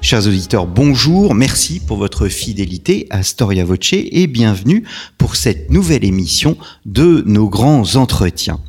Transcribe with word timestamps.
Chers 0.00 0.28
auditeurs, 0.28 0.66
bonjour, 0.66 1.34
merci 1.34 1.80
pour 1.80 1.96
votre 1.96 2.28
fidélité 2.28 3.08
à 3.10 3.24
Storia 3.24 3.64
Voce 3.64 3.92
et 3.92 4.28
bienvenue 4.28 4.84
pour 5.18 5.34
cette 5.34 5.70
nouvelle 5.70 6.04
émission 6.04 6.56
de 6.86 7.24
nos 7.26 7.48
grands 7.48 7.96
entretiens. 7.96 8.60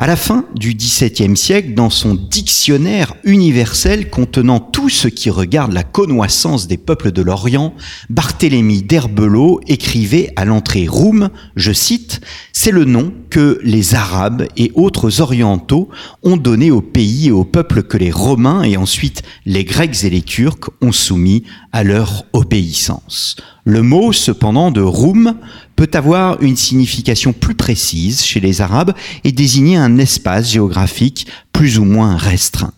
À 0.00 0.06
la 0.06 0.14
fin 0.14 0.44
du 0.54 0.74
XVIIe 0.74 1.36
siècle, 1.36 1.74
dans 1.74 1.90
son 1.90 2.14
dictionnaire 2.14 3.14
universel 3.24 4.10
contenant 4.10 4.60
tout 4.60 4.88
ce 4.88 5.08
qui 5.08 5.28
regarde 5.28 5.72
la 5.72 5.82
connoissance 5.82 6.68
des 6.68 6.76
peuples 6.76 7.10
de 7.10 7.20
l'Orient, 7.20 7.74
Barthélemy 8.08 8.82
d'Herbelot 8.82 9.60
écrivait 9.66 10.32
à 10.36 10.44
l'entrée 10.44 10.86
Roum, 10.86 11.30
je 11.56 11.72
cite, 11.72 12.20
c'est 12.52 12.70
le 12.70 12.84
nom 12.84 13.12
que 13.28 13.58
les 13.64 13.96
Arabes 13.96 14.46
et 14.56 14.70
autres 14.76 15.20
orientaux 15.20 15.88
ont 16.22 16.36
donné 16.36 16.70
au 16.70 16.80
pays 16.80 17.26
et 17.26 17.32
aux 17.32 17.44
peuples 17.44 17.82
que 17.82 17.98
les 17.98 18.12
Romains 18.12 18.62
et 18.62 18.76
ensuite 18.76 19.24
les 19.46 19.64
Grecs 19.64 20.04
et 20.04 20.10
les 20.10 20.22
Turcs 20.22 20.70
ont 20.80 20.92
soumis 20.92 21.42
à 21.72 21.82
leur 21.82 22.24
obéissance. 22.32 23.34
Le 23.64 23.82
mot, 23.82 24.12
cependant, 24.12 24.70
de 24.70 24.80
Roum 24.80 25.34
peut 25.78 25.88
avoir 25.92 26.42
une 26.42 26.56
signification 26.56 27.32
plus 27.32 27.54
précise 27.54 28.24
chez 28.24 28.40
les 28.40 28.60
Arabes 28.60 28.94
et 29.22 29.30
désigner 29.30 29.76
un 29.76 29.96
espace 29.98 30.50
géographique 30.50 31.28
plus 31.52 31.78
ou 31.78 31.84
moins 31.84 32.16
restreint. 32.16 32.72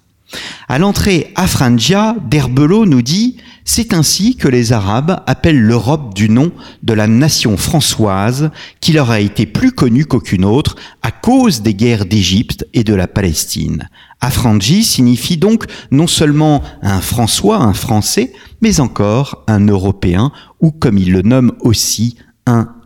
À 0.69 0.79
l'entrée 0.79 1.33
Afrangia, 1.35 2.15
d'Herbelot 2.29 2.85
nous 2.85 3.01
dit 3.01 3.39
c'est 3.65 3.95
ainsi 3.95 4.37
que 4.37 4.49
les 4.49 4.75
Arabes 4.75 5.23
appellent 5.27 5.63
l'Europe 5.63 6.13
du 6.13 6.29
nom 6.29 6.53
de 6.83 6.93
la 6.93 7.07
nation 7.07 7.57
françoise 7.57 8.51
qui 8.81 8.93
leur 8.93 9.11
a 9.11 9.21
été 9.21 9.47
plus 9.47 9.73
connue 9.73 10.05
qu'aucune 10.05 10.45
autre 10.45 10.77
à 11.01 11.11
cause 11.11 11.63
des 11.63 11.73
guerres 11.73 12.05
d'Égypte 12.05 12.67
et 12.75 12.85
de 12.85 12.93
la 12.93 13.09
Palestine. 13.09 13.89
Afranji 14.21 14.85
signifie 14.85 15.39
donc 15.39 15.65
non 15.91 16.07
seulement 16.07 16.63
un 16.83 17.01
François, 17.01 17.63
un 17.63 17.73
Français, 17.73 18.35
mais 18.61 18.79
encore 18.79 19.43
un 19.47 19.67
Européen 19.69 20.33
ou 20.61 20.71
comme 20.71 20.99
il 20.99 21.13
le 21.13 21.23
nomme 21.23 21.53
aussi 21.61 22.17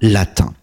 latin. 0.00 0.54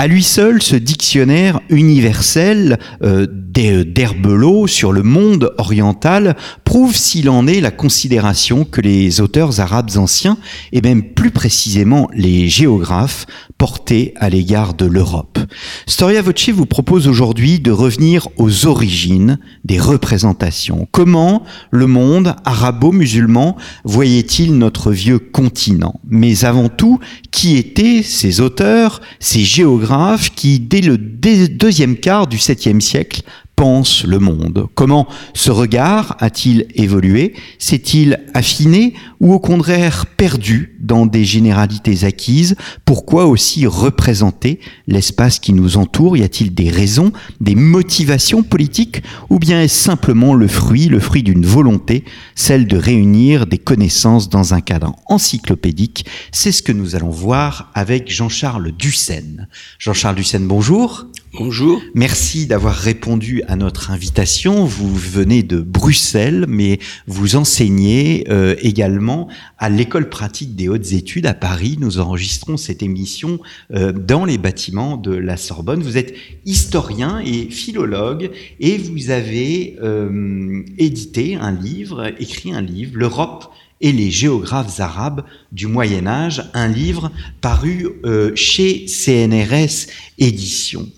À 0.00 0.06
lui 0.06 0.22
seul, 0.22 0.62
ce 0.62 0.76
dictionnaire 0.76 1.60
universel 1.68 2.78
euh, 3.02 3.26
d'Herbelot 3.28 4.66
sur 4.66 4.92
le 4.92 5.02
monde 5.02 5.52
oriental 5.58 6.36
prouve 6.64 6.96
s'il 6.96 7.28
en 7.28 7.46
est 7.46 7.60
la 7.60 7.70
considération 7.70 8.64
que 8.64 8.80
les 8.80 9.20
auteurs 9.20 9.60
arabes 9.60 9.90
anciens, 9.96 10.38
et 10.72 10.80
même 10.80 11.02
plus 11.02 11.30
précisément 11.30 12.08
les 12.14 12.48
géographes, 12.48 13.26
portaient 13.58 14.14
à 14.16 14.30
l'égard 14.30 14.72
de 14.72 14.86
l'Europe. 14.86 15.38
Storia 15.86 16.22
Voce 16.22 16.48
vous 16.48 16.64
propose 16.64 17.06
aujourd'hui 17.06 17.60
de 17.60 17.70
revenir 17.70 18.26
aux 18.38 18.66
origines 18.66 19.38
des 19.66 19.78
représentations. 19.78 20.88
Comment 20.92 21.42
le 21.70 21.86
monde 21.86 22.36
arabo-musulman 22.46 23.58
voyait-il 23.84 24.56
notre 24.56 24.92
vieux 24.92 25.18
continent? 25.18 26.00
Mais 26.08 26.46
avant 26.46 26.70
tout, 26.70 27.00
qui 27.30 27.58
étaient 27.58 28.02
ces 28.02 28.40
auteurs, 28.40 29.02
ces 29.18 29.40
géographes? 29.40 29.89
Qui, 30.34 30.60
dès 30.60 30.80
le 30.80 30.96
deuxième 30.96 31.96
quart 31.96 32.26
du 32.26 32.36
7e 32.36 32.80
siècle, 32.80 33.22
pense 33.60 34.04
le 34.04 34.18
monde. 34.18 34.68
Comment 34.74 35.06
ce 35.34 35.50
regard 35.50 36.16
a-t-il 36.18 36.64
évolué? 36.76 37.34
S'est-il 37.58 38.18
affiné 38.32 38.94
ou 39.20 39.34
au 39.34 39.38
contraire 39.38 40.06
perdu 40.06 40.78
dans 40.80 41.04
des 41.04 41.26
généralités 41.26 42.06
acquises? 42.06 42.56
Pourquoi 42.86 43.26
aussi 43.26 43.66
représenter 43.66 44.60
l'espace 44.86 45.38
qui 45.38 45.52
nous 45.52 45.76
entoure? 45.76 46.16
Y 46.16 46.22
a-t-il 46.22 46.54
des 46.54 46.70
raisons, 46.70 47.12
des 47.42 47.54
motivations 47.54 48.42
politiques 48.42 49.02
ou 49.28 49.38
bien 49.38 49.60
est-ce 49.60 49.76
simplement 49.76 50.32
le 50.32 50.48
fruit, 50.48 50.86
le 50.86 50.98
fruit 50.98 51.22
d'une 51.22 51.44
volonté, 51.44 52.06
celle 52.34 52.66
de 52.66 52.78
réunir 52.78 53.46
des 53.46 53.58
connaissances 53.58 54.30
dans 54.30 54.54
un 54.54 54.62
cadre 54.62 54.96
encyclopédique? 55.06 56.06
C'est 56.32 56.52
ce 56.52 56.62
que 56.62 56.72
nous 56.72 56.96
allons 56.96 57.10
voir 57.10 57.70
avec 57.74 58.10
Jean-Charles 58.10 58.72
Dussène. 58.72 59.48
Jean-Charles 59.78 60.16
Dussène, 60.16 60.48
bonjour. 60.48 61.04
Bonjour. 61.32 61.80
Merci 61.94 62.48
d'avoir 62.48 62.74
répondu 62.74 63.44
à 63.46 63.54
notre 63.54 63.92
invitation. 63.92 64.64
Vous 64.64 64.92
venez 64.92 65.44
de 65.44 65.60
Bruxelles, 65.60 66.44
mais 66.48 66.80
vous 67.06 67.36
enseignez 67.36 68.24
euh, 68.28 68.56
également 68.62 69.28
à 69.56 69.68
l'école 69.68 70.08
pratique 70.08 70.56
des 70.56 70.68
hautes 70.68 70.90
études 70.90 71.26
à 71.26 71.34
Paris. 71.34 71.76
Nous 71.78 72.00
enregistrons 72.00 72.56
cette 72.56 72.82
émission 72.82 73.38
euh, 73.72 73.92
dans 73.92 74.24
les 74.24 74.38
bâtiments 74.38 74.96
de 74.96 75.14
la 75.14 75.36
Sorbonne. 75.36 75.84
Vous 75.84 75.96
êtes 75.96 76.14
historien 76.46 77.20
et 77.24 77.48
philologue 77.48 78.32
et 78.58 78.76
vous 78.76 79.10
avez 79.10 79.76
euh, 79.80 80.64
édité 80.78 81.36
un 81.36 81.52
livre, 81.52 82.12
écrit 82.18 82.52
un 82.52 82.62
livre, 82.62 82.90
L'Europe 82.96 83.52
et 83.80 83.92
les 83.92 84.10
géographes 84.10 84.80
arabes 84.80 85.24
du 85.52 85.66
Moyen 85.66 86.06
Âge, 86.06 86.44
un 86.54 86.68
livre 86.68 87.10
paru 87.40 87.88
euh, 88.04 88.32
chez 88.34 88.86
CNRS 88.86 89.86
Éditions. 90.18 90.88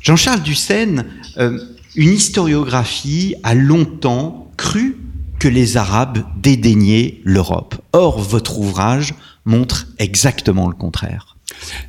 Jean-Charles 0.00 0.42
Dussène, 0.42 1.06
euh, 1.38 1.58
une 1.96 2.10
historiographie 2.10 3.36
a 3.42 3.54
longtemps 3.54 4.50
cru 4.56 4.98
que 5.38 5.48
les 5.48 5.76
Arabes 5.76 6.24
dédaignaient 6.40 7.20
l'Europe. 7.24 7.76
Or, 7.92 8.20
votre 8.20 8.58
ouvrage 8.58 9.14
montre 9.44 9.86
exactement 9.98 10.68
le 10.68 10.74
contraire. 10.74 11.33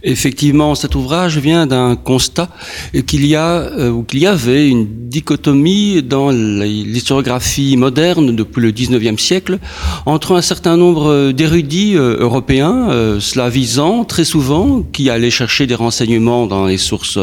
Effectivement, 0.03 0.75
cet 0.75 0.95
ouvrage 0.95 1.38
vient 1.38 1.66
d'un 1.66 1.95
constat 1.95 2.49
qu'il 3.07 3.25
y 3.25 3.35
a 3.35 3.51
euh, 3.51 3.89
ou 3.89 4.03
qu'il 4.03 4.19
y 4.19 4.27
avait 4.27 4.67
une 4.69 5.07
dichotomie 5.07 6.03
dans 6.03 6.29
l'historiographie 6.29 7.77
moderne 7.77 8.35
depuis 8.35 8.61
le 8.61 8.71
XIXe 8.71 9.21
siècle 9.21 9.59
entre 10.05 10.35
un 10.35 10.41
certain 10.41 10.77
nombre 10.77 11.31
d'érudits 11.31 11.95
euh, 11.95 12.17
européens 12.19 12.89
euh, 12.89 13.19
slavisants 13.19 14.03
très 14.03 14.25
souvent 14.25 14.83
qui 14.83 15.09
allaient 15.09 15.31
chercher 15.31 15.67
des 15.67 15.75
renseignements 15.75 16.47
dans 16.47 16.66
les 16.66 16.77
sources 16.77 17.17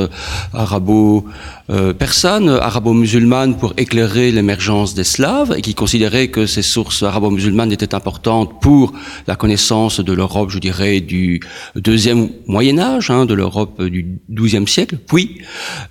arabo 0.54 1.26
euh, 1.70 1.92
personne 1.92 2.48
arabo-musulmane 2.48 3.56
pour 3.56 3.72
éclairer 3.76 4.32
l'émergence 4.32 4.94
des 4.94 5.04
Slaves 5.04 5.54
et 5.56 5.62
qui 5.62 5.74
considérait 5.74 6.28
que 6.28 6.46
ces 6.46 6.62
sources 6.62 7.02
arabo-musulmanes 7.02 7.72
étaient 7.72 7.94
importantes 7.94 8.60
pour 8.60 8.92
la 9.26 9.36
connaissance 9.36 10.00
de 10.00 10.12
l'Europe, 10.12 10.50
je 10.50 10.58
dirais, 10.58 11.00
du 11.00 11.40
deuxième 11.76 12.30
Moyen 12.46 12.78
Âge, 12.78 13.10
hein, 13.10 13.26
de 13.26 13.34
l'Europe 13.34 13.82
du 13.82 14.20
XIIe 14.30 14.66
siècle. 14.66 14.98
Puis 15.06 15.38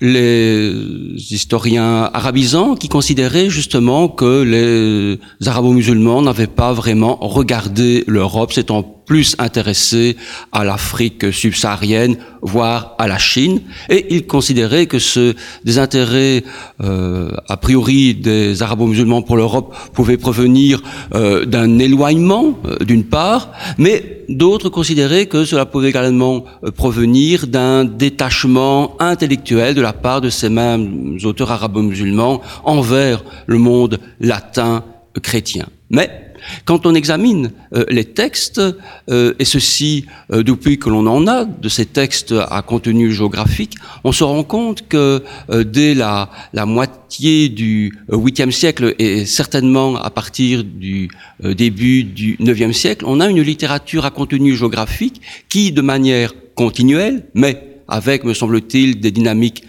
les 0.01 0.73
historiens 1.15 2.09
arabisants 2.13 2.75
qui 2.75 2.89
considéraient 2.89 3.49
justement 3.49 4.09
que 4.09 4.43
les 4.43 5.47
arabo-musulmans 5.47 6.21
n'avaient 6.21 6.47
pas 6.47 6.73
vraiment 6.73 7.17
regardé 7.21 8.03
l'Europe, 8.07 8.51
s'étant 8.53 9.00
plus 9.11 9.35
intéressés 9.39 10.15
à 10.53 10.63
l'Afrique 10.63 11.33
subsaharienne, 11.33 12.15
voire 12.41 12.95
à 12.97 13.09
la 13.09 13.17
Chine, 13.17 13.59
et 13.89 14.15
ils 14.15 14.25
considéraient 14.25 14.85
que 14.85 14.99
ce, 14.99 15.35
des 15.65 15.79
intérêts 15.79 16.45
euh, 16.81 17.29
a 17.49 17.57
priori 17.57 18.15
des 18.15 18.63
arabo-musulmans 18.63 19.21
pour 19.21 19.35
l'Europe 19.35 19.75
pouvaient 19.91 20.15
provenir 20.15 20.81
euh, 21.13 21.43
d'un 21.43 21.77
éloignement 21.77 22.57
euh, 22.65 22.77
d'une 22.85 23.03
part, 23.03 23.51
mais 23.77 24.23
d'autres 24.29 24.69
considéraient 24.69 25.25
que 25.25 25.43
cela 25.43 25.65
pouvait 25.65 25.89
également 25.89 26.45
euh, 26.63 26.71
provenir 26.71 27.47
d'un 27.47 27.83
détachement 27.83 28.95
intellectuel 29.01 29.75
de 29.75 29.81
la 29.81 29.91
part 29.91 30.21
de 30.21 30.29
ces 30.29 30.47
mêmes 30.47 31.17
auteurs 31.25 31.51
arabo-musulmans 31.51 32.39
envers 32.63 33.25
le 33.45 33.57
monde 33.57 33.99
latin 34.21 34.85
chrétien. 35.21 35.65
Mais 35.89 36.30
quand 36.65 36.85
on 36.85 36.95
examine 36.95 37.51
euh, 37.73 37.85
les 37.89 38.05
textes, 38.05 38.61
euh, 39.09 39.33
et 39.39 39.45
ceci 39.45 40.05
euh, 40.31 40.43
depuis 40.43 40.77
que 40.77 40.89
l'on 40.89 41.05
en 41.07 41.27
a 41.27 41.45
de 41.45 41.69
ces 41.69 41.85
textes 41.85 42.33
à 42.49 42.61
contenu 42.61 43.11
géographique, 43.11 43.75
on 44.03 44.11
se 44.11 44.23
rend 44.23 44.43
compte 44.43 44.87
que 44.87 45.23
dès 45.49 45.93
la, 45.93 46.29
moitié 46.65 47.49
du 47.49 47.97
8e 48.09 48.51
siècle 48.51 48.95
et 48.99 49.25
certainement 49.25 49.95
à 49.95 50.09
partir 50.09 50.63
du 50.63 51.09
début 51.43 52.03
du 52.03 52.37
9e 52.37 52.73
siècle, 52.73 53.05
on 53.07 53.19
a 53.19 53.27
une 53.27 53.41
littérature 53.41 54.05
à 54.05 54.11
contenu 54.11 54.55
géographique 54.55 55.21
qui, 55.49 55.71
de 55.71 55.81
manière 55.81 56.33
continuelle, 56.55 57.25
mais 57.33 57.81
avec, 57.87 58.23
me 58.23 58.33
semble-t-il, 58.33 58.99
des 58.99 59.11
dynamiques 59.11 59.63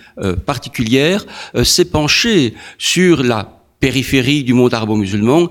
particulières, 0.47 1.27
s'est 1.65 1.87
penchée 1.87 2.55
sur 2.79 3.23
la 3.23 3.63
périphérie 3.83 4.45
du 4.45 4.55
monde 4.55 4.73
arabo-musulman 4.73 5.51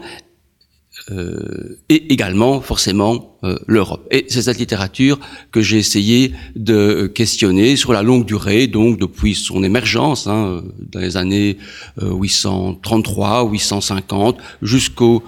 et 1.90 2.13
également 2.13 2.62
forcément 2.62 3.38
euh, 3.44 3.58
l'Europe. 3.68 4.08
Et 4.12 4.25
c'est 4.30 4.44
cette 4.44 4.60
littérature 4.60 5.19
que 5.52 5.62
j'ai 5.62 5.78
essayé 5.78 6.34
de 6.56 7.08
questionner 7.08 7.75
sur 7.75 7.94
la 7.94 8.04
longue 8.04 8.25
durée, 8.25 8.68
donc 8.68 9.00
depuis 9.00 9.34
son 9.34 9.63
émergence 9.63 10.28
hein, 10.28 10.63
dans 10.92 11.00
les 11.00 11.18
années 11.18 11.58
833, 12.00 13.50
850, 13.50 14.38
jusqu'au 14.62 15.24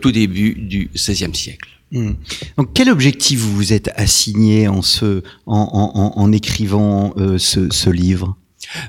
tout 0.00 0.12
début 0.12 0.54
du 0.54 0.90
XVIe 0.94 1.34
siècle. 1.34 1.68
Hmm. 1.92 2.12
Donc, 2.56 2.70
quel 2.74 2.90
objectif 2.90 3.40
vous 3.40 3.54
vous 3.54 3.72
êtes 3.72 3.90
assigné 3.96 4.68
en, 4.68 4.82
ce, 4.82 5.22
en, 5.46 5.92
en, 5.94 6.20
en 6.20 6.32
écrivant 6.32 7.14
ce, 7.38 7.70
ce 7.70 7.90
livre? 7.90 8.37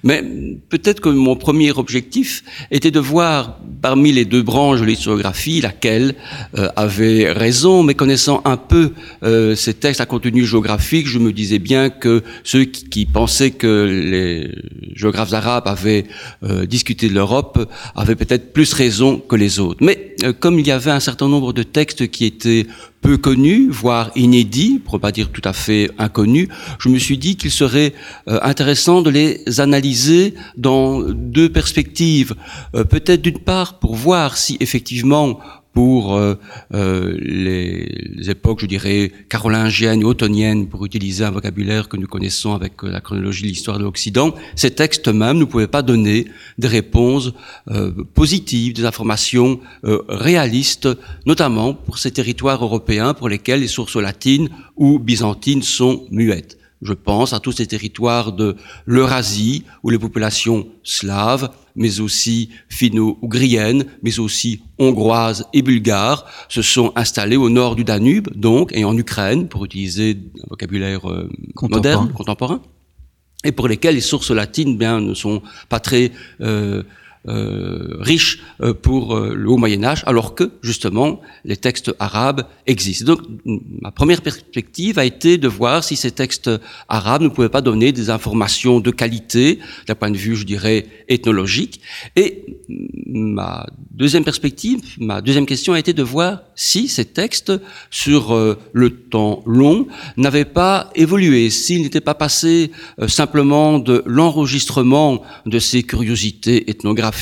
Mais 0.03 0.23
peut-être 0.69 1.01
que 1.01 1.09
mon 1.09 1.35
premier 1.35 1.71
objectif 1.71 2.43
était 2.71 2.91
de 2.91 2.99
voir 2.99 3.59
parmi 3.81 4.11
les 4.11 4.25
deux 4.25 4.41
branches 4.41 4.81
de 4.81 4.85
l'historiographie 4.85 5.61
laquelle 5.61 6.15
euh, 6.57 6.69
avait 6.75 7.31
raison, 7.31 7.83
mais 7.83 7.93
connaissant 7.93 8.41
un 8.45 8.57
peu 8.57 8.91
euh, 9.23 9.55
ces 9.55 9.73
textes 9.73 10.01
à 10.01 10.05
contenu 10.05 10.45
géographique, 10.45 11.07
je 11.07 11.19
me 11.19 11.31
disais 11.31 11.59
bien 11.59 11.89
que 11.89 12.23
ceux 12.43 12.65
qui, 12.65 13.05
pensaient 13.05 13.51
que 13.51 13.85
les 13.85 14.51
géographes 14.95 15.33
arabes 15.33 15.67
avaient 15.67 16.05
euh, 16.43 16.65
discuté 16.65 17.09
de 17.09 17.13
l'Europe 17.13 17.69
avaient 17.95 18.15
peut-être 18.15 18.53
plus 18.53 18.73
raison 18.73 19.17
que 19.17 19.35
les 19.35 19.59
autres. 19.59 19.83
Mais 19.83 20.15
comme 20.39 20.59
il 20.59 20.67
y 20.67 20.71
avait 20.71 20.91
un 20.91 20.99
certain 20.99 21.27
nombre 21.27 21.53
de 21.53 21.63
textes 21.63 22.09
qui 22.09 22.25
étaient 22.25 22.67
peu 23.01 23.17
connus, 23.17 23.69
voire 23.69 24.11
inédits, 24.15 24.79
pour 24.83 24.99
pas 24.99 25.11
dire 25.11 25.29
tout 25.31 25.41
à 25.45 25.53
fait 25.53 25.89
inconnus, 25.97 26.49
je 26.79 26.89
me 26.89 26.97
suis 26.97 27.17
dit 27.17 27.37
qu'il 27.37 27.51
serait 27.51 27.93
euh, 28.27 28.39
intéressant 28.41 29.01
de 29.01 29.09
les 29.09 29.59
analyser 29.59 30.33
dans 30.57 31.01
deux 31.01 31.49
perspectives. 31.49 32.35
Euh, 32.75 32.83
peut-être 32.83 33.21
d'une 33.21 33.39
part 33.39 33.79
pour 33.79 33.95
voir 33.95 34.37
si 34.37 34.57
effectivement 34.59 35.39
pour 35.73 36.15
euh, 36.15 36.35
euh, 36.73 37.15
les, 37.19 38.29
époques, 38.29 38.61
je 38.61 38.65
dirais, 38.65 39.11
carolingiennes 39.29 40.03
ottoniennes, 40.03 40.67
pour 40.67 40.85
utiliser 40.85 41.23
un 41.23 41.31
vocabulaire 41.31 41.87
que 41.87 41.97
nous 41.97 42.07
connaissons 42.07 42.53
avec 42.53 42.83
euh, 42.83 42.89
la 42.89 43.01
chronologie 43.01 43.43
de 43.43 43.47
l'histoire 43.47 43.77
de 43.77 43.83
l'Occident, 43.83 44.33
ces 44.55 44.71
textes 44.71 45.07
même 45.07 45.37
ne 45.37 45.45
pouvaient 45.45 45.67
pas 45.67 45.81
donner 45.81 46.27
des 46.57 46.67
réponses 46.67 47.31
positives, 48.13 48.73
des 48.73 48.85
informations 48.85 49.59
réalistes, 49.83 50.89
notamment 51.25 51.73
pour 51.73 51.97
ces 51.97 52.11
territoires 52.11 52.63
européens 52.63 53.13
pour 53.13 53.29
lesquels 53.29 53.61
les 53.61 53.67
sources 53.67 53.95
latines 53.95 54.49
ou 54.75 54.99
byzantines 54.99 55.61
sont 55.61 56.05
muettes. 56.11 56.57
Je 56.81 56.93
pense 56.93 57.33
à 57.33 57.39
tous 57.39 57.51
ces 57.51 57.67
territoires 57.67 58.31
de 58.31 58.55
l'Eurasie 58.85 59.65
où 59.83 59.89
les 59.89 59.99
populations 59.99 60.67
slaves, 60.83 61.49
mais 61.79 62.01
aussi 62.01 62.49
finno-ougriennes, 62.67 63.85
mais 64.03 64.19
aussi 64.19 64.61
hongroises 64.77 65.45
et 65.53 65.63
bulgares 65.63 66.25
se 66.49 66.61
sont 66.61 66.91
installées 66.95 67.37
au 67.37 67.49
nord 67.49 67.75
du 67.75 67.83
Danube, 67.83 68.27
donc, 68.35 68.71
et 68.73 68.83
en 68.83 68.95
Ukraine, 68.95 69.47
pour 69.47 69.65
utiliser 69.65 70.17
un 70.43 70.47
vocabulaire 70.49 71.09
euh, 71.09 71.29
moderne, 71.63 72.11
contemporain, 72.13 72.61
et 73.45 73.53
pour 73.53 73.67
lesquels 73.67 73.95
les 73.95 74.01
sources 74.01 74.31
latines 74.31 74.77
bien 74.77 74.99
ne 74.99 75.13
sont 75.13 75.41
pas 75.69 75.79
très 75.79 76.11
euh, 76.41 76.83
euh, 77.29 77.97
riche 77.99 78.39
euh, 78.61 78.73
pour 78.73 79.15
euh, 79.15 79.35
le 79.35 79.49
haut 79.49 79.57
Moyen 79.57 79.83
Âge, 79.83 80.01
alors 80.07 80.33
que 80.33 80.49
justement 80.63 81.21
les 81.45 81.57
textes 81.57 81.93
arabes 81.99 82.47
existent. 82.65 83.05
Donc 83.05 83.21
ma 83.45 83.91
première 83.91 84.21
perspective 84.21 84.97
a 84.97 85.05
été 85.05 85.37
de 85.37 85.47
voir 85.47 85.83
si 85.83 85.95
ces 85.95 86.09
textes 86.09 86.49
arabes 86.87 87.21
ne 87.21 87.27
pouvaient 87.27 87.49
pas 87.49 87.61
donner 87.61 87.91
des 87.91 88.09
informations 88.09 88.79
de 88.79 88.89
qualité 88.89 89.59
d'un 89.87 89.93
point 89.93 90.09
de 90.09 90.17
vue, 90.17 90.35
je 90.35 90.43
dirais, 90.43 90.87
ethnologique. 91.07 91.81
Et 92.15 92.45
ma 93.05 93.67
deuxième 93.91 94.23
perspective, 94.23 94.81
ma 94.97 95.21
deuxième 95.21 95.45
question 95.45 95.73
a 95.73 95.79
été 95.79 95.93
de 95.93 96.03
voir 96.03 96.41
si 96.55 96.87
ces 96.87 97.05
textes, 97.05 97.53
sur 97.91 98.35
le 98.73 98.89
temps 98.89 99.43
long, 99.45 99.87
n'avaient 100.17 100.45
pas 100.45 100.89
évolué, 100.95 101.49
s'ils 101.49 101.81
n'étaient 101.83 102.01
pas 102.01 102.13
passés 102.13 102.71
simplement 103.07 103.79
de 103.79 104.03
l'enregistrement 104.05 105.21
de 105.45 105.59
ces 105.59 105.83
curiosités 105.83 106.69
ethnographiques 106.69 107.18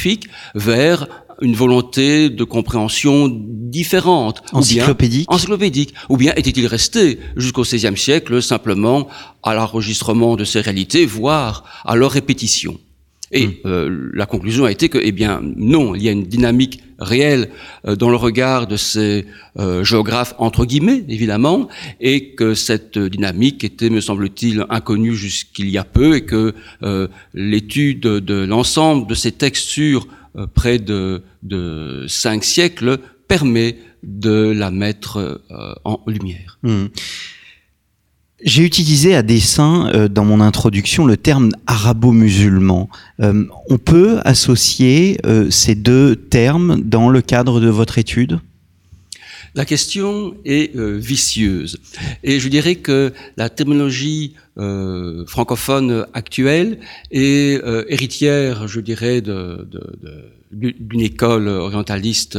vers 0.56 1.08
une 1.42 1.56
volonté 1.56 2.30
de 2.30 2.44
compréhension 2.44 3.30
différente. 3.32 4.42
Encyclopédique. 4.54 5.28
Ou 5.28 5.32
bien, 5.32 5.36
encyclopédique. 5.36 5.94
Ou 6.10 6.18
bien 6.18 6.34
était-il 6.36 6.66
resté 6.68 7.20
jusqu'au 7.36 7.62
XVIe 7.62 7.98
siècle 7.98 8.42
simplement 8.42 9.08
à 9.44 9.54
l'enregistrement 9.54 10.36
de 10.36 10.44
ces 10.44 10.62
réalités, 10.62 11.06
voire 11.06 11.64
à 11.86 11.96
leur 11.96 12.12
répétition? 12.12 12.80
Et 13.32 13.48
hmm. 13.48 13.54
euh, 13.66 14.10
la 14.14 14.26
conclusion 14.26 14.66
a 14.66 14.72
été 14.72 14.90
que, 14.90 14.98
eh 15.02 15.12
bien, 15.12 15.42
non, 15.44 15.96
il 15.96 16.04
y 16.04 16.10
a 16.10 16.12
une 16.12 16.24
dynamique 16.24 16.82
réelle 17.00 17.50
euh, 17.86 17.96
dans 17.96 18.10
le 18.10 18.16
regard 18.16 18.68
de 18.68 18.78
ces 18.78 19.26
euh, 19.60 19.84
géographes 19.84 20.34
entre 20.38 20.66
guillemets, 20.66 21.04
évidemment, 21.10 21.68
et 22.00 22.36
que 22.36 22.54
cette 22.54 22.98
dynamique 22.98 23.64
était, 23.64 23.90
me 23.90 24.02
semble-t-il, 24.02 24.66
inconnue 24.70 25.16
jusqu'il 25.16 25.70
y 25.70 25.78
a 25.78 25.84
peu, 25.84 26.16
et 26.16 26.22
que 26.22 26.54
l'étude 27.34 28.02
de 28.02 28.46
l'ensemble 28.46 29.08
de 29.08 29.16
ces 29.16 29.32
textes 29.32 29.68
sur 29.68 30.08
près 30.54 30.80
de, 30.80 31.24
de, 31.44 32.06
cinq 32.08 32.44
siècles 32.44 33.00
permet 33.28 33.78
de 34.04 34.52
la 34.52 34.72
mettre 34.72 35.42
en 35.84 36.02
lumière. 36.08 36.60
Hmm. 36.64 36.86
J'ai 38.44 38.64
utilisé 38.64 39.16
à 39.16 39.24
dessein 39.24 39.90
euh, 39.94 40.08
dans 40.08 40.24
mon 40.24 40.42
introduction 40.42 41.08
le 41.08 41.18
terme 41.18 41.50
arabo-musulman. 41.66 42.88
Euh, 43.20 43.46
on 43.68 43.80
peut 43.80 44.20
associer 44.26 45.18
euh, 45.26 45.50
ces 45.50 45.74
deux 45.74 46.16
termes 46.16 46.82
dans 46.82 47.10
le 47.10 47.22
cadre 47.22 47.60
de 47.60 47.68
votre 47.68 47.98
étude? 47.98 48.40
La 49.56 49.66
question 49.66 50.36
est 50.46 50.78
vicieuse. 50.78 51.80
Et 52.24 52.40
je 52.40 52.48
dirais 52.48 52.76
que 52.76 53.12
la 53.38 53.50
terminologie 53.50 54.36
francophone 55.26 56.06
actuelle 56.14 56.78
est 57.10 57.60
héritière, 57.88 58.68
je 58.68 58.80
dirais, 58.82 59.22
d'une 60.52 61.02
école 61.02 61.48
orientaliste 61.48 62.38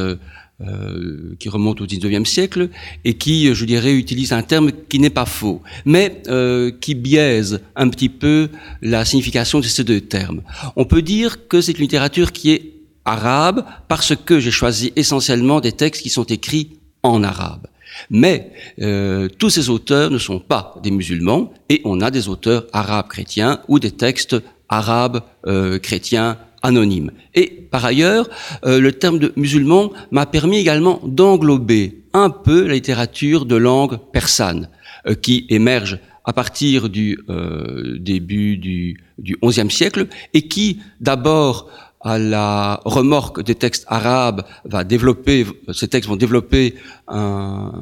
euh, 0.61 1.37
qui 1.39 1.49
remonte 1.49 1.81
au 1.81 1.87
19e 1.87 2.25
siècle 2.25 2.69
et 3.05 3.15
qui, 3.15 3.55
je 3.55 3.65
dirais, 3.65 3.95
utilise 3.95 4.33
un 4.33 4.43
terme 4.43 4.73
qui 4.89 4.99
n'est 4.99 5.09
pas 5.11 5.25
faux, 5.27 5.63
mais 5.85 6.23
euh, 6.29 6.73
qui 6.81 6.95
biaise 6.95 7.61
un 7.77 7.89
petit 7.89 8.09
peu 8.09 8.49
la 8.83 9.05
signification 9.05 9.61
de 9.61 9.65
ces 9.65 9.85
deux 9.85 10.01
termes. 10.01 10.43
On 10.77 10.85
peut 10.85 11.03
dire 11.03 11.47
que 11.47 11.61
c'est 11.61 11.73
une 11.73 11.83
littérature 11.83 12.33
qui 12.33 12.51
est 12.51 12.73
arabe 13.05 13.65
parce 13.89 14.15
que 14.17 14.41
j'ai 14.41 14.51
choisi 14.51 14.93
essentiellement 14.97 15.61
des 15.61 15.73
textes 15.73 16.03
qui 16.03 16.11
sont 16.11 16.25
écrits 16.25 16.79
en 17.03 17.23
arabe. 17.23 17.67
Mais 18.11 18.53
euh, 18.81 19.29
tous 19.29 19.51
ces 19.51 19.71
auteurs 19.71 20.11
ne 20.11 20.19
sont 20.19 20.41
pas 20.41 20.75
des 20.83 20.91
musulmans 20.91 21.53
et 21.69 21.81
on 21.85 22.01
a 22.01 22.11
des 22.11 22.29
auteurs 22.29 22.67
arabes 22.73 23.09
chrétiens 23.09 23.61
ou 23.69 23.79
des 23.79 23.91
textes 23.91 24.37
arabes 24.69 25.23
euh, 25.47 25.79
chrétiens 25.79 26.39
anonyme. 26.63 27.11
Et 27.35 27.47
par 27.71 27.85
ailleurs, 27.85 28.29
euh, 28.65 28.81
le 28.81 28.93
terme 28.93 29.19
de 29.19 29.33
musulman 29.37 29.91
m'a 30.11 30.27
permis 30.27 30.59
également 30.59 31.01
d'englober 31.05 32.03
un 32.13 32.31
peu 32.31 32.67
la 32.67 32.75
littérature 32.75 33.47
de 33.47 33.57
langue 33.57 33.99
persane, 34.13 34.69
euh, 35.07 35.15
qui 35.15 35.47
émerge 35.49 35.99
à 36.25 36.33
partir 36.33 36.89
du 36.89 37.19
euh, 37.31 37.97
début 37.99 38.57
du, 38.59 39.01
du 39.19 39.37
XIe 39.43 39.71
siècle 39.71 40.09
et 40.35 40.43
qui, 40.43 40.81
d'abord, 41.01 41.71
à 42.01 42.19
la 42.19 42.81
remorque 42.85 43.43
des 43.43 43.55
textes 43.57 43.85
arabes, 43.89 44.45
va 44.65 44.85
développer, 44.85 45.47
ces 45.73 45.89
textes 45.89 46.09
vont 46.09 46.17
développer 46.17 46.75
un, 47.09 47.73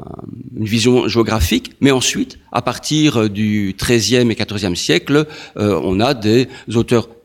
une 0.57 0.65
vision 0.65 1.07
géographique, 1.07 1.73
mais 1.81 1.91
ensuite, 1.91 2.39
à 2.50 2.62
partir 2.62 3.29
du 3.29 3.77
XIIIe 3.79 4.31
et 4.31 4.35
XIVe 4.35 4.75
siècle, 4.75 5.27
on 5.57 6.00
a 6.00 6.15
des 6.15 6.49
auteurs 6.75 7.09
euh, 7.09 7.16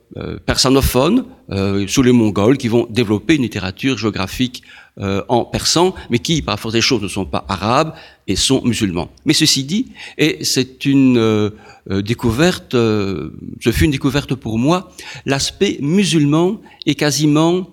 persanophones 0.46 1.26
euh, 1.52 1.86
sous 1.88 2.02
les 2.02 2.14
Mongols 2.14 2.58
qui 2.58 2.70
vont 2.70 2.88
développer 2.90 3.36
une 3.36 3.42
littérature 3.42 3.98
géographique 3.98 4.64
euh, 5.00 5.22
en 5.28 5.44
persan, 5.44 5.94
mais 6.10 6.20
qui, 6.20 6.42
par 6.42 6.58
force 6.58 6.74
des 6.74 6.82
choses, 6.82 7.02
ne 7.02 7.10
sont 7.10 7.26
pas 7.26 7.44
arabes 7.50 7.94
et 8.28 8.38
sont 8.38 8.62
musulmans. 8.64 9.10
Mais 9.26 9.34
ceci 9.34 9.66
dit, 9.66 9.88
et 10.18 10.46
c'est 10.46 10.86
une 10.86 11.18
euh, 11.18 11.50
découverte, 11.90 12.74
ce 12.74 13.72
fut 13.72 13.86
une 13.86 13.92
découverte 13.92 14.34
pour 14.36 14.58
moi, 14.58 14.92
l'aspect 15.26 15.78
musulman 15.82 16.62
est 16.86 16.96
quasiment 16.96 17.68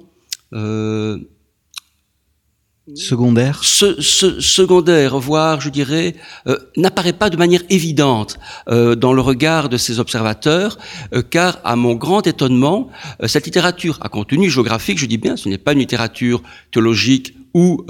secondaire 2.94 3.60
ce, 3.62 4.40
Secondaire, 4.40 5.18
voire, 5.18 5.60
je 5.60 5.70
dirais, 5.70 6.14
euh, 6.46 6.58
n'apparaît 6.76 7.12
pas 7.12 7.30
de 7.30 7.36
manière 7.36 7.62
évidente 7.70 8.38
euh, 8.68 8.94
dans 8.94 9.12
le 9.12 9.20
regard 9.20 9.68
de 9.68 9.76
ces 9.76 10.00
observateurs, 10.00 10.78
euh, 11.14 11.22
car, 11.22 11.58
à 11.64 11.76
mon 11.76 11.94
grand 11.94 12.26
étonnement, 12.26 12.88
cette 13.26 13.46
littérature 13.46 13.98
à 14.00 14.08
contenu 14.08 14.50
géographique, 14.50 14.98
je 14.98 15.06
dis 15.06 15.18
bien, 15.18 15.36
ce 15.36 15.48
n'est 15.48 15.58
pas 15.58 15.72
une 15.72 15.78
littérature 15.80 16.42
théologique 16.70 17.34
ou 17.54 17.84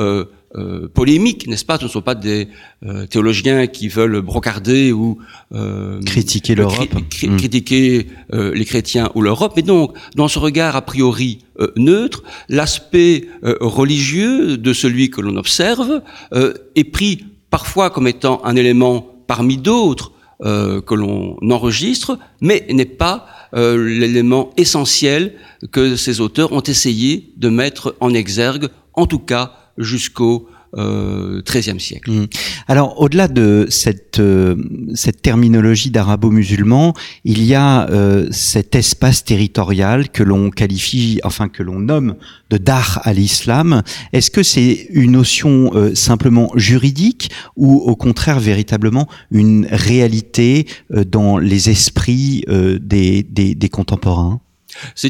polémiques, 0.95 1.47
n'est-ce 1.47 1.65
pas? 1.65 1.79
Ce 1.79 1.85
ne 1.85 1.89
sont 1.89 2.01
pas 2.01 2.15
des 2.15 2.49
euh, 2.87 3.07
théologiens 3.07 3.67
qui 3.67 3.89
veulent 3.89 4.21
brocarder 4.23 4.93
ou 4.93 5.19
euh, 5.53 6.01
critiquer 6.03 6.55
l'Europe, 6.55 6.95
hmm. 6.95 7.37
critiquer 7.37 8.07
les 8.33 8.65
chrétiens 8.65 9.11
ou 9.15 9.23
l'Europe. 9.23 9.53
Mais 9.57 9.63
donc, 9.63 9.97
dans 10.15 10.29
ce 10.29 10.39
regard 10.39 10.77
a 10.77 10.83
priori 10.83 11.41
neutre, 11.77 12.23
l'aspect 12.49 13.29
religieux 13.43 14.57
de 14.57 14.73
celui 14.73 15.11
que 15.11 15.21
l'on 15.21 15.37
observe 15.37 16.03
est 16.33 16.85
pris 16.85 17.25
parfois 17.51 17.91
comme 17.91 18.07
étant 18.07 18.41
un 18.45 18.55
élément 18.57 19.07
parmi 19.27 19.57
d'autres 19.57 20.13
que 20.41 20.95
l'on 20.95 21.37
enregistre, 21.51 22.19
mais 22.41 22.67
n'est 22.71 22.85
pas 22.85 23.27
l'élément 23.53 24.51
essentiel 24.57 25.35
que 25.73 25.97
ces 25.97 26.21
auteurs 26.21 26.53
ont 26.53 26.63
essayé 26.63 27.33
de 27.37 27.49
mettre 27.49 27.97
en 28.01 28.15
exergue, 28.15 28.69
en 28.95 29.07
tout 29.07 29.19
cas 29.19 29.58
jusqu'au 29.79 30.49
euh, 30.77 31.41
XIIIe 31.43 31.81
siècle. 31.81 32.11
Mmh. 32.11 32.27
Alors, 32.67 33.01
au-delà 33.01 33.29
de 33.29 33.67
cette, 33.71 34.21
euh, 34.21 34.57
cette 34.95 35.23
terminologie 35.23 35.91
d'arabo-musulman, 35.91 36.95
il 37.25 37.43
y 37.45 37.55
a 37.55 37.89
euh, 37.89 38.29
cet 38.31 38.75
espace 38.75 39.25
territorial 39.25 40.11
que 40.11 40.23
l'on 40.23 40.51
qualifie, 40.51 41.21
enfin 41.25 41.49
que 41.49 41.63
l'on 41.63 41.79
nomme 41.79 42.17
de 42.51 42.59
dar 42.59 43.01
à 43.05 43.13
l'islam. 43.13 43.83
Est-ce 44.13 44.31
que 44.31 44.43
c'est 44.43 44.89
une 44.91 45.13
notion 45.13 45.71
euh, 45.75 45.95
simplement 45.95 46.51
juridique 46.55 47.31
ou 47.57 47.77
au 47.77 47.97
contraire 47.97 48.41
véritablement 48.41 49.09
une 49.31 49.67
réalité 49.71 50.67
euh, 50.93 51.05
dans 51.05 51.39
les 51.39 51.71
esprits 51.71 52.45
des, 52.49 53.23
des, 53.23 53.55
des 53.55 53.69
contemporains? 53.69 54.41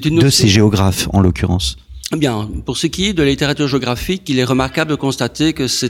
Une 0.04 0.20
de 0.20 0.30
ces 0.30 0.48
géographes 0.48 1.08
en 1.12 1.20
l'occurrence 1.20 1.76
bien, 2.16 2.48
pour 2.64 2.78
ce 2.78 2.86
qui 2.86 3.08
est 3.08 3.12
de 3.12 3.22
la 3.22 3.28
littérature 3.28 3.68
géographique, 3.68 4.22
il 4.28 4.38
est 4.38 4.44
remarquable 4.44 4.90
de 4.90 4.96
constater 4.96 5.52
que 5.52 5.66
ce 5.66 5.88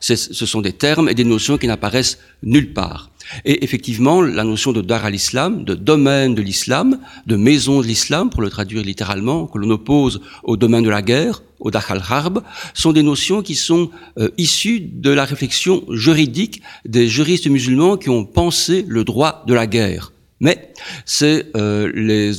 sont 0.00 0.60
des 0.60 0.72
termes 0.72 1.08
et 1.08 1.14
des 1.14 1.22
notions 1.22 1.58
qui 1.58 1.68
n'apparaissent 1.68 2.18
nulle 2.42 2.72
part. 2.72 3.10
Et 3.44 3.64
effectivement, 3.64 4.20
la 4.20 4.44
notion 4.44 4.72
de 4.72 4.80
dar 4.80 5.04
al-Islam, 5.04 5.64
de 5.64 5.74
domaine 5.74 6.34
de 6.34 6.42
l'islam, 6.42 6.98
de 7.26 7.36
maison 7.36 7.80
de 7.80 7.86
l'islam, 7.86 8.30
pour 8.30 8.42
le 8.42 8.50
traduire 8.50 8.82
littéralement, 8.82 9.46
que 9.46 9.58
l'on 9.58 9.70
oppose 9.70 10.20
au 10.42 10.56
domaine 10.56 10.82
de 10.82 10.90
la 10.90 11.02
guerre, 11.02 11.42
au 11.60 11.70
dar 11.70 11.90
al-Harb, 11.90 12.42
sont 12.74 12.92
des 12.92 13.02
notions 13.02 13.42
qui 13.42 13.54
sont 13.54 13.90
euh, 14.18 14.28
issues 14.36 14.80
de 14.80 15.10
la 15.10 15.24
réflexion 15.24 15.84
juridique 15.90 16.62
des 16.84 17.08
juristes 17.08 17.46
musulmans 17.46 17.96
qui 17.96 18.10
ont 18.10 18.24
pensé 18.24 18.84
le 18.88 19.04
droit 19.04 19.44
de 19.46 19.54
la 19.54 19.66
guerre. 19.66 20.13
Mais 20.40 20.72
c'est 21.06 21.46
euh, 21.56 21.90
les, 21.94 22.32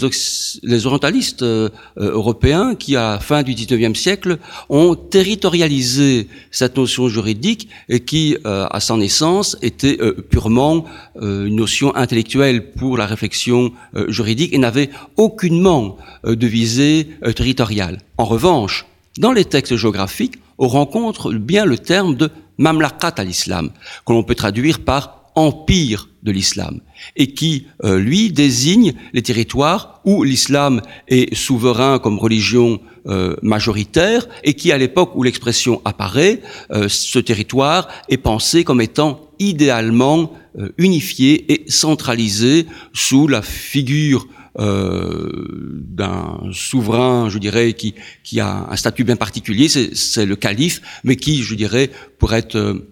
les, 0.63 0.85
orientalistes 0.85 1.43
euh, 1.43 1.69
européens 1.95 2.75
qui, 2.75 2.95
à 2.97 3.13
la 3.13 3.19
fin 3.19 3.41
du 3.41 3.53
XIXe 3.53 3.97
siècle, 3.97 4.37
ont 4.69 4.95
territorialisé 4.95 6.27
cette 6.51 6.75
notion 6.75 7.07
juridique 7.07 7.69
et 7.87 8.01
qui, 8.01 8.37
euh, 8.45 8.67
à 8.69 8.81
sa 8.81 8.97
naissance, 8.97 9.57
était 9.61 9.97
purement 10.29 10.85
une 11.21 11.55
notion 11.55 11.95
intellectuelle 11.95 12.71
pour 12.73 12.97
la 12.97 13.05
réflexion 13.05 13.71
juridique 14.07 14.53
et 14.53 14.57
n'avait 14.57 14.89
aucunement 15.15 15.97
de 16.23 16.47
visée 16.47 17.07
territoriale. 17.35 17.99
En 18.17 18.25
revanche, 18.25 18.85
dans 19.17 19.31
les 19.31 19.45
textes 19.45 19.75
géographiques, 19.75 20.35
on 20.57 20.67
rencontre 20.67 21.31
bien 21.33 21.65
le 21.65 21.77
terme 21.77 22.15
de 22.15 22.29
mamlakat 22.57 23.13
à 23.17 23.23
l'islam, 23.23 23.71
que 24.05 24.13
l'on 24.13 24.23
peut 24.23 24.35
traduire 24.35 24.79
par 24.79 25.24
empire 25.35 26.09
de 26.23 26.31
l'islam 26.31 26.81
et 27.15 27.33
qui, 27.33 27.67
euh, 27.83 27.99
lui, 27.99 28.31
désigne 28.31 28.93
les 29.13 29.21
territoires 29.21 30.01
où 30.05 30.23
l'islam 30.23 30.81
est 31.07 31.33
souverain 31.35 31.99
comme 31.99 32.17
religion 32.17 32.81
euh, 33.07 33.35
majoritaire 33.43 34.27
et 34.43 34.55
qui, 34.55 34.71
à 34.71 34.77
l'époque 34.77 35.11
où 35.15 35.23
l'expression 35.23 35.81
apparaît, 35.85 36.41
euh, 36.71 36.89
ce 36.89 37.19
territoire 37.19 37.87
est 38.09 38.17
pensé 38.17 38.63
comme 38.63 38.81
étant 38.81 39.29
idéalement 39.37 40.31
unifié 40.77 41.51
et 41.51 41.69
centralisé 41.69 42.65
sous 42.93 43.27
la 43.27 43.41
figure 43.41 44.25
d'un 44.57 46.39
souverain, 46.53 47.27
je 47.27 47.39
dirais, 47.39 47.73
qui, 47.73 47.93
qui 48.23 48.39
a 48.39 48.65
un 48.71 48.75
statut 48.77 49.03
bien 49.03 49.17
particulier, 49.17 49.67
c'est 49.67 50.25
le 50.25 50.37
calife, 50.37 50.81
mais 51.03 51.17
qui, 51.17 51.43
je 51.43 51.55
dirais, 51.55 51.91
pourrait 52.19 52.39
être 52.39 52.85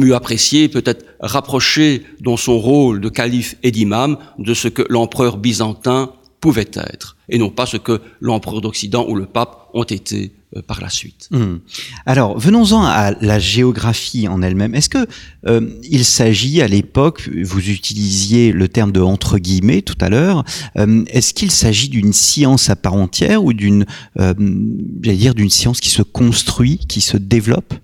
mieux 0.00 0.14
apprécié, 0.14 0.68
peut-être 0.68 1.04
rapproché 1.20 2.04
dans 2.20 2.36
son 2.36 2.58
rôle 2.58 3.00
de 3.00 3.08
calife 3.08 3.56
et 3.62 3.70
d'imam 3.70 4.18
de 4.38 4.54
ce 4.54 4.68
que 4.68 4.82
l'empereur 4.88 5.36
byzantin 5.36 6.12
pouvait 6.40 6.70
être, 6.74 7.16
et 7.28 7.38
non 7.38 7.50
pas 7.50 7.66
ce 7.66 7.76
que 7.76 8.00
l'empereur 8.20 8.60
d'Occident 8.60 9.06
ou 9.08 9.14
le 9.14 9.26
pape 9.26 9.68
ont 9.74 9.84
été 9.84 10.32
euh, 10.56 10.62
par 10.62 10.80
la 10.80 10.88
suite. 10.88 11.28
Hmm. 11.30 11.58
Alors, 12.06 12.38
venons-en 12.38 12.82
à 12.82 13.12
la 13.20 13.38
géographie 13.38 14.26
en 14.26 14.42
elle-même. 14.42 14.74
Est-ce 14.74 14.88
que 14.88 15.06
euh, 15.46 15.60
il 15.88 16.04
s'agit 16.04 16.60
à 16.62 16.66
l'époque, 16.66 17.28
vous 17.44 17.68
utilisiez 17.68 18.50
le 18.52 18.68
terme 18.68 18.90
de 18.90 19.00
entre 19.00 19.38
guillemets 19.38 19.82
tout 19.82 19.98
à 20.00 20.08
l'heure, 20.08 20.44
euh, 20.76 21.04
est-ce 21.08 21.34
qu'il 21.34 21.50
s'agit 21.50 21.88
d'une 21.88 22.12
science 22.12 22.70
à 22.70 22.74
part 22.74 22.94
entière 22.94 23.44
ou 23.44 23.52
d'une, 23.52 23.84
dire, 24.16 25.34
d'une 25.34 25.50
science 25.50 25.80
qui 25.80 25.90
se 25.90 26.02
construit, 26.02 26.78
qui 26.88 27.00
se 27.00 27.16
développe? 27.16 27.74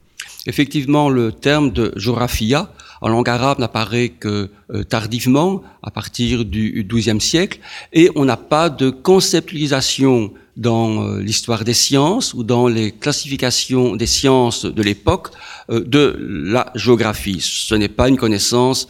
Effectivement, 0.47 1.09
le 1.09 1.33
terme 1.33 1.71
de 1.71 1.93
géographia 1.97 2.71
en 3.01 3.09
langue 3.09 3.29
arabe 3.29 3.59
n'apparaît 3.59 4.09
que 4.09 4.51
euh, 4.73 4.85
tardivement, 4.85 5.63
à 5.83 5.91
partir 5.91 6.45
du 6.45 6.87
XIIe 6.89 7.21
siècle, 7.21 7.61
et 7.93 8.11
on 8.15 8.25
n'a 8.25 8.37
pas 8.37 8.71
de 8.71 8.91
conceptualisation 8.91 10.33
dans 10.57 11.03
euh, 11.03 11.21
l'histoire 11.21 11.65
des 11.65 11.75
sciences 11.75 12.33
ou 12.33 12.43
dans 12.43 12.67
les 12.69 12.93
classifications 12.93 13.97
des 13.97 14.07
sciences 14.07 14.65
de 14.65 14.83
l'époque 14.83 15.29
euh, 15.71 15.81
de 15.81 16.17
la 16.19 16.73
géographie. 16.75 17.41
Ce 17.41 17.75
n'est 17.75 17.89
pas 17.89 18.09
une 18.09 18.17
connaissance 18.17 18.89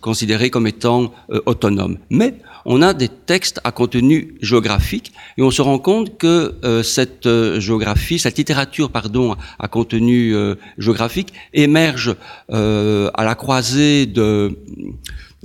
considérée 0.00 0.50
comme 0.50 0.66
étant 0.66 1.12
autonome. 1.46 1.98
Mais 2.10 2.34
on 2.66 2.82
a 2.82 2.92
des 2.92 3.08
textes 3.08 3.60
à 3.64 3.70
contenu 3.70 4.34
géographique 4.42 5.12
et 5.38 5.42
on 5.42 5.52
se 5.52 5.62
rend 5.62 5.78
compte 5.78 6.18
que 6.18 6.56
euh, 6.64 6.82
cette 6.82 7.26
euh, 7.26 7.60
géographie, 7.60 8.18
cette 8.18 8.36
littérature, 8.36 8.90
pardon, 8.90 9.36
à 9.58 9.68
contenu 9.68 10.34
euh, 10.34 10.56
géographique 10.76 11.32
émerge 11.54 12.16
à 12.48 13.24
la 13.24 13.34
croisée 13.34 14.06
de 14.06 14.58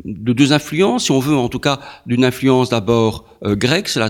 de 0.04 0.34
deux 0.34 0.52
influences, 0.52 1.06
si 1.06 1.12
on 1.12 1.20
veut, 1.20 1.36
en 1.36 1.48
tout 1.48 1.60
cas 1.60 1.80
d'une 2.08 2.26
influence 2.26 2.70
d'abord 2.70 3.26
grecque, 3.44 3.88
c'est 3.88 4.00
la, 4.00 4.10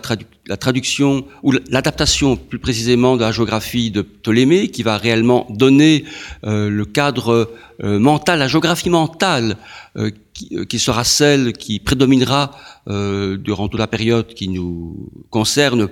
traduction 0.58 1.25
ou 1.44 1.51
l'adaptation 1.70 2.38
plus 2.38 2.60
précisément 2.60 3.18
de 3.18 3.22
la 3.22 3.34
géographie 3.34 3.91
de 3.91 4.01
Ptolémée, 4.01 4.70
qui 4.70 4.84
va 4.84 4.98
réellement 4.98 5.48
donner 5.50 6.06
le 6.44 6.84
cadre 6.86 7.51
mental, 7.84 8.39
la 8.39 8.48
géographie 8.48 8.89
mentale 8.89 9.58
euh, 10.53 10.65
qui, 10.65 10.79
sera 10.79 11.03
celle 11.03 11.53
qui 11.53 11.79
prédominera 11.79 12.51
euh, 12.88 13.38
durant 13.38 13.67
toute 13.67 13.79
la 13.79 13.88
période 13.88 14.27
qui 14.27 14.48
nous 14.48 15.10
concerne 15.29 15.89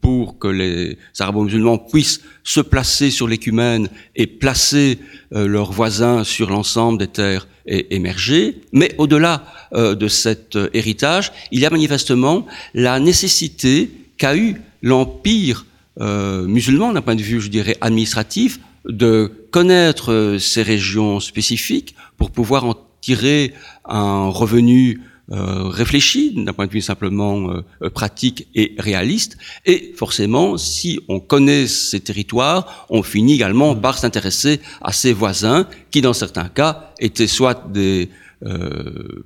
pour 0.00 0.38
que 0.38 0.46
les 0.46 0.98
arabo-musulmans 1.18 1.78
puissent 1.78 2.20
se 2.44 2.60
placer 2.60 3.10
sur 3.10 3.26
l'écumène 3.26 3.88
et 4.14 4.26
placer 4.26 4.98
euh, 5.32 5.46
leurs 5.46 5.72
voisins 5.72 6.22
sur 6.22 6.50
l'ensemble 6.50 6.98
des 6.98 7.08
terres 7.08 7.48
émergées. 7.66 8.60
Mais 8.72 8.94
au-delà 8.98 9.42
de 9.72 10.06
cet 10.06 10.58
héritage, 10.74 11.32
il 11.50 11.60
y 11.60 11.64
a 11.64 11.70
manifestement 11.70 12.44
la 12.74 13.00
nécessité 13.00 13.90
qu'a 14.18 14.36
eu 14.36 14.60
l'empire 14.82 15.64
musulman 15.98 16.92
d'un 16.92 17.00
point 17.00 17.14
de 17.14 17.22
vue, 17.22 17.40
je 17.40 17.48
dirais, 17.48 17.78
administratif, 17.80 18.60
de 18.86 19.32
connaître 19.50 20.36
ces 20.38 20.62
régions 20.62 21.20
spécifiques 21.20 21.94
pour 22.18 22.30
pouvoir 22.30 22.66
en 22.66 22.74
tirer 23.04 23.52
un 23.84 24.28
revenu 24.28 25.02
euh, 25.30 25.68
réfléchi 25.68 26.22
d'un 26.44 26.52
point 26.52 26.66
de 26.66 26.72
vue 26.72 26.80
simplement 26.80 27.50
euh, 27.50 27.90
pratique 27.90 28.48
et 28.54 28.74
réaliste. 28.78 29.36
Et 29.64 29.92
forcément, 29.96 30.58
si 30.58 31.00
on 31.08 31.20
connaît 31.20 31.66
ces 31.66 32.00
territoires, 32.00 32.86
on 32.90 33.02
finit 33.02 33.34
également 33.34 33.74
par 33.74 33.96
s'intéresser 33.98 34.60
à 34.82 34.92
ses 34.92 35.12
voisins, 35.12 35.66
qui 35.90 36.00
dans 36.00 36.12
certains 36.12 36.48
cas 36.48 36.92
étaient 36.98 37.26
soit 37.38 37.58
des 37.70 38.10
euh, 38.44 39.24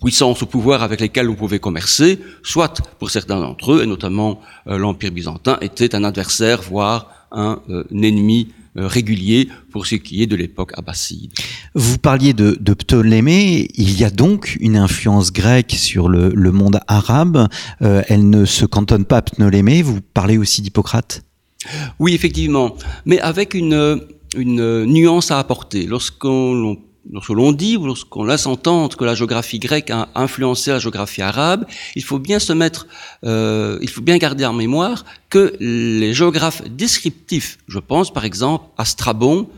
puissances 0.00 0.42
au 0.42 0.46
pouvoir 0.46 0.82
avec 0.82 1.00
lesquelles 1.00 1.28
on 1.28 1.34
pouvait 1.34 1.58
commercer, 1.58 2.18
soit 2.42 2.74
pour 2.98 3.10
certains 3.10 3.40
d'entre 3.40 3.72
eux, 3.72 3.82
et 3.82 3.86
notamment 3.86 4.40
l'Empire 4.66 5.12
byzantin, 5.12 5.58
était 5.60 5.94
un 5.94 6.04
adversaire, 6.04 6.62
voire 6.62 7.28
un 7.32 7.60
ennemi 7.90 8.48
euh, 8.48 8.63
régulier 8.76 9.48
pour 9.70 9.86
ce 9.86 9.96
qui 9.96 10.22
est 10.22 10.26
de 10.26 10.36
l'époque 10.36 10.72
abbasside. 10.76 11.32
Vous 11.74 11.98
parliez 11.98 12.32
de, 12.32 12.56
de, 12.60 12.74
Ptolémée, 12.74 13.68
il 13.74 13.98
y 13.98 14.04
a 14.04 14.10
donc 14.10 14.56
une 14.60 14.76
influence 14.76 15.32
grecque 15.32 15.72
sur 15.72 16.08
le, 16.08 16.30
le 16.30 16.52
monde 16.52 16.80
arabe, 16.86 17.48
euh, 17.82 18.02
elle 18.08 18.28
ne 18.28 18.44
se 18.44 18.66
cantonne 18.66 19.04
pas 19.04 19.18
à 19.18 19.22
Ptolémée, 19.22 19.82
vous 19.82 20.00
parlez 20.00 20.38
aussi 20.38 20.62
d'Hippocrate? 20.62 21.22
Oui, 21.98 22.14
effectivement, 22.14 22.76
mais 23.06 23.20
avec 23.20 23.54
une, 23.54 24.00
une 24.36 24.84
nuance 24.84 25.30
à 25.30 25.38
apporter. 25.38 25.86
Lorsqu'on 25.86 26.78
lorsque 27.10 27.30
l'on 27.30 27.52
dit 27.52 27.76
ou 27.76 27.86
lorsqu'on 27.86 28.24
laisse 28.24 28.46
entendre 28.46 28.96
que 28.96 29.04
la 29.04 29.14
géographie 29.14 29.58
grecque 29.58 29.90
a 29.90 30.08
influencé 30.14 30.70
la 30.70 30.78
géographie 30.78 31.22
arabe, 31.22 31.66
il 31.96 32.02
faut 32.02 32.18
bien 32.18 32.38
se 32.38 32.52
mettre, 32.52 32.86
euh, 33.24 33.78
il 33.82 33.88
faut 33.88 34.00
bien 34.00 34.18
garder 34.18 34.44
en 34.44 34.52
mémoire 34.52 35.04
que 35.30 35.54
les 35.60 36.14
géographes 36.14 36.62
descriptifs, 36.68 37.58
je 37.68 37.78
pense 37.78 38.12
par 38.12 38.24
exemple 38.24 38.66
à 38.78 38.84
Strabon, 38.84 39.48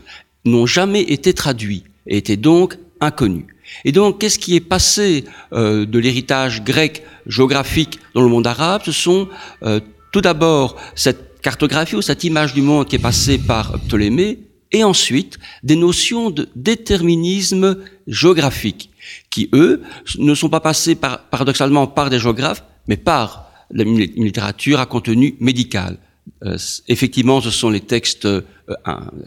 n'ont 0.45 0.65
jamais 0.65 1.01
été 1.01 1.33
traduits 1.33 1.83
et 2.07 2.17
étaient 2.17 2.37
donc 2.37 2.77
inconnus. 2.99 3.45
Et 3.83 3.91
donc, 3.91 4.19
qu'est-ce 4.19 4.39
qui 4.39 4.55
est 4.55 4.61
passé 4.61 5.25
euh, 5.51 5.85
de 5.85 5.99
l'héritage 5.99 6.63
grec 6.63 7.03
géographique 7.25 7.99
dans 8.13 8.21
le 8.21 8.29
monde 8.29 8.47
arabe? 8.47 8.81
Ce 8.85 8.93
sont 8.93 9.27
euh, 9.63 9.81
tout 10.13 10.21
d'abord 10.21 10.77
cette 10.95 11.41
cartographie 11.41 11.95
ou 11.95 12.01
cette 12.01 12.23
image 12.23 12.53
du 12.53 12.61
monde 12.61 12.87
qui 12.87 12.95
est 12.95 12.99
passée 12.99 13.37
par 13.37 13.73
Ptolémée, 13.79 14.39
et 14.71 14.83
ensuite 14.83 15.37
des 15.63 15.75
notions 15.75 16.29
de 16.29 16.49
déterminisme 16.55 17.77
géographique, 18.07 18.89
qui, 19.29 19.49
eux, 19.53 19.81
ne 20.17 20.35
sont 20.35 20.49
pas 20.49 20.59
passés 20.59 20.95
par, 20.95 21.23
paradoxalement 21.29 21.87
par 21.87 22.09
des 22.09 22.19
géographes, 22.19 22.63
mais 22.87 22.97
par 22.97 23.51
une 23.73 23.97
littérature 23.97 24.79
à 24.79 24.85
contenu 24.85 25.35
médical. 25.39 25.97
Euh, 26.43 26.57
effectivement, 26.87 27.41
ce 27.41 27.51
sont 27.51 27.69
les 27.69 27.79
textes 27.79 28.25
euh, 28.25 28.41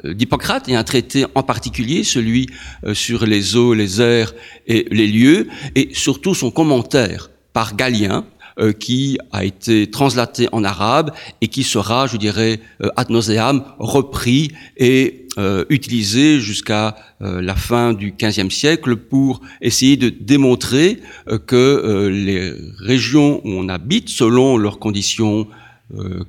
d'Hippocrate 0.04 0.68
et 0.68 0.76
un 0.76 0.84
traité 0.84 1.24
en 1.34 1.42
particulier, 1.42 2.04
celui 2.04 2.46
euh, 2.84 2.94
sur 2.94 3.26
les 3.26 3.56
eaux, 3.56 3.74
les 3.74 4.00
airs 4.00 4.34
et 4.66 4.86
les 4.90 5.06
lieux, 5.06 5.48
et 5.74 5.90
surtout 5.92 6.34
son 6.34 6.50
commentaire 6.50 7.30
par 7.52 7.74
Galien, 7.74 8.26
euh, 8.60 8.72
qui 8.72 9.18
a 9.32 9.44
été 9.44 9.90
translaté 9.90 10.48
en 10.52 10.64
arabe 10.64 11.12
et 11.40 11.48
qui 11.48 11.62
sera, 11.62 12.06
je 12.06 12.16
dirais, 12.16 12.60
euh, 12.82 12.88
ad 12.96 13.08
nauseam 13.10 13.64
repris 13.78 14.52
et 14.76 15.26
euh, 15.38 15.64
utilisé 15.70 16.40
jusqu'à 16.40 16.96
la 17.20 17.54
fin 17.54 17.92
du 17.92 18.12
XVe 18.12 18.50
siècle 18.50 18.96
pour 18.96 19.42
essayer 19.60 19.98
de 19.98 20.08
démontrer 20.08 21.00
que 21.46 22.08
les 22.10 22.54
régions 22.78 23.42
où 23.44 23.50
on 23.50 23.68
habite, 23.68 24.08
selon 24.08 24.56
leurs 24.56 24.78
conditions 24.78 25.46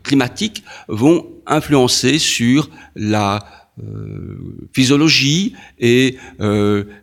climatiques, 0.04 0.66
vont 0.90 1.26
influencer 1.48 2.20
sur 2.20 2.70
la 2.98 3.40
physiologie 4.74 5.54
et 5.80 6.18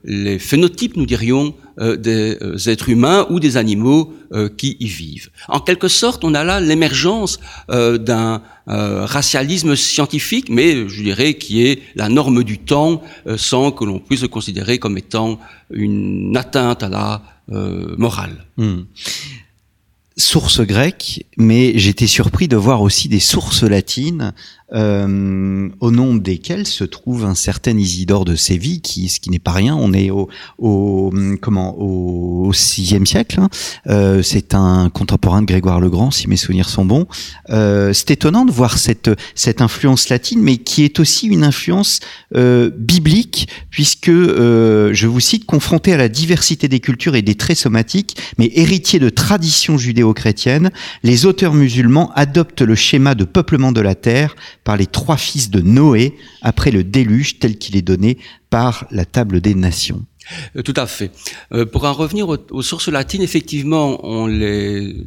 les 0.05 0.39
phénotypes, 0.39 0.97
nous 0.97 1.07
dirions, 1.07 1.55
euh, 1.81 1.97
des 1.97 2.37
euh, 2.43 2.71
êtres 2.71 2.89
humains 2.89 3.25
ou 3.31 3.39
des 3.39 3.57
animaux 3.57 4.13
euh, 4.33 4.49
qui 4.49 4.77
y 4.81 4.87
vivent. 4.87 5.31
En 5.47 5.61
quelque 5.61 5.87
sorte, 5.87 6.25
on 6.25 6.35
a 6.35 6.43
là 6.43 6.61
l'émergence 6.61 7.39
d'un 7.69 8.43
racialisme 8.67 9.77
scientifique, 9.77 10.51
mais 10.51 10.89
je 10.89 11.03
dirais 11.03 11.35
qui 11.35 11.63
est 11.67 11.81
la 11.95 12.09
norme 12.11 12.45
du 12.45 12.59
temps, 12.59 13.03
sans 13.37 13.71
que 13.71 13.85
l'on 13.85 13.99
puisse 13.99 14.21
le 14.21 14.29
considérer 14.29 14.79
comme 14.79 14.99
étant 14.99 15.39
une 15.71 16.37
atteinte 16.37 16.83
à 16.83 16.91
la 16.91 17.23
morale. 17.97 18.45
Hmm 18.59 18.83
sources 20.19 20.61
grecques, 20.61 21.25
mais 21.39 21.79
j'étais 21.79 22.09
surpris 22.09 22.49
de 22.49 22.57
voir 22.57 22.83
aussi 22.83 23.09
des 23.09 23.21
sources 23.21 23.63
latines 23.63 24.35
euh, 24.75 25.69
au 25.81 25.91
nom 25.91 26.15
desquelles 26.15 26.67
se 26.67 26.85
trouve 26.85 27.25
un 27.25 27.35
certain 27.35 27.77
Isidore 27.77 28.25
de 28.25 28.37
Séville, 28.37 28.81
qui, 28.81 29.09
ce 29.09 29.21
qui 29.21 29.31
n'est 29.31 29.39
pas 29.39 29.53
rien. 29.53 29.75
On 29.77 29.93
est 29.93 30.11
au, 30.11 30.29
au 30.59 31.13
comment 31.41 31.77
au 31.79 32.53
sixième 32.53 33.07
siècle. 33.07 33.41
Hein. 33.41 33.49
Euh, 33.87 34.23
c'est 34.23 34.55
un 34.55 34.91
contemporain 34.91 35.41
de 35.41 35.47
Grégoire 35.47 35.81
le 35.81 35.91
Grand, 35.91 36.11
si 36.11 36.29
mes 36.29 36.37
souvenirs 36.37 36.69
sont 36.69 36.85
bons. 36.85 37.07
Euh, 37.51 37.93
c'est 37.93 38.11
étonnant 38.11 38.45
de 38.45 38.53
voir 38.53 38.79
cette 38.79 39.11
cette 39.35 39.63
influence 39.63 40.09
latine, 40.09 40.41
mais 40.41 40.59
qui 40.59 40.85
est 40.85 41.01
aussi 41.01 41.27
une 41.27 41.45
influence 41.45 42.01
euh, 42.37 42.71
biblique, 42.77 43.49
puisque 43.71 44.09
euh, 44.09 44.91
je 44.93 45.07
vous 45.07 45.21
cite, 45.21 45.47
confronté 45.47 45.93
à 45.93 45.97
la 45.97 46.09
diversité 46.09 46.69
des 46.69 46.81
cultures 46.81 47.17
et 47.17 47.23
des 47.23 47.35
traits 47.35 47.59
somatiques, 47.59 48.17
mais 48.39 48.51
héritier 48.55 48.99
de 48.99 49.09
traditions 49.09 49.79
judéo-chrétiennes, 49.79 50.71
les 51.03 51.27
auteurs 51.27 51.55
musulmans 51.55 52.11
adoptent 52.15 52.63
le 52.63 52.75
schéma 52.75 53.15
de 53.15 53.25
peuplement 53.25 53.73
de 53.73 53.81
la 53.81 53.95
terre 53.95 54.37
par 54.69 54.77
les 54.77 54.87
trois 54.87 55.17
fils 55.17 55.49
de 55.49 55.63
Noé 55.63 56.15
après 56.43 56.71
le 56.71 56.85
déluge 56.85 57.39
tel 57.39 57.57
qu'il 57.57 57.75
est 57.75 57.81
donné 57.81 58.19
par 58.51 58.85
la 58.91 59.07
table 59.07 59.41
des 59.41 59.55
nations. 59.55 60.05
Euh, 60.57 60.61
tout 60.61 60.75
à 60.77 60.87
fait. 60.87 61.11
Euh, 61.55 61.65
pour 61.65 61.85
en 61.85 61.95
revenir 61.95 62.29
aux, 62.29 62.61
sources 62.61 62.89
latines, 62.89 63.23
effectivement, 63.23 63.99
on 64.07 64.27
les 64.27 65.07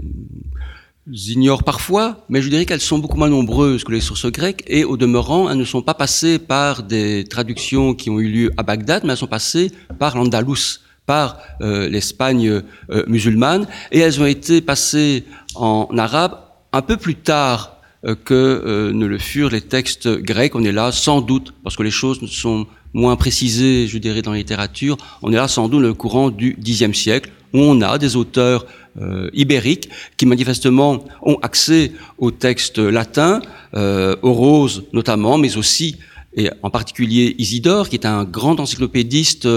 ignore 1.05 1.63
parfois, 1.63 2.25
mais 2.27 2.41
je 2.41 2.49
dirais 2.49 2.65
qu'elles 2.65 2.81
sont 2.81 2.97
beaucoup 2.97 3.17
moins 3.19 3.29
nombreuses 3.29 3.83
que 3.83 3.91
les 3.91 4.01
sources 4.01 4.25
grecques, 4.31 4.63
et 4.65 4.83
au 4.83 4.97
demeurant, 4.97 5.47
elles 5.47 5.59
ne 5.59 5.63
sont 5.63 5.83
pas 5.83 5.93
passées 5.93 6.39
par 6.39 6.81
des 6.81 7.23
traductions 7.25 7.93
qui 7.93 8.09
ont 8.09 8.19
eu 8.19 8.29
lieu 8.29 8.51
à 8.57 8.63
Bagdad, 8.63 9.03
mais 9.03 9.11
elles 9.11 9.17
sont 9.17 9.27
passées 9.27 9.71
par 9.99 10.17
l'Andalous, 10.17 10.79
par 11.05 11.37
euh, 11.61 11.87
l'Espagne 11.87 12.63
musulmane, 13.05 13.67
et 13.91 13.99
elles 13.99 14.19
ont 14.19 14.25
été 14.25 14.59
passées 14.59 15.23
en 15.53 15.87
arabe 15.99 16.39
un 16.73 16.81
peu 16.81 16.97
plus 16.97 17.13
tard 17.13 17.77
que 18.03 18.33
euh, 18.33 18.93
ne 18.93 19.05
le 19.05 19.17
furent 19.17 19.49
les 19.49 19.61
textes 19.61 20.09
grecs. 20.09 20.55
On 20.55 20.63
est 20.63 20.71
là 20.71 20.91
sans 20.91 21.21
doute, 21.21 21.53
parce 21.63 21.75
que 21.75 21.83
les 21.83 21.91
choses 21.91 22.19
sont 22.29 22.65
moins 22.93 23.15
précisées, 23.15 23.87
je 23.87 23.97
dirais, 23.97 24.21
dans 24.21 24.31
la 24.31 24.37
littérature, 24.37 24.97
on 25.21 25.31
est 25.31 25.35
là 25.35 25.47
sans 25.47 25.69
doute 25.69 25.81
le 25.81 25.93
courant 25.93 26.29
du 26.29 26.57
Xe 26.61 26.91
siècle, 26.93 27.29
où 27.53 27.59
on 27.59 27.81
a 27.81 27.97
des 27.97 28.15
auteurs 28.15 28.65
euh, 28.99 29.29
ibériques 29.33 29.89
qui 30.17 30.25
manifestement 30.25 31.05
ont 31.21 31.37
accès 31.41 31.93
aux 32.17 32.31
textes 32.31 32.79
latins, 32.79 33.41
euh, 33.75 34.15
aux 34.21 34.33
roses 34.33 34.83
notamment, 34.93 35.37
mais 35.37 35.57
aussi 35.57 35.97
et 36.33 36.49
en 36.63 36.69
particulier 36.69 37.35
Isidore, 37.39 37.89
qui 37.89 37.97
est 37.97 38.05
un 38.05 38.23
grand 38.23 38.61
encyclopédiste 38.61 39.49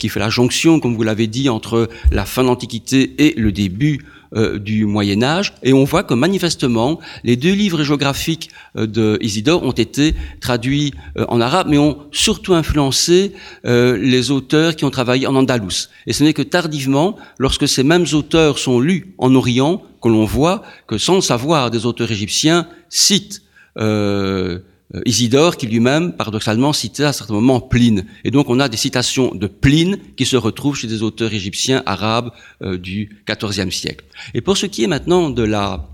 qui 0.00 0.08
fait 0.08 0.18
la 0.18 0.28
jonction, 0.28 0.80
comme 0.80 0.96
vous 0.96 1.04
l'avez 1.04 1.28
dit, 1.28 1.48
entre 1.48 1.88
la 2.10 2.24
fin 2.24 2.42
de 2.42 2.48
l'Antiquité 2.48 3.14
et 3.18 3.34
le 3.38 3.52
début 3.52 4.00
euh, 4.34 4.58
du 4.58 4.86
Moyen 4.86 5.22
Âge, 5.22 5.54
et 5.62 5.72
on 5.72 5.84
voit 5.84 6.02
que 6.02 6.14
manifestement, 6.14 6.98
les 7.24 7.36
deux 7.36 7.52
livres 7.52 7.82
géographiques 7.82 8.50
euh, 8.76 8.86
de 8.86 9.18
Isidore 9.20 9.62
ont 9.62 9.72
été 9.72 10.14
traduits 10.40 10.92
euh, 11.16 11.24
en 11.28 11.40
arabe, 11.40 11.68
mais 11.70 11.78
ont 11.78 11.98
surtout 12.12 12.54
influencé 12.54 13.32
les 13.64 14.30
auteurs 14.30 14.76
qui 14.76 14.84
ont 14.84 14.90
travaillé 14.90 15.26
en 15.26 15.34
andalous. 15.34 15.88
Et 16.06 16.12
ce 16.12 16.24
n'est 16.24 16.32
que 16.32 16.42
tardivement, 16.42 17.16
lorsque 17.38 17.68
ces 17.68 17.82
mêmes 17.82 18.06
auteurs 18.12 18.58
sont 18.58 18.80
lus 18.80 19.14
en 19.18 19.34
Orient, 19.34 19.82
que 20.02 20.08
l'on 20.08 20.24
voit 20.24 20.62
que 20.86 20.98
sans 20.98 21.16
le 21.16 21.20
savoir, 21.20 21.70
des 21.70 21.86
auteurs 21.86 22.10
égyptiens 22.10 22.68
citent 22.88 23.42
Isidore 25.04 25.56
qui 25.56 25.66
lui-même, 25.66 26.12
paradoxalement, 26.12 26.72
citait 26.72 27.04
à 27.04 27.12
certains 27.12 27.34
moments 27.34 27.60
Pline. 27.60 28.06
Et 28.24 28.30
donc 28.30 28.48
on 28.48 28.60
a 28.60 28.68
des 28.68 28.76
citations 28.76 29.34
de 29.34 29.48
Pline 29.48 29.98
qui 30.16 30.24
se 30.24 30.36
retrouvent 30.36 30.76
chez 30.76 30.86
des 30.86 31.02
auteurs 31.02 31.32
égyptiens 31.32 31.82
arabes 31.86 32.30
euh, 32.62 32.78
du 32.78 33.10
XIVe 33.28 33.70
siècle. 33.70 34.04
Et 34.34 34.40
pour 34.40 34.56
ce 34.56 34.66
qui 34.66 34.84
est 34.84 34.86
maintenant 34.86 35.30
de 35.30 35.42
la 35.42 35.88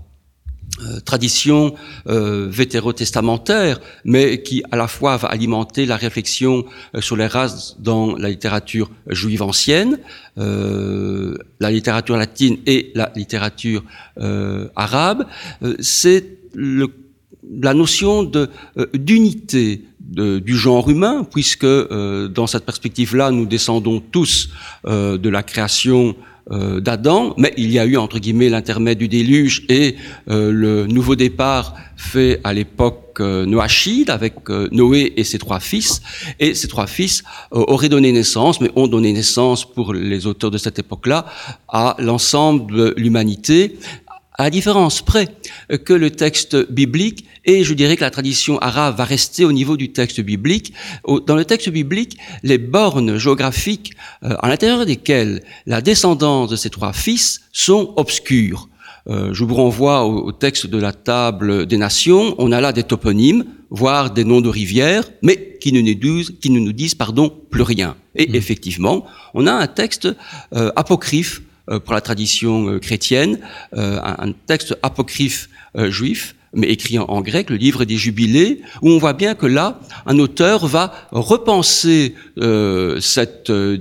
euh, 0.81 0.99
tradition 0.99 1.73
euh, 2.07 2.47
vétérotestamentaire, 2.51 3.79
mais 4.05 4.43
qui 4.43 4.63
à 4.71 4.77
la 4.77 4.87
fois 4.87 5.17
va 5.17 5.27
alimenter 5.29 5.87
la 5.87 5.97
réflexion 5.97 6.63
sur 6.99 7.15
les 7.15 7.27
races 7.27 7.77
dans 7.79 8.15
la 8.15 8.29
littérature 8.29 8.91
juive 9.07 9.41
ancienne, 9.41 9.99
la 10.35 11.71
littérature 11.71 12.17
latine 12.17 12.57
et 12.65 12.91
la 12.95 13.11
littérature 13.15 13.83
arabe, 14.75 15.27
c'est 15.79 16.25
le 16.55 16.87
la 17.61 17.73
notion 17.73 18.29
euh, 18.35 18.47
d'unité 18.93 19.83
du 19.99 20.55
genre 20.55 20.89
humain, 20.89 21.25
puisque 21.29 21.63
euh, 21.63 22.27
dans 22.27 22.45
cette 22.45 22.65
perspective-là, 22.65 23.31
nous 23.31 23.47
descendons 23.47 23.99
tous 23.99 24.49
euh, 24.85 25.17
de 25.17 25.29
la 25.29 25.43
création 25.43 26.15
d'Adam, 26.81 27.33
mais 27.37 27.53
il 27.55 27.71
y 27.71 27.79
a 27.79 27.85
eu 27.85 27.95
entre 27.95 28.19
guillemets 28.19 28.49
l'intermède 28.49 28.97
du 28.97 29.07
déluge 29.07 29.63
et 29.69 29.95
le 30.27 30.85
nouveau 30.87 31.15
départ 31.15 31.73
fait 31.95 32.41
à 32.43 32.53
l'époque 32.53 33.21
noachide 33.21 34.09
avec 34.09 34.49
Noé 34.49 35.13
et 35.15 35.23
ses 35.23 35.37
trois 35.37 35.61
fils, 35.61 36.01
et 36.41 36.53
ces 36.53 36.67
trois 36.67 36.85
fils 36.85 37.23
auraient 37.51 37.87
donné 37.87 38.11
naissance, 38.11 38.59
mais 38.59 38.69
ont 38.75 38.87
donné 38.87 39.13
naissance 39.13 39.63
pour 39.63 39.93
les 39.93 40.27
auteurs 40.27 40.51
de 40.51 40.57
cette 40.57 40.79
époque-là 40.79 41.27
à 41.69 41.95
l'ensemble 41.99 42.75
de 42.75 42.93
l'humanité, 42.97 43.77
à 44.35 44.43
la 44.43 44.49
différence 44.49 45.01
près 45.01 45.27
que 45.85 45.93
le 45.93 46.09
texte 46.09 46.71
biblique 46.71 47.25
et 47.45 47.63
je 47.63 47.73
dirais 47.73 47.95
que 47.95 48.01
la 48.01 48.11
tradition 48.11 48.57
arabe 48.59 48.97
va 48.97 49.03
rester 49.03 49.45
au 49.45 49.51
niveau 49.51 49.77
du 49.77 49.91
texte 49.91 50.21
biblique. 50.21 50.73
Dans 51.05 51.35
le 51.35 51.45
texte 51.45 51.69
biblique, 51.69 52.17
les 52.41 52.57
bornes 52.57 53.17
géographiques 53.17 53.93
euh, 54.23 54.35
à 54.39 54.47
l'intérieur 54.47 54.85
desquelles 54.85 55.43
la 55.65 55.81
descendance 55.81 56.49
de 56.49 56.55
ces 56.55 56.69
trois 56.69 56.93
fils 56.93 57.41
sont 57.51 57.93
obscures. 57.97 58.69
Euh, 59.09 59.33
je 59.33 59.43
vous 59.43 59.55
renvoie 59.55 60.05
au, 60.05 60.31
texte 60.31 60.67
de 60.67 60.77
la 60.77 60.93
table 60.93 61.65
des 61.65 61.77
nations. 61.77 62.35
On 62.37 62.53
a 62.53 62.61
là 62.61 62.71
des 62.71 62.83
toponymes, 62.83 63.43
voire 63.69 64.11
des 64.11 64.23
noms 64.23 64.39
de 64.39 64.47
rivières, 64.47 65.03
mais 65.21 65.57
qui 65.59 65.73
ne 65.73 65.81
nous 65.81 65.93
disent, 65.93 66.31
qui 66.41 66.49
ne 66.49 66.59
nous 66.59 66.71
disent 66.71 66.95
pardon, 66.95 67.33
plus 67.49 67.63
rien. 67.63 67.97
Et 68.15 68.27
mmh. 68.27 68.35
effectivement, 68.35 69.05
on 69.33 69.45
a 69.47 69.51
un 69.51 69.67
texte 69.67 70.07
euh, 70.53 70.71
apocryphe 70.77 71.41
pour 71.67 71.93
la 71.93 72.01
tradition 72.01 72.79
chrétienne, 72.79 73.39
un, 73.73 74.31
texte 74.47 74.77
apocryphe 74.81 75.49
juif, 75.89 76.35
mais 76.53 76.67
écrit 76.67 76.99
en, 76.99 77.21
grec, 77.21 77.49
le 77.49 77.55
livre 77.55 77.83
des 77.83 77.97
Jubilés, 77.97 78.61
où 78.81 78.89
on 78.89 78.97
voit 78.99 79.13
bien 79.13 79.35
que 79.35 79.45
là, 79.45 79.79
un 80.05 80.19
auteur 80.19 80.67
va 80.67 80.93
repenser 81.11 82.13
euh, 82.37 82.99
euh, 83.49 83.77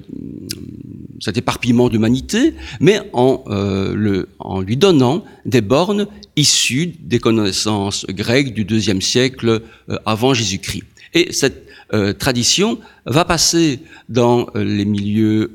cet 1.21 1.37
éparpillement 1.37 1.89
d'humanité, 1.89 2.55
mais 2.81 3.01
en, 3.13 3.45
euh, 3.49 4.25
en 4.39 4.61
lui 4.61 4.77
donnant 4.77 5.25
des 5.45 5.61
bornes 5.61 6.07
issues 6.37 6.95
des 7.01 7.19
connaissances 7.19 8.07
grecques 8.07 8.55
du 8.55 8.65
deuxième 8.65 9.03
siècle 9.03 9.63
euh, 9.91 9.99
avant 10.07 10.35
Jésus-Christ. 10.35 10.85
Et 11.15 11.33
cette 11.33 11.67
euh, 11.95 12.13
tradition 12.13 12.79
va 13.07 13.25
passer 13.25 13.81
dans 14.09 14.47
les 14.55 14.85
milieux 14.85 15.51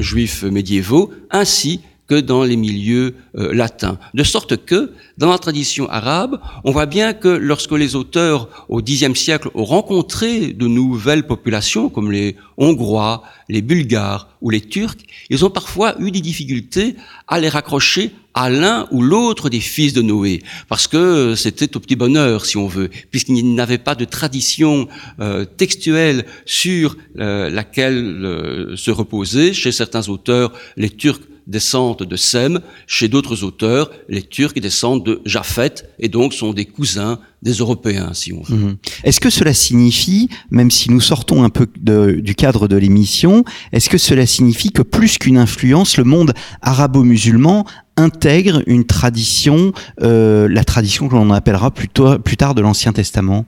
juifs 0.00 0.44
médiévaux. 0.44 1.12
Ainsi 1.30 1.80
dans 2.20 2.44
les 2.44 2.56
milieux 2.56 3.14
euh, 3.36 3.52
latins. 3.54 3.98
De 4.14 4.22
sorte 4.22 4.64
que, 4.64 4.92
dans 5.18 5.30
la 5.30 5.38
tradition 5.38 5.88
arabe, 5.88 6.40
on 6.64 6.72
voit 6.72 6.86
bien 6.86 7.12
que 7.14 7.28
lorsque 7.28 7.72
les 7.72 7.94
auteurs 7.94 8.66
au 8.68 8.82
Xe 8.82 9.12
siècle 9.14 9.48
ont 9.54 9.64
rencontré 9.64 10.52
de 10.52 10.66
nouvelles 10.66 11.26
populations, 11.26 11.88
comme 11.88 12.12
les 12.12 12.36
Hongrois, 12.58 13.22
les 13.48 13.62
Bulgares 13.62 14.28
ou 14.40 14.50
les 14.50 14.60
Turcs, 14.60 14.98
ils 15.30 15.44
ont 15.44 15.50
parfois 15.50 15.94
eu 15.98 16.10
des 16.10 16.20
difficultés 16.20 16.96
à 17.28 17.40
les 17.40 17.48
raccrocher 17.48 18.12
à 18.34 18.48
l'un 18.48 18.88
ou 18.90 19.02
l'autre 19.02 19.50
des 19.50 19.60
fils 19.60 19.92
de 19.92 20.00
Noé, 20.00 20.42
parce 20.68 20.86
que 20.86 21.34
c'était 21.34 21.76
au 21.76 21.80
petit 21.80 21.96
bonheur, 21.96 22.46
si 22.46 22.56
on 22.56 22.66
veut, 22.66 22.88
puisqu'ils 23.10 23.54
n'avaient 23.54 23.76
pas 23.76 23.94
de 23.94 24.06
tradition 24.06 24.88
euh, 25.20 25.44
textuelle 25.44 26.24
sur 26.46 26.96
euh, 27.18 27.50
laquelle 27.50 28.74
se 28.76 28.90
reposer. 28.90 29.52
Chez 29.52 29.72
certains 29.72 30.08
auteurs, 30.08 30.52
les 30.76 30.90
Turcs 30.90 31.20
descendent 31.46 32.02
de 32.02 32.16
Sem, 32.16 32.60
chez 32.86 33.08
d'autres 33.08 33.44
auteurs, 33.44 33.90
les 34.08 34.22
Turcs 34.22 34.54
descendent 34.54 35.04
de 35.04 35.20
Japhet, 35.24 35.74
et 35.98 36.08
donc 36.08 36.34
sont 36.34 36.52
des 36.52 36.66
cousins 36.66 37.18
des 37.42 37.54
Européens, 37.54 38.10
si 38.14 38.32
on 38.32 38.42
veut. 38.42 38.56
Mhm. 38.56 38.76
Est-ce 39.04 39.20
que 39.20 39.30
cela 39.30 39.52
signifie, 39.52 40.28
même 40.50 40.70
si 40.70 40.90
nous 40.90 41.00
sortons 41.00 41.42
un 41.42 41.50
peu 41.50 41.66
du 41.76 42.34
cadre 42.34 42.68
de 42.68 42.76
l'émission, 42.76 43.44
est-ce 43.72 43.90
que 43.90 43.98
cela 43.98 44.26
signifie 44.26 44.70
que 44.70 44.82
plus 44.82 45.18
qu'une 45.18 45.38
influence, 45.38 45.96
le 45.96 46.04
monde 46.04 46.32
arabo-musulman 46.60 47.66
intègre 47.96 48.62
une 48.66 48.84
tradition, 48.84 49.72
euh, 50.02 50.48
la 50.48 50.64
tradition 50.64 51.08
que 51.08 51.14
l'on 51.14 51.30
appellera 51.30 51.72
plus 51.72 51.88
tard 51.88 52.54
de 52.54 52.62
l'Ancien 52.62 52.92
Testament? 52.92 53.44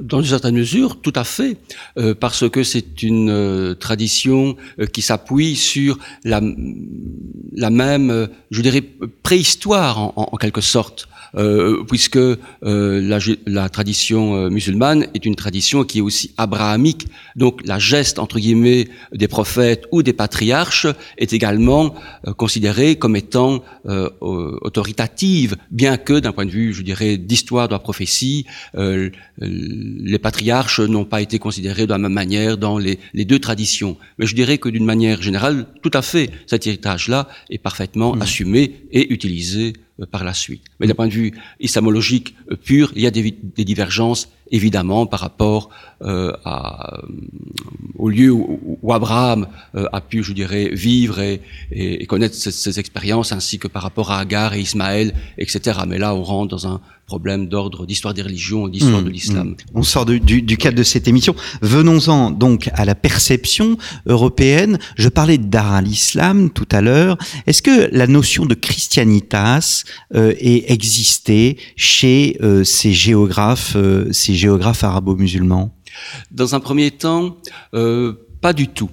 Dans 0.00 0.20
une 0.20 0.28
certaine 0.28 0.56
mesure, 0.56 1.00
tout 1.00 1.12
à 1.14 1.24
fait, 1.24 1.56
euh, 1.98 2.14
parce 2.14 2.48
que 2.48 2.62
c'est 2.62 3.02
une 3.02 3.30
euh, 3.30 3.74
tradition 3.74 4.56
euh, 4.78 4.86
qui 4.86 5.02
s'appuie 5.02 5.56
sur 5.56 5.98
la, 6.24 6.40
même, 6.40 8.28
je 8.50 8.62
dirais, 8.62 8.82
préhistoire 9.22 10.12
en 10.16 10.36
quelque 10.36 10.60
sorte. 10.60 11.08
Euh, 11.36 11.84
puisque 11.84 12.16
euh, 12.16 12.36
la, 12.62 13.18
la, 13.46 13.68
tradition 13.68 14.34
euh, 14.34 14.50
musulmane 14.50 15.06
est 15.14 15.24
une 15.24 15.36
tradition 15.36 15.84
qui 15.84 15.98
est 15.98 16.00
aussi 16.00 16.32
abrahamique. 16.36 17.06
Donc 17.36 17.60
la 17.64 17.78
geste, 17.78 18.18
entre 18.18 18.40
guillemets, 18.40 18.88
des 19.12 19.28
prophètes 19.28 19.84
ou 19.92 20.02
des 20.02 20.12
patriarches 20.12 20.88
est 21.18 21.32
également 21.32 21.94
considérée 22.36 22.96
comme 22.96 23.16
étant 23.16 23.62
autoritative, 24.20 25.56
bien 25.70 25.96
que 25.96 26.18
d'un 26.18 26.32
point 26.32 26.46
de 26.46 26.50
vue, 26.50 26.72
je 26.72 26.82
dirais, 26.82 27.16
d'histoire 27.16 27.68
de 27.68 27.72
la 27.72 27.78
prophétie, 27.78 28.46
les 28.76 30.18
patriarches 30.18 30.80
n'ont 30.80 31.04
pas 31.04 31.20
été 31.20 31.38
considérés 31.38 31.86
de 31.86 31.90
la 31.90 31.98
même 31.98 32.12
manière 32.12 32.56
dans 32.58 32.78
les, 32.78 32.98
les 33.14 33.24
deux 33.24 33.38
traditions. 33.38 33.96
Mais 34.18 34.26
je 34.26 34.34
dirais 34.34 34.58
que 34.58 34.68
d'une 34.68 34.84
manière 34.84 35.22
générale, 35.22 35.66
tout 35.82 35.90
à 35.94 36.02
fait, 36.02 36.30
cet 36.46 36.66
héritage-là 36.66 37.28
est 37.50 37.58
parfaitement 37.58 38.16
mmh. 38.16 38.22
assumé 38.22 38.74
et 38.92 39.12
utilisé 39.12 39.72
euh, 39.72 39.89
par 40.06 40.24
la 40.24 40.34
suite. 40.34 40.64
Mais 40.78 40.86
d'un 40.86 40.94
point 40.94 41.08
de 41.08 41.12
vue 41.12 41.32
islamologique 41.58 42.34
euh, 42.50 42.56
pur, 42.56 42.92
il 42.96 43.02
y 43.02 43.06
a 43.06 43.10
des, 43.10 43.36
des 43.56 43.64
divergences 43.64 44.30
évidemment 44.50 45.06
par 45.06 45.20
rapport 45.20 45.70
euh, 46.02 46.32
à, 46.44 46.94
euh, 46.94 47.02
au 47.96 48.08
lieu 48.08 48.30
où, 48.30 48.78
où 48.82 48.92
Abraham 48.92 49.46
euh, 49.74 49.86
a 49.92 50.00
pu, 50.00 50.22
je 50.22 50.32
dirais, 50.32 50.70
vivre 50.72 51.20
et, 51.20 51.42
et, 51.70 52.06
connaître 52.06 52.34
ces, 52.34 52.50
ces, 52.50 52.78
expériences, 52.80 53.32
ainsi 53.32 53.58
que 53.58 53.68
par 53.68 53.82
rapport 53.82 54.10
à 54.10 54.20
Agar 54.20 54.54
et 54.54 54.60
Ismaël, 54.60 55.14
etc. 55.36 55.80
Mais 55.86 55.98
là, 55.98 56.14
on 56.14 56.22
rentre 56.22 56.50
dans 56.56 56.66
un 56.66 56.80
problème 57.10 57.48
d'ordre 57.48 57.86
d'histoire 57.86 58.14
des 58.14 58.22
religions, 58.22 58.68
d'histoire 58.68 59.02
mmh, 59.02 59.04
de 59.04 59.10
l'islam. 59.10 59.48
Mmh. 59.48 59.56
On 59.74 59.82
sort 59.82 60.06
du, 60.06 60.20
du, 60.20 60.42
du, 60.42 60.56
cadre 60.56 60.78
de 60.78 60.84
cette 60.84 61.08
émission. 61.08 61.34
Venons-en 61.60 62.30
donc 62.30 62.70
à 62.74 62.84
la 62.84 62.94
perception 62.94 63.76
européenne. 64.06 64.78
Je 64.96 65.08
parlais 65.08 65.36
d'art 65.36 65.82
l'islam 65.82 66.50
tout 66.50 66.68
à 66.70 66.80
l'heure. 66.80 67.18
Est-ce 67.48 67.62
que 67.62 67.90
la 67.90 68.06
notion 68.06 68.46
de 68.46 68.54
christianitas 68.54 69.82
euh, 70.14 70.34
est 70.38 70.70
existée 70.70 71.56
chez 71.74 72.36
euh, 72.42 72.62
ces 72.62 72.92
géographes, 72.92 73.74
euh, 73.74 74.06
ces 74.12 74.34
géographes 74.40 74.84
arabo-musulmans 74.84 75.72
Dans 76.30 76.54
un 76.54 76.60
premier 76.60 76.90
temps, 76.90 77.36
euh, 77.74 78.14
pas 78.40 78.52
du 78.52 78.68
tout. 78.68 78.90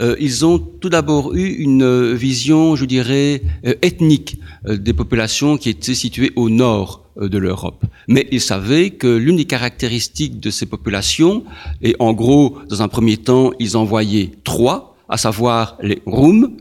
Euh, 0.00 0.16
ils 0.18 0.46
ont 0.46 0.58
tout 0.58 0.88
d'abord 0.88 1.34
eu 1.34 1.46
une 1.46 2.14
vision, 2.14 2.76
je 2.76 2.86
dirais, 2.86 3.42
euh, 3.66 3.74
ethnique 3.82 4.38
euh, 4.66 4.76
des 4.76 4.94
populations 4.94 5.58
qui 5.58 5.68
étaient 5.68 5.94
situées 5.94 6.32
au 6.34 6.48
nord 6.48 7.04
euh, 7.18 7.28
de 7.28 7.38
l'Europe. 7.38 7.84
Mais 8.08 8.26
ils 8.30 8.40
savaient 8.40 8.90
que 8.90 9.06
l'une 9.06 9.36
des 9.36 9.44
caractéristiques 9.44 10.40
de 10.40 10.50
ces 10.50 10.66
populations, 10.66 11.44
et 11.82 11.94
en 11.98 12.12
gros, 12.14 12.58
dans 12.70 12.80
un 12.82 12.88
premier 12.88 13.18
temps, 13.18 13.50
ils 13.58 13.76
envoyaient 13.76 14.30
trois, 14.44 14.96
à 15.08 15.18
savoir 15.18 15.76
les 15.82 16.00
Roums, 16.06 16.56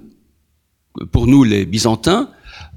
pour 1.12 1.28
nous 1.28 1.43
les 1.43 1.65
Byzantins, 1.65 2.30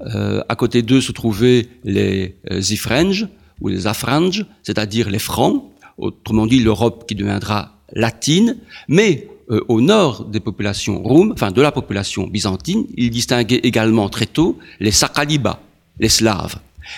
euh, 0.05 0.41
à 0.47 0.55
côté 0.55 0.81
d'eux 0.81 1.01
se 1.01 1.11
trouvaient 1.11 1.67
les 1.83 2.35
Zifrenges, 2.59 3.27
ou 3.61 3.67
les 3.67 3.87
Afranges, 3.87 4.45
c'est-à-dire 4.63 5.09
les 5.09 5.19
Francs, 5.19 5.63
autrement 5.97 6.47
dit 6.47 6.59
l'Europe 6.59 7.05
qui 7.07 7.15
deviendra 7.15 7.73
latine, 7.93 8.57
mais 8.87 9.27
euh, 9.51 9.61
au 9.67 9.81
nord 9.81 10.25
des 10.25 10.39
populations 10.39 11.01
roumes, 11.01 11.31
enfin 11.33 11.51
de 11.51 11.61
la 11.61 11.71
population 11.71 12.27
byzantine, 12.27 12.85
il 12.95 13.09
distinguait 13.09 13.61
également 13.63 14.09
très 14.09 14.27
tôt 14.27 14.57
les 14.79 14.91
Sakalibas, 14.91 15.59
les 15.99 16.09
Slaves. 16.09 16.57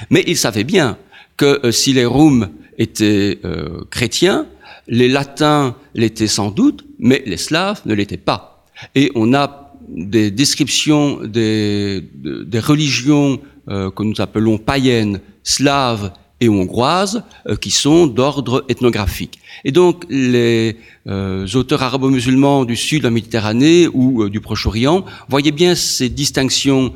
Mais 0.10 0.24
il 0.28 0.38
savait 0.38 0.64
bien 0.64 0.98
que 1.38 1.66
euh, 1.66 1.72
si 1.72 1.94
les 1.94 2.06
Roums 2.06 2.50
étaient 2.78 3.40
euh, 3.46 3.84
chrétiens, 3.90 4.48
les 4.88 5.08
Latins 5.08 5.76
l'étaient 5.96 6.28
sans 6.28 6.52
doute, 6.52 6.86
mais 7.00 7.24
les 7.26 7.38
Slaves 7.38 7.82
ne 7.86 7.94
l'étaient 7.94 8.18
pas. 8.18 8.66
Et 8.96 9.12
on 9.16 9.34
a 9.34 9.74
des 9.88 10.32
descriptions 10.32 11.20
des, 11.24 12.04
des 12.14 12.60
religions 12.60 13.40
que 13.68 14.04
nous 14.04 14.20
appelons 14.20 14.58
païennes, 14.58 15.22
slaves 15.44 16.12
et 16.42 16.50
hongroises 16.50 17.24
euh, 17.48 17.56
qui 17.56 17.72
sont 17.72 18.08
d'ordre 18.08 18.66
ethnographique. 18.68 19.40
Et 19.64 19.72
donc 19.72 20.06
les 20.10 20.76
euh, 21.08 21.48
auteurs 21.54 21.84
arabo-musulmans 21.84 22.66
du 22.66 22.76
sud 22.76 23.00
de 23.00 23.04
la 23.06 23.12
Méditerranée 23.12 23.88
ou 23.94 24.24
euh, 24.24 24.30
du 24.30 24.42
Proche-Orient 24.42 25.06
voyaient 25.30 25.52
bien 25.52 25.76
ces 25.76 26.10
distinctions 26.10 26.94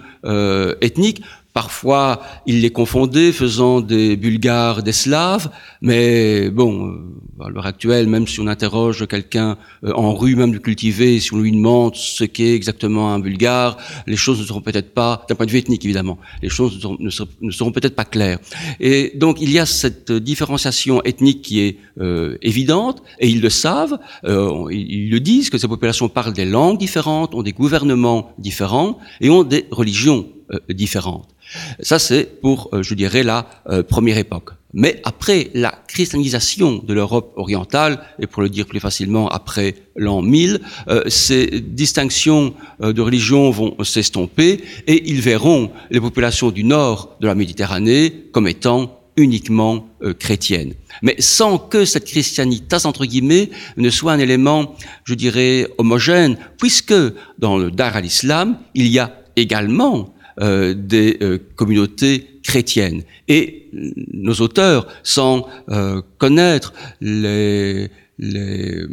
ethniques 0.82 1.22
Parfois, 1.56 2.22
il 2.46 2.60
les 2.60 2.70
confondait, 2.70 3.32
faisant 3.32 3.80
des 3.80 4.18
Bulgares, 4.18 4.84
des 4.84 4.92
Slaves, 4.92 5.50
mais 5.82 6.50
bon, 6.50 6.90
euh, 6.90 7.46
à 7.46 7.48
l'heure 7.48 7.66
actuelle, 7.66 8.08
même 8.08 8.28
si 8.28 8.42
on 8.42 8.48
interroge 8.48 9.08
quelqu'un 9.08 9.58
euh, 9.86 9.94
en 9.94 10.14
rue, 10.16 10.36
même 10.36 10.52
de 10.52 10.58
cultiver, 10.58 11.18
si 11.22 11.34
on 11.34 11.38
lui 11.38 11.54
demande 11.54 11.96
ce 11.96 12.26
qu'est 12.26 12.54
exactement 12.54 13.14
un 13.14 13.20
Bulgare, 13.20 13.78
les 14.06 14.18
choses 14.18 14.42
ne 14.42 14.44
seront 14.44 14.60
peut-être 14.60 14.94
pas, 14.94 15.26
d'un 15.30 15.36
point 15.36 15.46
de 15.46 15.52
vue 15.52 15.60
ethnique 15.60 15.86
évidemment, 15.86 16.18
les 16.44 16.50
choses 16.50 16.86
ne 17.00 17.10
seront, 17.10 17.72
peut-être 17.72 17.96
pas 17.96 18.04
claires. 18.04 18.40
Et 18.82 19.14
donc, 19.16 19.38
il 19.40 19.50
y 19.50 19.58
a 19.58 19.66
cette 19.66 20.12
différenciation 20.12 21.02
ethnique 21.06 21.42
qui 21.42 21.62
est 21.62 21.78
euh, 22.02 22.38
évidente, 22.42 23.02
et 23.20 23.30
ils 23.30 23.40
le 23.40 23.50
savent, 23.50 23.98
euh, 24.26 24.68
ils, 24.72 25.06
ils 25.06 25.10
le 25.10 25.22
disent, 25.22 25.50
que 25.50 25.58
ces 25.58 25.70
populations 25.70 26.10
parlent 26.10 26.34
des 26.34 26.44
langues 26.44 26.80
différentes, 26.80 27.34
ont 27.34 27.44
des 27.44 27.54
gouvernements 27.54 28.34
différents, 28.40 29.00
et 29.22 29.30
ont 29.30 29.44
des 29.44 29.68
religions 29.72 30.28
différentes. 30.70 31.35
Ça, 31.80 32.00
c'est 32.00 32.42
pour, 32.42 32.70
euh, 32.74 32.84
je 32.84 32.94
dirais, 32.94 33.24
la 33.24 33.48
euh, 33.70 33.84
première 33.84 34.18
époque. 34.18 34.52
Mais 34.74 35.02
après 35.06 35.50
la 35.54 35.74
christianisation 35.88 36.84
de 36.86 36.94
l'Europe 36.94 37.32
orientale, 37.38 38.04
et 38.20 38.28
pour 38.28 38.42
le 38.42 38.50
dire 38.50 38.66
plus 38.66 38.82
facilement, 38.82 39.30
après 39.30 39.76
l'an 39.96 40.22
1000, 40.22 40.60
euh, 40.90 41.04
ces 41.08 41.62
distinctions 41.62 42.54
de 42.82 43.02
religion 43.02 43.52
vont 43.52 43.82
s'estomper 43.84 44.62
et 44.88 45.10
ils 45.10 45.22
verront 45.22 45.72
les 45.92 46.02
populations 46.02 46.52
du 46.52 46.66
nord 46.66 47.16
de 47.22 47.28
la 47.28 47.36
Méditerranée 47.36 48.28
comme 48.34 48.50
étant 48.50 49.00
uniquement 49.16 49.88
chrétiennes. 50.20 50.74
Mais 51.02 51.16
sans 51.20 51.58
que 51.58 51.86
cette 51.86 52.04
christianité, 52.04 52.76
entre 52.84 53.06
guillemets, 53.06 53.50
ne 53.78 53.90
soit 53.90 54.12
un 54.12 54.20
élément, 54.20 54.76
je 55.06 55.14
dirais, 55.14 55.70
homogène, 55.78 56.38
puisque 56.58 56.94
dans 57.40 57.58
le 57.58 57.72
Dar 57.72 57.96
al-Islam, 57.96 58.58
il 58.74 58.88
y 58.88 59.00
a 59.00 59.16
également 59.38 60.15
euh, 60.42 60.74
des 60.74 61.18
euh, 61.22 61.40
communautés 61.56 62.28
chrétiennes. 62.44 63.04
Et 63.28 63.70
nos 63.72 64.34
auteurs, 64.34 64.88
sans 65.04 65.48
euh, 65.70 66.02
connaître 66.18 66.74
les, 67.00 67.90
les 68.18 68.86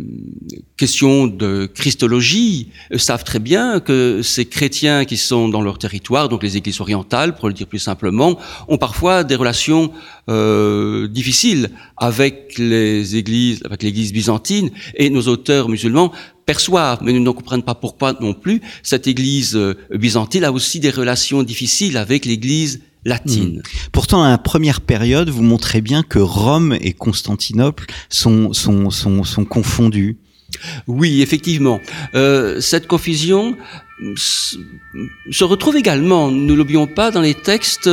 questions 0.76 1.28
de 1.28 1.66
christologie 1.66 2.70
savent 2.96 3.22
très 3.22 3.38
bien 3.38 3.78
que 3.78 4.20
ces 4.22 4.46
chrétiens 4.46 5.04
qui 5.04 5.16
sont 5.16 5.48
dans 5.48 5.62
leur 5.62 5.78
territoire, 5.78 6.28
donc 6.28 6.42
les 6.42 6.56
églises 6.56 6.80
orientales, 6.80 7.36
pour 7.36 7.48
le 7.48 7.54
dire 7.54 7.68
plus 7.68 7.78
simplement, 7.78 8.38
ont 8.66 8.78
parfois 8.78 9.22
des 9.22 9.36
relations 9.36 9.92
euh, 10.28 11.06
difficiles 11.06 11.70
avec 11.96 12.58
les 12.58 13.16
églises, 13.16 13.60
avec 13.64 13.82
l'église 13.82 14.12
byzantine, 14.12 14.70
et 14.96 15.08
nos 15.08 15.28
auteurs 15.28 15.68
musulmans 15.68 16.12
perçoivent, 16.46 17.00
mais 17.02 17.12
ne 17.12 17.30
comprennent 17.30 17.62
pas 17.62 17.74
pourquoi 17.74 18.14
non 18.20 18.34
plus, 18.34 18.60
cette 18.82 19.06
église 19.06 19.56
euh, 19.56 19.74
byzantine 19.92 20.44
a 20.44 20.52
aussi 20.52 20.80
des 20.80 20.90
relations 20.90 21.42
difficiles 21.42 21.96
avec 21.96 22.24
l'église 22.24 22.80
latine. 23.04 23.58
Hmm. 23.58 23.88
Pourtant, 23.92 24.22
à 24.22 24.30
la 24.30 24.38
première 24.38 24.80
période, 24.80 25.28
vous 25.28 25.42
montrez 25.42 25.80
bien 25.80 26.02
que 26.02 26.18
Rome 26.18 26.76
et 26.80 26.92
Constantinople 26.92 27.86
sont, 28.08 28.52
sont, 28.52 28.90
sont, 28.90 29.24
sont 29.24 29.44
confondus. 29.44 30.18
Oui, 30.86 31.22
effectivement. 31.22 31.80
Euh, 32.14 32.60
cette 32.60 32.86
confusion 32.86 33.56
se 34.16 35.44
retrouve 35.44 35.76
également, 35.76 36.30
ne 36.30 36.52
l'oublions 36.52 36.86
pas, 36.86 37.10
dans 37.10 37.20
les 37.20 37.34
textes, 37.34 37.88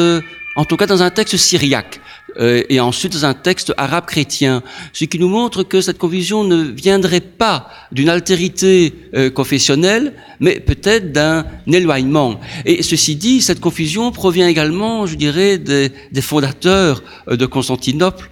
en 0.55 0.65
tout 0.65 0.75
cas 0.75 0.85
dans 0.85 1.01
un 1.01 1.09
texte 1.09 1.38
syriaque. 1.38 2.01
Euh, 2.37 2.63
et 2.69 2.79
ensuite 2.79 3.13
dans 3.13 3.25
un 3.25 3.33
texte 3.33 3.73
arabe 3.77 4.05
chrétien, 4.05 4.63
ce 4.93 5.05
qui 5.05 5.19
nous 5.19 5.29
montre 5.29 5.63
que 5.63 5.81
cette 5.81 5.97
confusion 5.97 6.43
ne 6.43 6.63
viendrait 6.63 7.21
pas 7.21 7.69
d'une 7.91 8.09
altérité 8.09 8.93
euh, 9.15 9.29
confessionnelle, 9.29 10.13
mais 10.39 10.59
peut-être 10.59 11.11
d'un 11.11 11.45
éloignement. 11.67 12.39
Et 12.65 12.83
ceci 12.83 13.15
dit, 13.15 13.41
cette 13.41 13.59
confusion 13.59 14.11
provient 14.11 14.47
également, 14.47 15.05
je 15.05 15.15
dirais, 15.15 15.57
des, 15.57 15.91
fondateurs 16.21 17.03
euh, 17.27 17.35
de 17.35 17.45
Constantinople, 17.45 18.29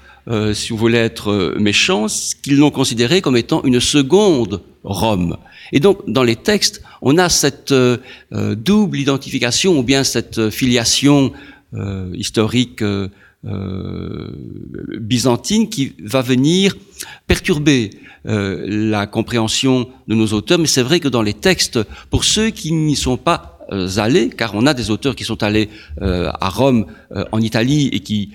si 0.53 0.71
vous 0.71 0.77
voulez 0.77 0.97
être 0.97 1.55
méchants, 1.57 2.07
qu'ils 2.43 2.57
l'ont 2.57 2.69
considéré 2.69 3.21
comme 3.21 3.37
étant 3.37 3.63
une 3.63 3.79
seconde 3.79 4.61
Rome. 4.83 5.37
Et 5.71 5.79
donc, 5.79 5.99
dans 6.05 6.23
les 6.23 6.35
textes, 6.35 6.81
on 7.01 7.17
a 7.17 7.29
cette 7.29 7.73
double 8.31 8.99
identification 8.99 9.79
ou 9.79 9.83
bien 9.83 10.03
cette 10.03 10.49
filiation 10.49 11.31
historique 12.13 12.83
byzantine 14.99 15.69
qui 15.69 15.93
va 16.03 16.21
venir 16.21 16.75
perturber 17.27 17.91
euh, 18.25 18.65
la 18.67 19.07
compréhension 19.07 19.89
de 20.07 20.15
nos 20.15 20.27
auteurs. 20.27 20.59
Mais 20.59 20.67
c'est 20.67 20.81
vrai 20.81 20.99
que 20.99 21.07
dans 21.07 21.21
les 21.21 21.33
textes, 21.33 21.79
pour 22.09 22.23
ceux 22.23 22.49
qui 22.49 22.71
n'y 22.73 22.95
sont 22.95 23.17
pas 23.17 23.59
euh, 23.71 23.87
allés, 23.97 24.29
car 24.29 24.55
on 24.55 24.65
a 24.65 24.73
des 24.73 24.89
auteurs 24.91 25.15
qui 25.15 25.23
sont 25.23 25.43
allés 25.43 25.69
à 26.01 26.49
Rome, 26.49 26.85
en 27.31 27.41
Italie, 27.41 27.87
et 27.91 27.99
qui 27.99 28.31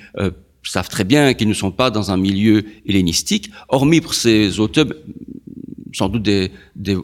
savent 0.63 0.89
très 0.89 1.05
bien 1.05 1.35
qu'ils 1.35 1.49
ne 1.49 1.55
sont 1.55 1.73
pas 1.73 1.91
dans 1.91 2.11
un 2.11 2.17
milieu 2.17 2.65
hellénistique, 2.87 3.51
hormis 3.69 4.01
pour 4.01 4.15
ces 4.15 4.61
auteurs, 4.61 4.87
sans 5.93 6.09
doute 6.09 6.23
des, 6.23 6.51
des 6.77 6.97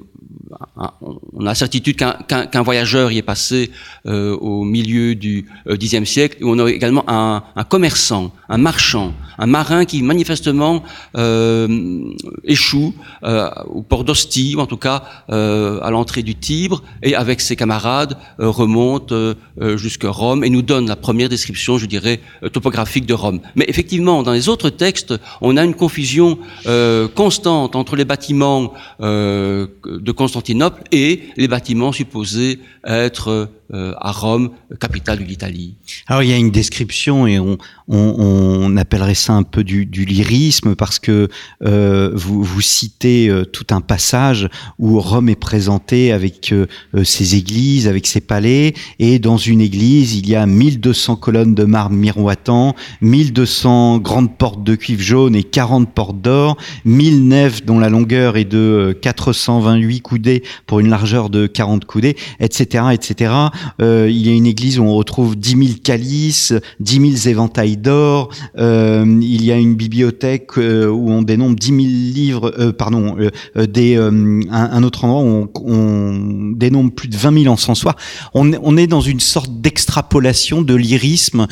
on 1.03 1.47
a 1.47 1.55
certitude 1.55 1.97
qu'un 1.97 2.63
voyageur 2.63 3.13
y 3.13 3.19
est 3.19 3.23
passé 3.23 3.71
euh, 4.07 4.37
au 4.37 4.65
milieu 4.65 5.15
du 5.15 5.47
euh, 5.69 5.77
Xe 5.77 6.05
siècle, 6.05 6.39
on 6.43 6.59
a 6.59 6.71
également 6.71 7.05
un, 7.09 7.43
commerçant, 7.69 8.33
un 8.49 8.59
marchand, 8.59 9.13
un 9.39 9.47
marin 9.47 9.85
qui 9.85 10.03
manifestement 10.03 10.83
euh, 11.17 11.69
échoue 12.45 12.95
euh, 13.25 13.51
au 13.67 13.83
port 13.83 14.05
d'Ostie, 14.05 14.55
ou 14.57 14.61
en 14.61 14.67
tout 14.67 14.77
cas 14.77 15.05
euh, 15.31 15.81
à 15.83 15.91
l'entrée 15.91 16.23
du 16.23 16.35
Tibre, 16.35 16.83
et 17.03 17.15
avec 17.15 17.41
ses 17.41 17.57
camarades 17.57 18.17
remonte 18.39 19.13
jusqu'à 19.77 20.11
Rome 20.11 20.45
et 20.45 20.51
nous 20.51 20.63
donne 20.63 20.87
la 20.89 20.97
première 20.97 21.29
description, 21.29 21.79
je 21.79 21.87
dirais, 21.87 22.21
topographique 22.53 23.07
de 23.07 23.15
Rome. 23.15 23.41
Mais 23.57 23.65
effectivement, 23.69 24.23
dans 24.23 24.33
les 24.33 24.49
autres 24.49 24.71
textes, 24.71 25.15
on 25.41 25.57
a 25.57 25.65
une 25.65 25.75
confusion 25.75 26.39
constante 27.15 27.77
entre 27.77 27.97
les 27.97 28.05
bâtiments 28.05 28.73
de 29.01 30.13
Constantinople 30.13 30.38
et 30.92 31.22
les 31.37 31.48
bâtiments 31.48 31.92
supposés 31.92 32.61
être 32.85 33.48
euh, 33.75 33.93
à 34.01 34.13
Rome, 34.13 34.53
capitale 34.81 35.19
de 35.19 35.25
l'Italie. 35.25 35.75
Alors 36.07 36.23
il 36.23 36.31
y 36.31 36.33
a 36.33 36.39
une 36.39 36.51
description 36.51 37.27
et 37.27 37.39
on, 37.39 37.59
appellerait 38.79 39.15
ça 39.15 39.35
un 39.35 39.43
peu 39.43 39.63
du, 39.63 39.85
lyrisme 39.85 40.75
parce 40.75 40.99
que 40.99 41.29
euh, 41.67 42.11
vous, 42.15 42.61
citez 42.63 43.29
euh, 43.29 43.45
tout 43.45 43.67
un 43.71 43.83
passage 43.83 44.49
où 44.79 44.99
Rome 45.01 45.29
est 45.29 45.37
présentée 45.37 46.13
avec 46.13 46.55
ses 47.03 47.35
églises, 47.35 47.89
avec 47.89 48.07
ses 48.07 48.23
palais 48.23 48.73
et 49.01 49.19
dans 49.19 49.37
une 49.37 49.61
église 49.61 50.15
il 50.17 50.27
y 50.27 50.35
a 50.35 50.47
1200 50.47 51.17
colonnes 51.17 51.55
de 51.55 51.65
marbre 51.65 51.95
miroitant, 51.95 52.75
1200 53.03 53.99
grandes 53.99 54.39
portes 54.39 54.65
de 54.65 54.77
cuivre 54.77 55.03
jaune 55.03 55.37
et 55.37 55.43
40 55.43 55.93
portes 55.93 56.23
d'or, 56.23 56.57
1000 56.87 57.29
nefs 57.29 57.67
dont 57.67 57.79
la 57.79 57.91
longueur 57.91 58.39
est 58.39 58.47
de 58.47 58.97
428 59.03 60.01
coudées 60.01 60.43
pour 60.67 60.81
une 60.81 60.89
largeur 60.89 61.29
de 61.29 61.47
40 61.47 61.85
coudées, 61.85 62.17
etc., 62.41 62.85
etc. 62.93 63.31
Euh, 63.81 64.09
il 64.11 64.27
y 64.27 64.31
a 64.31 64.33
une 64.33 64.47
église 64.47 64.79
où 64.79 64.85
on 64.85 64.94
retrouve 64.94 65.37
10 65.37 65.51
000 65.51 65.62
calices, 65.83 66.55
10 66.81 67.16
000 67.23 67.29
éventails 67.31 67.77
d'or. 67.77 68.31
Euh, 68.59 69.05
il 69.21 69.44
y 69.44 69.53
a 69.53 69.57
une 69.57 69.75
bibliothèque 69.75 70.59
euh, 70.59 70.88
où 70.88 71.11
on 71.11 71.23
dénombre 71.23 71.57
10 71.57 71.66
000 71.66 71.79
livres, 71.81 72.73
pardon, 72.73 73.16
des, 73.57 73.97
un, 73.97 74.83
autre 74.83 75.05
endroit 75.05 75.23
où 75.23 75.51
on, 75.64 76.53
dénombre 76.57 76.92
plus 76.92 77.09
de 77.09 77.16
20 77.16 77.42
000 77.42 77.53
encensoirs. 77.53 77.97
On, 78.35 78.53
on 78.62 78.77
est 78.77 78.87
dans 78.87 79.01
une 79.01 79.21
sorte 79.21 79.61
d'extrapolation 79.61 80.62
de 80.62 80.75
lyrisme 80.75 81.47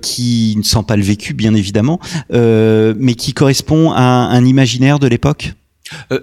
qui 0.00 0.54
ne 0.56 0.62
sent 0.62 0.84
pas 0.86 0.96
le 0.96 1.02
vécu, 1.02 1.34
bien 1.34 1.54
évidemment, 1.54 2.00
mais 2.30 3.14
qui 3.16 3.32
correspond 3.34 3.92
à 3.92 4.02
un 4.02 4.44
imaginaire 4.44 4.98
de 4.98 5.06
l'époque. 5.06 5.54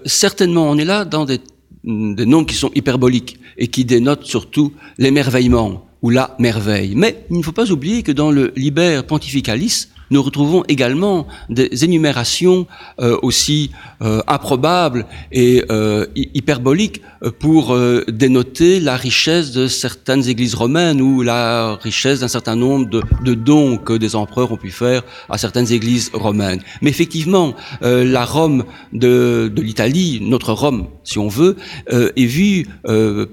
certainement, 0.05 0.69
on 0.69 0.77
est 0.77 0.85
là 0.85 1.05
dans 1.05 1.25
des 1.25 1.39
des 1.83 2.25
noms 2.25 2.45
qui 2.45 2.55
sont 2.55 2.71
hyperboliques 2.75 3.39
et 3.57 3.67
qui 3.67 3.85
dénotent 3.85 4.25
surtout 4.25 4.73
l'émerveillement 4.97 5.85
ou 6.01 6.09
la 6.09 6.35
merveille. 6.39 6.93
Mais 6.95 7.25
il 7.29 7.37
ne 7.37 7.43
faut 7.43 7.51
pas 7.51 7.71
oublier 7.71 8.03
que 8.03 8.11
dans 8.11 8.31
le 8.31 8.53
Liber 8.55 9.01
Pontificalis, 9.07 9.87
nous 10.11 10.21
retrouvons 10.21 10.63
également 10.67 11.25
des 11.49 11.83
énumérations 11.83 12.67
euh, 12.99 13.17
aussi 13.21 13.71
euh, 14.01 14.21
improbables 14.27 15.05
et 15.31 15.63
euh, 15.71 16.05
hyperboliques 16.15 17.01
pour 17.39 17.77
dénoter 18.07 18.79
la 18.79 18.97
richesse 18.97 19.51
de 19.51 19.67
certaines 19.67 20.27
églises 20.27 20.55
romaines 20.55 21.01
ou 21.01 21.21
la 21.21 21.75
richesse 21.75 22.21
d'un 22.21 22.27
certain 22.27 22.55
nombre 22.55 22.89
de, 22.89 23.33
dons 23.35 23.77
que 23.77 23.93
des 23.93 24.15
empereurs 24.15 24.51
ont 24.51 24.57
pu 24.57 24.71
faire 24.71 25.03
à 25.29 25.37
certaines 25.37 25.71
églises 25.71 26.09
romaines. 26.13 26.61
Mais 26.81 26.89
effectivement, 26.89 27.53
la 27.81 28.25
Rome 28.25 28.63
de, 28.91 29.51
de 29.53 29.61
l'Italie, 29.61 30.19
notre 30.21 30.53
Rome, 30.53 30.87
si 31.03 31.19
on 31.19 31.27
veut, 31.27 31.57
est 31.91 32.25
vue 32.25 32.67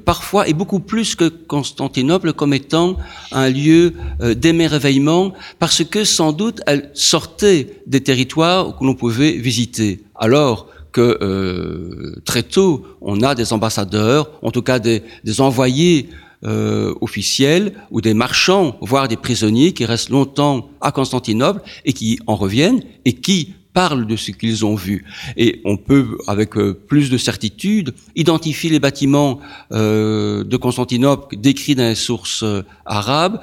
parfois 0.04 0.48
et 0.48 0.52
beaucoup 0.52 0.80
plus 0.80 1.14
que 1.14 1.28
Constantinople 1.28 2.34
comme 2.34 2.52
étant 2.52 2.98
un 3.32 3.48
lieu 3.48 3.94
d'émerveillement 4.20 5.32
parce 5.58 5.82
que 5.82 6.04
sans 6.04 6.32
doute 6.32 6.60
elle 6.68 6.90
sortait 6.92 7.83
des 7.87 8.02
territoires 8.02 8.76
que 8.76 8.85
l'on 8.85 8.94
pouvait 8.94 9.33
visiter. 9.33 10.02
Alors 10.14 10.66
que 10.92 11.18
euh, 11.22 12.14
très 12.26 12.42
tôt, 12.42 12.85
on 13.00 13.22
a 13.22 13.35
des 13.35 13.54
ambassadeurs, 13.54 14.31
en 14.42 14.50
tout 14.50 14.61
cas 14.61 14.78
des, 14.78 15.02
envoyés 15.38 16.11
euh, 16.44 16.94
officiels 17.00 17.72
ou 17.90 18.02
des 18.02 18.12
marchands, 18.12 18.76
voire 18.83 19.09
des 19.09 19.16
prisonniers 19.16 19.72
qui 19.72 19.87
restent 19.87 20.11
longtemps 20.11 20.68
à 20.83 20.92
Constantinople 20.92 21.62
et 21.87 21.94
qui 21.94 22.18
en 22.26 22.37
reviennent 22.37 22.83
et 23.07 23.14
qui 23.14 23.54
parlent 23.72 24.07
de 24.07 24.16
ce 24.16 24.31
qu'ils 24.33 24.66
ont 24.66 24.74
vu. 24.74 25.07
Et 25.38 25.62
on 25.64 25.78
peut, 25.78 26.18
avec 26.26 26.54
euh, 26.59 26.74
plus 26.74 27.09
de 27.09 27.16
certitude, 27.16 27.94
identifier 28.14 28.68
les 28.68 28.81
bâtiments 28.81 29.40
de 29.70 30.57
Constantinople 30.57 31.37
décrits 31.37 31.74
dans 31.74 31.88
les 31.88 31.94
sources 31.94 32.44
arabes 32.85 33.40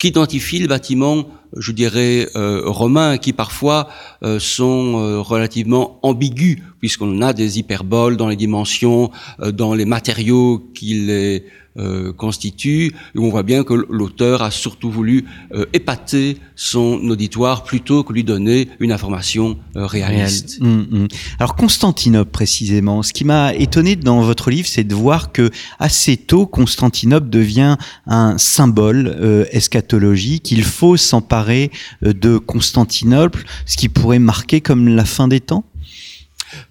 qu'identifient 0.00 0.60
les 0.60 0.66
bâtiments 0.66 1.26
je 1.56 1.72
dirais, 1.72 2.28
euh, 2.36 2.62
romains 2.64 3.18
qui 3.18 3.32
parfois 3.32 3.88
euh, 4.22 4.38
sont 4.38 4.98
euh, 4.98 5.20
relativement 5.20 5.98
ambigus, 6.02 6.58
puisqu'on 6.80 7.22
a 7.22 7.32
des 7.32 7.58
hyperboles 7.58 8.16
dans 8.16 8.28
les 8.28 8.36
dimensions, 8.36 9.10
dans 9.38 9.74
les 9.74 9.84
matériaux 9.84 10.70
qui 10.74 10.94
les 10.94 11.44
euh, 11.78 12.12
constitue, 12.12 12.92
et 13.14 13.18
on 13.20 13.30
voit 13.30 13.44
bien 13.44 13.62
que 13.62 13.74
l'auteur 13.88 14.42
a 14.42 14.50
surtout 14.50 14.90
voulu 14.90 15.24
euh, 15.54 15.66
épater 15.72 16.38
son 16.56 16.98
auditoire 17.08 17.62
plutôt 17.62 18.02
que 18.02 18.12
lui 18.12 18.24
donner 18.24 18.68
une 18.80 18.90
information 18.90 19.56
euh, 19.76 19.86
réaliste. 19.86 20.58
Hum, 20.60 20.88
hum. 20.90 21.08
Alors 21.38 21.54
Constantinople 21.54 22.32
précisément, 22.32 23.04
ce 23.04 23.12
qui 23.12 23.24
m'a 23.24 23.54
étonné 23.54 23.94
dans 23.94 24.20
votre 24.20 24.50
livre, 24.50 24.66
c'est 24.66 24.82
de 24.82 24.96
voir 24.96 25.30
que 25.30 25.52
assez 25.78 26.16
tôt 26.16 26.44
Constantinople 26.44 27.30
devient 27.30 27.76
un 28.04 28.36
symbole 28.36 29.46
eschatologique. 29.52 30.50
Il 30.50 30.64
faut 30.64 30.96
s'emparer 30.96 31.70
de 32.02 32.36
Constantinople, 32.38 33.44
ce 33.64 33.76
qui 33.76 33.88
pourrait 33.88 34.18
marquer 34.18 34.60
comme 34.60 34.88
la 34.88 35.04
fin 35.04 35.28
des 35.28 35.38
temps? 35.38 35.64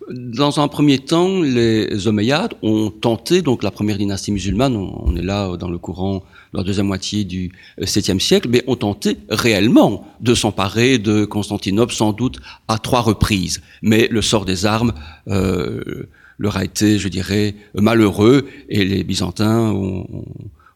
Dans 0.09 0.59
un 0.59 0.67
premier 0.67 0.97
temps, 0.97 1.41
les 1.41 2.07
Omeyyades 2.07 2.53
ont 2.61 2.89
tenté, 2.89 3.41
donc 3.41 3.63
la 3.63 3.71
première 3.71 3.97
dynastie 3.97 4.31
musulmane, 4.31 4.75
on, 4.75 5.15
est 5.15 5.21
là 5.21 5.55
dans 5.57 5.69
le 5.69 5.77
courant 5.77 6.23
de 6.53 6.57
la 6.57 6.63
deuxième 6.63 6.87
moitié 6.87 7.23
du 7.23 7.51
7e 7.79 8.15
euh, 8.15 8.19
siècle, 8.19 8.49
mais 8.49 8.63
ont 8.67 8.75
tenté 8.75 9.17
réellement 9.29 10.07
de 10.21 10.33
s'emparer 10.33 10.97
de 10.97 11.25
Constantinople, 11.25 11.93
sans 11.93 12.11
doute 12.11 12.39
à 12.67 12.79
trois 12.79 13.01
reprises. 13.01 13.61
Mais 13.81 14.07
le 14.09 14.21
sort 14.21 14.45
des 14.45 14.65
armes 14.65 14.93
euh, 15.27 16.07
leur 16.37 16.57
a 16.57 16.63
été, 16.63 16.97
je 16.97 17.07
dirais, 17.07 17.55
malheureux, 17.75 18.47
et 18.69 18.85
les 18.85 19.03
Byzantins 19.03 19.71
ont, 19.71 20.25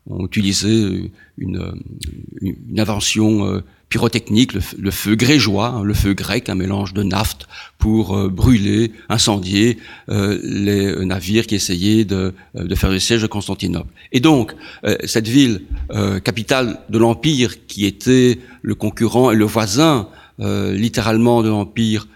ont 0.09 0.25
utilisé 0.25 1.11
une, 1.37 1.73
une 2.41 2.79
invention 2.79 3.47
euh, 3.47 3.61
pyrotechnique, 3.93 4.53
le, 4.53 4.89
feu 4.89 5.13
grégeois, 5.13 5.67
hein, 5.67 5.83
le 5.83 5.93
feu 5.93 6.15
grec, 6.15 6.49
un 6.49 6.55
mélange 6.55 6.95
de 6.95 7.03
nafte 7.03 7.47
pour 7.77 8.17
euh, 8.17 8.27
brûler, 8.27 8.91
incendier 9.07 9.77
euh, 10.09 10.39
les 10.41 11.05
navires 11.05 11.45
qui 11.45 11.53
essayaient 11.53 12.03
de, 12.03 12.33
faire 12.73 12.89
le 12.89 12.97
siège 12.97 13.21
de 13.21 13.27
Constantinople. 13.27 13.93
Et 14.11 14.19
donc, 14.19 14.55
cette 15.03 15.27
ville, 15.27 15.61
capitale 16.23 16.79
de 16.89 16.97
l'Empire, 16.97 17.67
qui 17.67 17.85
était 17.85 18.39
le 18.63 18.73
concurrent 18.73 19.29
et 19.29 19.35
le 19.35 19.45
voisin 19.45 20.07
littéralement 20.39 21.43
de 21.43 21.49
l'Empire 21.49 22.07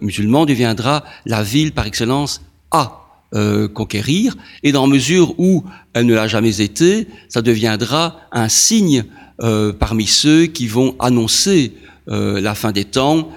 musulman, 0.00 0.46
deviendra 0.46 1.04
la 1.26 1.44
ville 1.44 1.70
par 1.70 1.86
excellence 1.86 2.42
à 2.72 3.00
euh, 3.32 3.68
conquérir, 3.68 4.36
et 4.64 4.72
dans 4.72 4.88
mesure 4.88 5.38
où 5.38 5.62
elle 5.92 6.06
ne 6.06 6.14
l'a 6.14 6.26
jamais 6.26 6.60
été, 6.60 7.06
ça 7.28 7.42
deviendra 7.42 8.18
un 8.32 8.48
signe 8.48 9.04
euh, 9.42 9.72
parmi 9.72 10.06
ceux 10.06 10.46
qui 10.46 10.66
vont 10.66 10.96
annoncer 10.98 11.72
euh, 12.08 12.40
la 12.40 12.54
fin 12.54 12.72
des 12.72 12.84
temps 12.84 13.30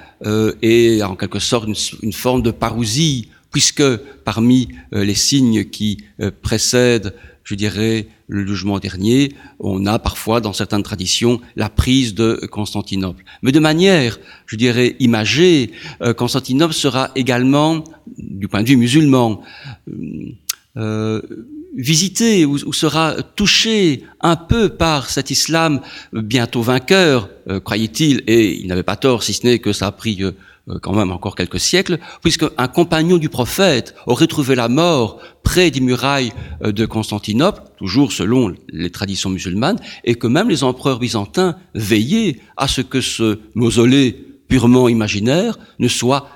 et 0.61 1.03
en 1.03 1.17
quelque 1.17 1.39
sorte 1.39 1.67
une, 2.01 2.13
forme 2.13 2.41
de 2.41 2.51
parousie, 2.51 3.27
puisque 3.51 3.83
parmi 4.23 4.69
les 4.93 5.15
signes 5.15 5.65
qui 5.65 5.97
précèdent 6.41 7.13
je 7.43 7.55
dirais, 7.55 8.07
le 8.27 8.45
jugement 8.47 8.79
dernier, 8.79 9.33
on 9.59 9.85
a 9.85 9.99
parfois, 9.99 10.39
dans 10.39 10.53
certaines 10.53 10.83
traditions, 10.83 11.41
la 11.55 11.69
prise 11.69 12.13
de 12.13 12.47
Constantinople. 12.49 13.23
Mais 13.41 13.51
de 13.51 13.59
manière, 13.59 14.19
je 14.45 14.55
dirais, 14.55 14.95
imagée, 14.99 15.71
euh, 16.01 16.13
Constantinople 16.13 16.73
sera 16.73 17.11
également, 17.15 17.83
du 18.17 18.47
point 18.47 18.63
de 18.63 18.67
vue 18.67 18.77
musulman, 18.77 19.41
euh, 20.75 21.21
visité 21.77 22.45
ou, 22.45 22.73
sera 22.73 23.15
touché 23.35 24.03
un 24.21 24.35
peu 24.35 24.69
par 24.69 25.09
cet 25.09 25.29
islam 25.29 25.81
bientôt 26.11 26.63
vainqueur, 26.63 27.29
euh, 27.47 27.59
croyait-il, 27.59 28.23
et 28.25 28.59
il 28.59 28.65
n'avait 28.67 28.81
pas 28.81 28.95
tort, 28.95 29.21
si 29.21 29.33
ce 29.33 29.45
n'est 29.45 29.59
que 29.59 29.71
ça 29.71 29.87
a 29.87 29.91
pris 29.91 30.23
euh, 30.23 30.31
quand 30.81 30.93
même 30.93 31.11
encore 31.11 31.35
quelques 31.35 31.59
siècles, 31.59 31.99
puisque 32.23 32.45
un 32.57 32.67
compagnon 32.67 33.17
du 33.17 33.29
prophète 33.29 33.93
aurait 34.07 34.25
trouvé 34.25 34.55
la 34.55 34.67
mort 34.67 35.19
près 35.43 35.69
des 35.69 35.79
murailles 35.79 36.33
de 36.63 36.85
Constantinople, 36.87 37.61
toujours 37.77 38.11
selon 38.11 38.55
les 38.69 38.89
traditions 38.89 39.29
musulmanes, 39.29 39.79
et 40.05 40.15
que 40.15 40.25
même 40.25 40.49
les 40.49 40.63
empereurs 40.63 40.97
byzantins 40.97 41.55
veillaient 41.75 42.39
à 42.57 42.67
ce 42.67 42.81
que 42.81 43.01
ce 43.01 43.39
mausolée 43.53 44.25
purement 44.47 44.89
imaginaire 44.89 45.59
ne 45.77 45.87
soit 45.87 46.29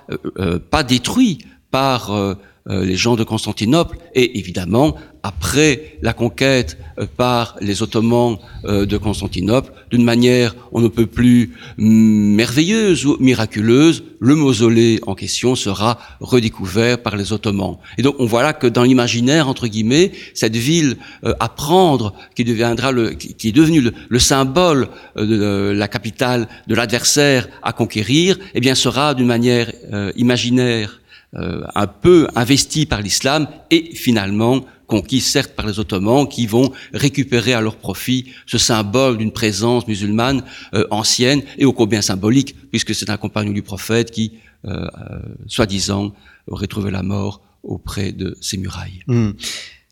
pas 0.69 0.83
détruit 0.83 1.39
par 1.71 2.37
les 2.69 2.95
gens 2.95 3.15
de 3.15 3.23
Constantinople 3.23 3.97
et 4.13 4.37
évidemment 4.39 4.95
après 5.27 5.97
la 6.01 6.13
conquête 6.13 6.77
euh, 6.99 7.05
par 7.05 7.57
les 7.59 7.81
Ottomans 7.83 8.37
euh, 8.65 8.85
de 8.85 8.97
Constantinople, 8.97 9.71
d'une 9.91 10.03
manière 10.03 10.55
on 10.71 10.79
ne 10.79 10.87
peut 10.87 11.05
plus 11.05 11.53
merveilleuse 11.77 13.05
ou 13.05 13.17
miraculeuse, 13.19 14.03
le 14.19 14.35
mausolée 14.35 14.99
en 15.05 15.15
question 15.15 15.55
sera 15.55 15.99
redécouvert 16.21 17.01
par 17.01 17.17
les 17.17 17.33
Ottomans. 17.33 17.77
Et 17.97 18.01
donc 18.01 18.15
on 18.19 18.25
voit 18.25 18.43
là 18.43 18.53
que 18.53 18.67
dans 18.67 18.83
l'imaginaire, 18.83 19.47
entre 19.49 19.67
guillemets, 19.67 20.11
cette 20.33 20.55
ville 20.55 20.97
euh, 21.25 21.33
à 21.39 21.49
prendre, 21.49 22.13
qui 22.35 22.43
deviendra 22.43 22.91
le, 22.91 23.11
qui 23.11 23.49
est 23.49 23.51
devenue 23.51 23.91
le, 24.09 24.19
symbole 24.19 24.89
de 25.15 25.73
la 25.75 25.87
capitale 25.87 26.47
de 26.67 26.75
l'adversaire 26.75 27.47
à 27.63 27.71
conquérir, 27.73 28.37
eh 28.55 28.59
bien 28.59 28.75
sera 28.75 29.13
d'une 29.13 29.27
manière 29.27 29.71
imaginaire 30.15 30.99
un 31.33 31.87
peu 31.87 32.27
investie 32.35 32.85
par 32.85 33.01
l'islam 33.01 33.47
et 33.69 33.93
finalement 33.93 34.65
conquis 34.87 35.21
certes 35.21 35.53
par 35.53 35.67
les 35.67 35.79
Ottomans, 35.79 36.27
qui 36.27 36.47
vont 36.47 36.71
récupérer 36.93 37.53
à 37.53 37.61
leur 37.61 37.75
profit 37.75 38.31
ce 38.45 38.57
symbole 38.57 39.17
d'une 39.17 39.31
présence 39.31 39.87
musulmane 39.87 40.43
euh, 40.73 40.87
ancienne 40.89 41.43
et 41.57 41.65
au 41.65 41.73
combien 41.73 42.01
symbolique, 42.01 42.55
puisque 42.69 42.95
c'est 42.95 43.09
un 43.09 43.17
compagnon 43.17 43.51
du 43.51 43.61
prophète 43.61 44.11
qui, 44.11 44.33
euh, 44.65 44.87
euh, 44.87 45.19
soi-disant, 45.45 46.13
aurait 46.47 46.67
trouvé 46.67 46.89
la 46.89 47.03
mort 47.03 47.41
auprès 47.63 48.13
de 48.13 48.37
ces 48.41 48.57
murailles. 48.57 49.01
Hmm. 49.07 49.31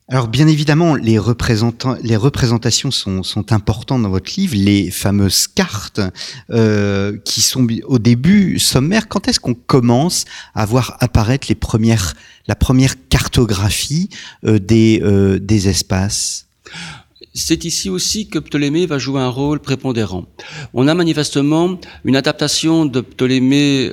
Alors 0.07 0.27
bien 0.27 0.47
évidemment, 0.47 0.93
les, 0.93 1.17
représentants, 1.17 1.97
les 2.03 2.15
représentations 2.15 2.91
sont, 2.91 3.23
sont, 3.23 3.51
importantes 3.51 4.03
dans 4.03 4.09
votre 4.09 4.31
livre, 4.37 4.55
les 4.55 4.91
fameuses 4.91 5.47
cartes 5.47 5.99
euh, 6.51 7.17
qui 7.25 7.41
sont 7.41 7.65
au 7.85 7.97
début 7.97 8.59
sommaires. 8.59 9.07
Quand 9.07 9.27
est-ce 9.27 9.39
qu'on 9.39 9.55
commence 9.55 10.25
à 10.53 10.63
voir 10.67 10.95
apparaître 10.99 11.47
les 11.49 11.55
premières, 11.55 12.13
la 12.47 12.55
première 12.55 12.93
cartographie 13.09 14.09
euh, 14.45 14.59
des, 14.59 15.01
euh, 15.03 15.39
des 15.39 15.69
espaces? 15.69 16.45
C'est 17.33 17.65
ici 17.65 17.89
aussi 17.89 18.27
que 18.27 18.37
Ptolémée 18.37 18.85
va 18.85 18.99
jouer 18.99 19.21
un 19.21 19.29
rôle 19.29 19.59
prépondérant. 19.59 20.25
On 20.75 20.87
a 20.87 20.93
manifestement 20.93 21.79
une 22.03 22.15
adaptation 22.15 22.85
de 22.85 23.01
Ptolémée 23.01 23.91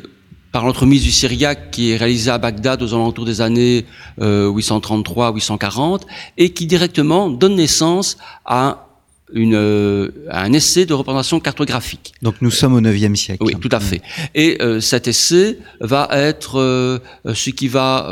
par 0.52 0.66
l'entremise 0.66 1.02
du 1.02 1.10
syriaque 1.10 1.70
qui 1.70 1.90
est 1.90 1.96
réalisé 1.96 2.30
à 2.30 2.38
Bagdad 2.38 2.82
aux 2.82 2.94
alentours 2.94 3.24
des 3.24 3.40
années 3.40 3.86
833-840 4.20 5.94
euh, 5.94 5.98
et 6.36 6.50
qui 6.50 6.66
directement 6.66 7.30
donne 7.30 7.56
naissance 7.56 8.18
à 8.44 8.91
une, 9.34 9.54
euh, 9.54 10.10
un 10.30 10.52
essai 10.52 10.86
de 10.86 10.94
représentation 10.94 11.40
cartographique. 11.40 12.14
Donc 12.22 12.36
nous 12.40 12.50
sommes 12.50 12.74
au 12.74 12.80
IXe 12.80 13.18
siècle. 13.18 13.42
Oui, 13.44 13.54
tout 13.60 13.68
à 13.72 13.80
fait. 13.80 14.02
Et 14.34 14.58
euh, 14.60 14.80
cet 14.80 15.08
essai 15.08 15.58
va 15.80 16.08
être 16.12 16.58
euh, 16.58 16.98
ce 17.32 17.50
qui 17.50 17.68
va 17.68 18.10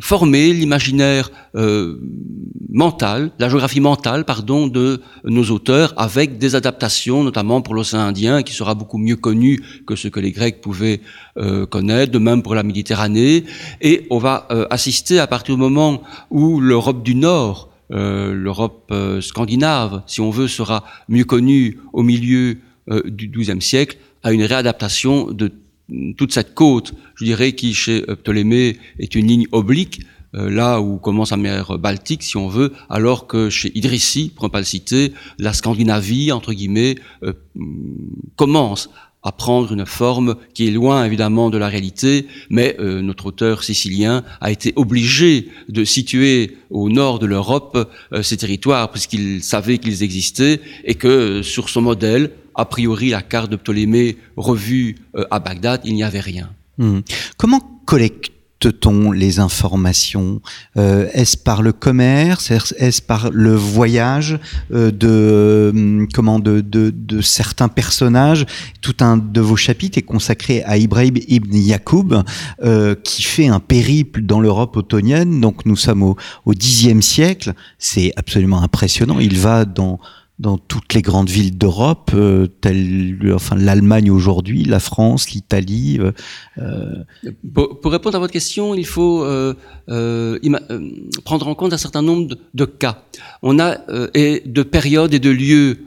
former 0.00 0.52
l'imaginaire 0.52 1.30
mental, 2.72 3.30
la 3.38 3.48
géographie 3.48 3.80
mentale, 3.80 4.24
pardon, 4.24 4.66
de 4.66 5.00
nos 5.24 5.44
auteurs, 5.50 5.94
avec 5.96 6.38
des 6.38 6.54
adaptations, 6.54 7.24
notamment 7.24 7.60
pour 7.60 7.74
l'océan 7.74 8.00
Indien, 8.00 8.42
qui 8.42 8.52
sera 8.52 8.74
beaucoup 8.74 8.98
mieux 8.98 9.16
connu 9.16 9.60
que 9.86 9.96
ce 9.96 10.08
que 10.08 10.20
les 10.20 10.32
Grecs 10.32 10.60
pouvaient 10.60 11.00
connaître, 11.70 12.12
de 12.12 12.18
même 12.18 12.42
pour 12.42 12.54
la 12.54 12.62
Méditerranée. 12.62 13.44
Et 13.80 14.06
on 14.10 14.18
va 14.18 14.46
assister 14.70 15.18
à 15.18 15.26
partir 15.26 15.56
du 15.56 15.60
moment 15.60 16.02
où 16.30 16.60
l'Europe 16.60 17.02
du 17.02 17.14
Nord 17.14 17.69
euh, 17.69 17.69
l'Europe 17.90 18.88
euh, 18.90 19.20
scandinave, 19.20 20.02
si 20.06 20.20
on 20.20 20.30
veut, 20.30 20.48
sera 20.48 20.84
mieux 21.08 21.24
connue 21.24 21.78
au 21.92 22.02
milieu 22.02 22.58
euh, 22.88 23.02
du 23.04 23.28
XIIe 23.28 23.60
siècle, 23.60 23.98
à 24.22 24.32
une 24.32 24.42
réadaptation 24.42 25.30
de 25.30 25.52
toute 26.16 26.32
cette 26.32 26.54
côte, 26.54 26.94
je 27.16 27.24
dirais, 27.24 27.52
qui 27.52 27.74
chez 27.74 28.02
Ptolémée 28.02 28.76
est 29.00 29.14
une 29.16 29.26
ligne 29.26 29.46
oblique, 29.50 30.02
là 30.32 30.80
où 30.80 30.98
commence 30.98 31.32
la 31.32 31.36
mer 31.36 31.78
Baltique, 31.78 32.22
si 32.22 32.36
on 32.36 32.46
veut, 32.46 32.72
alors 32.88 33.26
que 33.26 33.50
chez 33.50 33.76
Idrissi, 33.76 34.30
pour 34.32 34.44
ne 34.44 34.50
pas 34.50 34.60
le 34.60 34.64
citer, 34.64 35.12
la 35.38 35.52
Scandinavie, 35.52 36.30
entre 36.30 36.52
guillemets, 36.52 36.94
commence 38.36 38.88
à 39.22 39.32
prendre 39.32 39.72
une 39.72 39.86
forme 39.86 40.36
qui 40.54 40.68
est 40.68 40.70
loin 40.70 41.04
évidemment 41.04 41.50
de 41.50 41.58
la 41.58 41.68
réalité, 41.68 42.26
mais 42.48 42.76
euh, 42.80 43.02
notre 43.02 43.26
auteur 43.26 43.62
sicilien 43.62 44.24
a 44.40 44.50
été 44.50 44.72
obligé 44.76 45.48
de 45.68 45.84
situer 45.84 46.56
au 46.70 46.88
nord 46.88 47.18
de 47.18 47.26
l'Europe 47.26 47.90
euh, 48.12 48.22
ces 48.22 48.38
territoires 48.38 48.90
puisqu'il 48.90 49.42
savait 49.42 49.78
qu'ils 49.78 50.02
existaient 50.02 50.60
et 50.84 50.94
que 50.94 51.08
euh, 51.08 51.42
sur 51.42 51.68
son 51.68 51.82
modèle, 51.82 52.32
a 52.54 52.64
priori 52.64 53.10
la 53.10 53.22
carte 53.22 53.50
de 53.50 53.56
Ptolémée 53.56 54.16
revue 54.36 54.96
à 55.30 55.38
Bagdad, 55.38 55.82
il 55.84 55.94
n'y 55.94 56.02
avait 56.02 56.20
rien. 56.20 56.50
Hmm. 56.78 57.00
Comment 57.36 57.60
collecte 57.86 58.32
on 58.86 59.12
les 59.12 59.38
informations 59.38 60.40
euh, 60.76 61.08
Est-ce 61.12 61.36
par 61.36 61.62
le 61.62 61.72
commerce 61.72 62.50
Est-ce 62.50 63.02
par 63.02 63.30
le 63.30 63.54
voyage 63.54 64.38
euh, 64.72 64.90
de 64.90 65.70
hum, 65.74 66.08
comment 66.12 66.38
de, 66.38 66.60
de, 66.60 66.92
de, 66.94 67.20
certains 67.20 67.68
personnages? 67.68 68.46
Tout 68.80 68.96
un 69.00 69.16
de 69.16 69.40
vos 69.40 69.56
chapitres 69.56 69.98
est 69.98 70.02
consacré 70.02 70.62
à 70.64 70.76
Ibrahim 70.76 71.14
ibn 71.28 71.56
Yacoub, 71.56 72.22
euh, 72.62 72.94
qui 72.94 73.22
fait 73.22 73.48
un 73.48 73.60
périple 73.60 74.22
dans 74.22 74.40
l'Europe 74.40 74.76
ottonienne. 74.76 75.40
Donc 75.40 75.66
nous 75.66 75.76
sommes 75.76 76.02
au, 76.02 76.16
au 76.44 76.52
Xe 76.52 77.00
siècle. 77.00 77.52
C'est 77.78 78.12
absolument 78.16 78.62
impressionnant. 78.62 79.18
Il 79.20 79.38
va 79.38 79.64
dans 79.64 79.98
dans 80.40 80.56
toutes 80.56 80.94
les 80.94 81.02
grandes 81.02 81.28
villes 81.28 81.56
d'Europe, 81.56 82.12
euh, 82.14 82.46
telles 82.46 83.18
enfin 83.34 83.56
l'Allemagne 83.56 84.10
aujourd'hui, 84.10 84.64
la 84.64 84.80
France, 84.80 85.30
l'Italie. 85.30 85.98
Euh, 86.00 86.12
euh. 86.58 87.32
pour, 87.52 87.92
répondre 87.92 88.16
à 88.16 88.18
votre 88.18 88.32
question, 88.32 88.74
il 88.74 88.86
faut 88.86 89.18
prendre 89.86 91.48
en 91.48 91.54
compte 91.54 91.74
un 91.74 91.78
certain 91.78 92.02
nombre 92.02 92.28
de, 92.28 92.38
de 92.54 92.64
cas. 92.64 93.04
On 93.42 93.58
a 93.58 93.76
et 94.14 94.42
de 94.46 94.62
périodes 94.62 95.12
et 95.12 95.18
de 95.18 95.30
lieux 95.30 95.84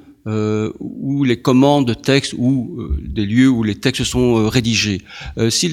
ou 0.80 1.24
les 1.24 1.42
commandes 1.42 1.88
de 1.88 1.96
texte 1.96 2.36
ou 2.38 2.80
des 3.02 3.26
lieux 3.26 3.50
où 3.50 3.63
les 3.63 3.76
textes 3.76 4.04
sont 4.04 4.48
rédigés. 4.48 5.02
si 5.50 5.70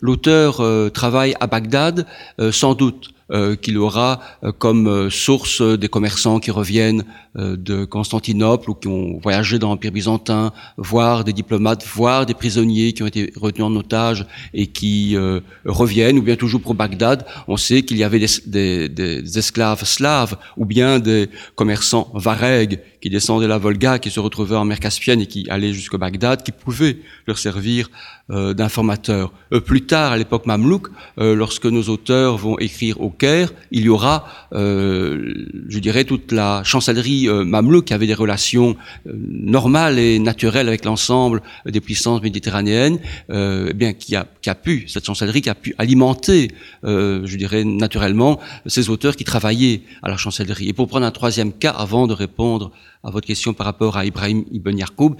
l'auteur 0.00 0.92
travaille 0.92 1.34
à 1.40 1.48
Bagdad, 1.48 2.06
sans 2.52 2.74
doute 2.74 3.10
euh, 3.32 3.54
qu'il 3.54 3.78
aura 3.78 4.20
euh, 4.42 4.50
comme 4.50 4.88
euh, 4.88 5.08
source 5.08 5.62
des 5.62 5.88
commerçants 5.88 6.40
qui 6.40 6.50
reviennent 6.50 7.04
de 7.36 7.84
Constantinople 7.84 8.70
ou 8.70 8.74
qui 8.74 8.88
ont 8.88 9.20
voyagé 9.22 9.60
dans 9.60 9.68
l'Empire 9.68 9.92
byzantin, 9.92 10.52
voire 10.76 11.22
des 11.22 11.32
diplomates, 11.32 11.86
voire 11.86 12.26
des 12.26 12.34
prisonniers 12.34 12.92
qui 12.92 13.04
ont 13.04 13.06
été 13.06 13.32
retenus 13.36 13.66
en 13.66 13.76
otage 13.76 14.26
et 14.52 14.66
qui 14.66 15.16
reviennent, 15.64 16.18
ou 16.18 16.22
bien 16.22 16.34
toujours 16.34 16.60
pour 16.60 16.74
Bagdad. 16.74 17.24
On 17.46 17.56
sait 17.56 17.82
qu'il 17.82 17.98
y 17.98 18.02
avait 18.02 18.18
des, 18.18 18.88
des, 18.88 19.38
esclaves 19.38 19.84
slaves 19.84 20.36
ou 20.56 20.64
bien 20.64 20.98
des 20.98 21.28
commerçants 21.54 22.10
varegs 22.14 22.80
qui 23.00 23.10
descendaient 23.10 23.46
la 23.46 23.58
Volga, 23.58 24.00
qui 24.00 24.10
se 24.10 24.18
retrouvaient 24.20 24.56
en 24.56 24.64
mer 24.64 24.80
Caspienne 24.80 25.20
et 25.20 25.26
qui 25.26 25.48
allaient 25.50 25.72
jusqu'au 25.72 25.98
Bagdad, 25.98 26.42
qui 26.42 26.52
pouvaient 26.52 26.98
leur 27.26 27.38
servir 27.38 27.88
euh, 27.88 28.19
d'informateurs. 28.30 29.32
Euh, 29.52 29.60
plus 29.60 29.82
tard, 29.82 30.12
à 30.12 30.16
l'époque 30.16 30.46
mamelouk, 30.46 30.88
euh, 31.18 31.34
lorsque 31.34 31.66
nos 31.66 31.82
auteurs 31.84 32.36
vont 32.36 32.58
écrire 32.58 33.00
au 33.00 33.10
Caire, 33.10 33.52
il 33.70 33.82
y 33.82 33.88
aura, 33.88 34.26
je 34.52 35.78
dirais, 35.78 36.04
toute 36.04 36.32
la 36.32 36.62
chancellerie 36.64 37.28
mamelouk 37.28 37.86
qui 37.86 37.94
avait 37.94 38.06
des 38.06 38.14
relations 38.14 38.76
normales 39.06 39.98
et 39.98 40.18
naturelles 40.18 40.68
avec 40.68 40.84
l'ensemble 40.84 41.42
des 41.66 41.80
puissances 41.80 42.22
méditerranéennes, 42.22 42.98
eh 43.32 43.72
bien 43.74 43.92
qui 43.92 44.16
a, 44.16 44.26
qui 44.42 44.50
a 44.50 44.54
pu, 44.54 44.84
cette 44.88 45.06
chancellerie 45.06 45.42
qui 45.42 45.50
a 45.50 45.54
pu 45.54 45.74
alimenter, 45.78 46.48
je 46.82 47.36
dirais, 47.36 47.64
naturellement, 47.64 48.40
ces 48.66 48.90
auteurs 48.90 49.16
qui 49.16 49.24
travaillaient 49.24 49.82
à 50.02 50.08
la 50.08 50.16
chancellerie. 50.16 50.68
Et 50.68 50.72
pour 50.72 50.88
prendre 50.88 51.06
un 51.06 51.10
troisième 51.10 51.52
cas, 51.52 51.70
avant 51.70 52.06
de 52.06 52.14
répondre 52.14 52.72
à 53.02 53.10
votre 53.10 53.26
question 53.26 53.54
par 53.54 53.66
rapport 53.66 53.96
à 53.96 54.04
Ibrahim 54.04 54.44
Ibn 54.52 54.76
Yarkoub, 54.76 55.16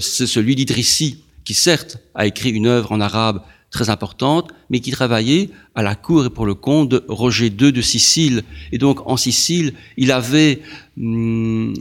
c'est 0.00 0.26
celui 0.26 0.54
d'Idrissi 0.54 1.24
qui 1.44 1.54
certes 1.54 1.98
a 2.14 2.26
écrit 2.26 2.50
une 2.50 2.66
œuvre 2.66 2.92
en 2.92 3.00
arabe 3.00 3.42
très 3.70 3.90
importante, 3.90 4.52
mais 4.70 4.80
qui 4.80 4.90
travaillait 4.90 5.50
à 5.74 5.82
la 5.82 5.94
cour 5.94 6.26
et 6.26 6.30
pour 6.30 6.46
le 6.46 6.54
compte 6.54 6.90
de 6.90 7.04
Roger 7.08 7.46
II 7.46 7.72
de 7.72 7.80
Sicile. 7.80 8.44
Et 8.70 8.78
donc 8.78 9.00
en 9.06 9.16
Sicile, 9.16 9.72
il 9.96 10.12
avait, 10.12 10.60
hum, 10.98 11.74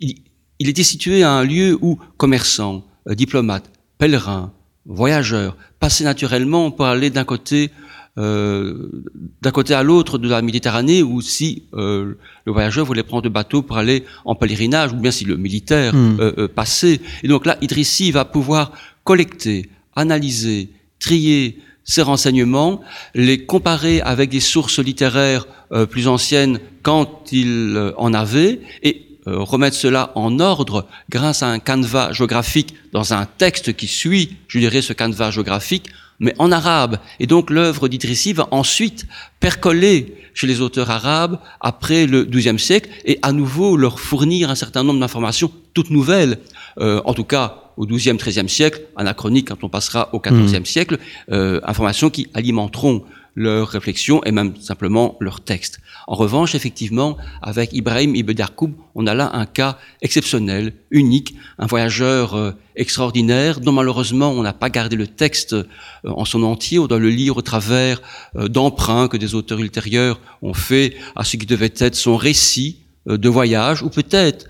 il, 0.00 0.68
était 0.68 0.82
situé 0.82 1.22
à 1.22 1.32
un 1.32 1.44
lieu 1.44 1.78
où 1.80 1.98
commerçants, 2.16 2.84
euh, 3.08 3.14
diplomates, 3.14 3.70
pèlerins, 3.98 4.52
voyageurs 4.86 5.56
passaient 5.78 6.04
naturellement 6.04 6.70
pour 6.70 6.86
aller 6.86 7.10
d'un 7.10 7.24
côté 7.24 7.70
d'un 8.16 9.50
côté 9.52 9.72
à 9.72 9.82
l'autre 9.82 10.18
de 10.18 10.28
la 10.28 10.42
Méditerranée, 10.42 11.02
ou 11.02 11.22
si 11.22 11.62
euh, 11.72 12.14
le 12.44 12.52
voyageur 12.52 12.84
voulait 12.84 13.02
prendre 13.02 13.24
le 13.24 13.30
bateau 13.30 13.62
pour 13.62 13.78
aller 13.78 14.04
en 14.26 14.34
pèlerinage, 14.34 14.92
ou 14.92 14.96
bien 14.96 15.10
si 15.10 15.24
le 15.24 15.36
militaire 15.36 15.94
hmm. 15.94 16.18
euh, 16.20 16.48
passait. 16.48 17.00
Et 17.22 17.28
donc 17.28 17.46
là, 17.46 17.56
Idrissi 17.62 18.10
va 18.10 18.26
pouvoir 18.26 18.72
collecter, 19.04 19.70
analyser, 19.96 20.68
trier 20.98 21.58
ces 21.84 22.02
renseignements, 22.02 22.82
les 23.14 23.44
comparer 23.46 24.02
avec 24.02 24.30
des 24.30 24.40
sources 24.40 24.78
littéraires 24.78 25.46
plus 25.90 26.06
anciennes 26.06 26.60
quand 26.82 27.32
il 27.32 27.92
en 27.96 28.14
avait, 28.14 28.60
et 28.84 29.08
remettre 29.26 29.76
cela 29.76 30.12
en 30.14 30.38
ordre 30.38 30.86
grâce 31.10 31.42
à 31.42 31.48
un 31.48 31.58
canevas 31.58 32.12
géographique 32.12 32.74
dans 32.92 33.14
un 33.14 33.26
texte 33.26 33.74
qui 33.74 33.88
suit, 33.88 34.36
je 34.46 34.60
dirais, 34.60 34.80
ce 34.80 34.92
canevas 34.92 35.32
géographique 35.32 35.88
mais 36.22 36.34
en 36.38 36.50
arabe. 36.50 36.98
Et 37.20 37.26
donc 37.26 37.50
l'œuvre 37.50 37.88
d'Idrissi 37.88 38.32
va 38.32 38.48
ensuite 38.52 39.06
percoler 39.40 40.14
chez 40.32 40.46
les 40.46 40.62
auteurs 40.62 40.90
arabes 40.90 41.38
après 41.60 42.06
le 42.06 42.24
XIIe 42.24 42.58
siècle 42.58 42.88
et 43.04 43.18
à 43.20 43.32
nouveau 43.32 43.76
leur 43.76 44.00
fournir 44.00 44.48
un 44.48 44.54
certain 44.54 44.82
nombre 44.84 45.00
d'informations 45.00 45.52
toutes 45.74 45.90
nouvelles. 45.90 46.38
Euh, 46.78 47.02
en 47.04 47.12
tout 47.12 47.24
cas, 47.24 47.58
au 47.76 47.86
XIIe, 47.86 48.16
XIIIe 48.16 48.48
siècle, 48.48 48.82
anachronique 48.96 49.48
quand 49.48 49.64
on 49.64 49.68
passera 49.68 50.08
au 50.12 50.20
XIVe 50.20 50.60
mmh. 50.60 50.64
siècle, 50.64 50.98
euh, 51.30 51.60
informations 51.64 52.08
qui 52.08 52.28
alimenteront 52.34 53.04
leurs 53.34 53.68
réflexions 53.68 54.22
et 54.24 54.32
même 54.32 54.54
simplement 54.60 55.16
leurs 55.20 55.40
textes. 55.40 55.80
En 56.06 56.14
revanche, 56.14 56.54
effectivement, 56.54 57.16
avec 57.40 57.72
Ibrahim 57.72 58.14
Ibn 58.14 58.36
Yarkoub, 58.36 58.72
on 58.94 59.06
a 59.06 59.14
là 59.14 59.30
un 59.34 59.46
cas 59.46 59.78
exceptionnel, 60.02 60.74
unique, 60.90 61.34
un 61.58 61.66
voyageur 61.66 62.34
euh, 62.34 62.52
extraordinaire 62.76 63.60
dont 63.60 63.72
malheureusement 63.72 64.30
on 64.30 64.42
n'a 64.42 64.52
pas 64.52 64.68
gardé 64.68 64.96
le 64.96 65.06
texte 65.06 65.54
euh, 65.54 65.64
en 66.04 66.24
son 66.24 66.42
entier, 66.42 66.78
on 66.78 66.86
doit 66.86 66.98
le 66.98 67.10
lire 67.10 67.36
au 67.36 67.42
travers 67.42 68.02
euh, 68.36 68.48
d'emprunts 68.48 69.08
que 69.08 69.16
des 69.16 69.34
auteurs 69.34 69.60
ultérieurs 69.60 70.20
ont 70.42 70.54
fait 70.54 70.96
à 71.16 71.24
ce 71.24 71.36
qui 71.36 71.46
devait 71.46 71.72
être 71.78 71.94
son 71.94 72.16
récit 72.16 72.78
de 73.06 73.28
voyage, 73.28 73.82
ou 73.82 73.88
peut-être 73.88 74.46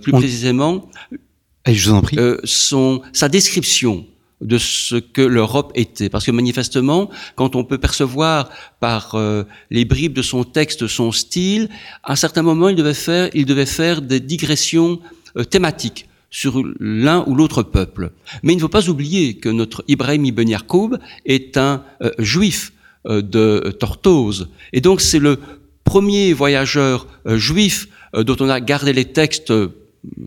plus 0.00 0.12
précisément, 0.12 0.88
je 1.66 1.90
vous 1.90 1.94
en 1.94 2.00
prie. 2.00 2.16
son, 2.44 3.02
sa 3.12 3.28
description 3.28 4.06
de 4.44 4.58
ce 4.58 4.96
que 4.96 5.22
l'Europe 5.22 5.72
était. 5.74 6.08
Parce 6.08 6.26
que 6.26 6.30
manifestement, 6.30 7.10
quand 7.34 7.56
on 7.56 7.64
peut 7.64 7.78
percevoir 7.78 8.50
par 8.78 9.14
euh, 9.14 9.44
les 9.70 9.84
bribes 9.84 10.12
de 10.12 10.22
son 10.22 10.44
texte 10.44 10.86
son 10.86 11.10
style, 11.10 11.68
à 12.04 12.12
un 12.12 12.16
certain 12.16 12.42
moment, 12.42 12.68
il 12.68 12.76
devait 12.76 12.94
faire, 12.94 13.30
il 13.34 13.46
devait 13.46 13.66
faire 13.66 14.02
des 14.02 14.20
digressions 14.20 15.00
euh, 15.36 15.44
thématiques 15.44 16.08
sur 16.30 16.62
l'un 16.78 17.24
ou 17.26 17.34
l'autre 17.34 17.62
peuple. 17.62 18.10
Mais 18.42 18.52
il 18.52 18.56
ne 18.56 18.60
faut 18.60 18.68
pas 18.68 18.88
oublier 18.88 19.34
que 19.34 19.48
notre 19.48 19.82
Ibrahim 19.88 20.24
Ibn 20.26 20.48
Yarkoub 20.48 20.98
est 21.24 21.56
un 21.56 21.82
euh, 22.02 22.10
juif 22.18 22.72
de 23.06 23.76
Tortose. 23.78 24.48
Et 24.72 24.80
donc 24.80 25.02
c'est 25.02 25.18
le 25.18 25.38
premier 25.84 26.32
voyageur 26.32 27.06
juif 27.26 27.86
dont 28.14 28.36
on 28.40 28.48
a 28.48 28.60
gardé 28.60 28.94
les 28.94 29.04
textes 29.04 29.52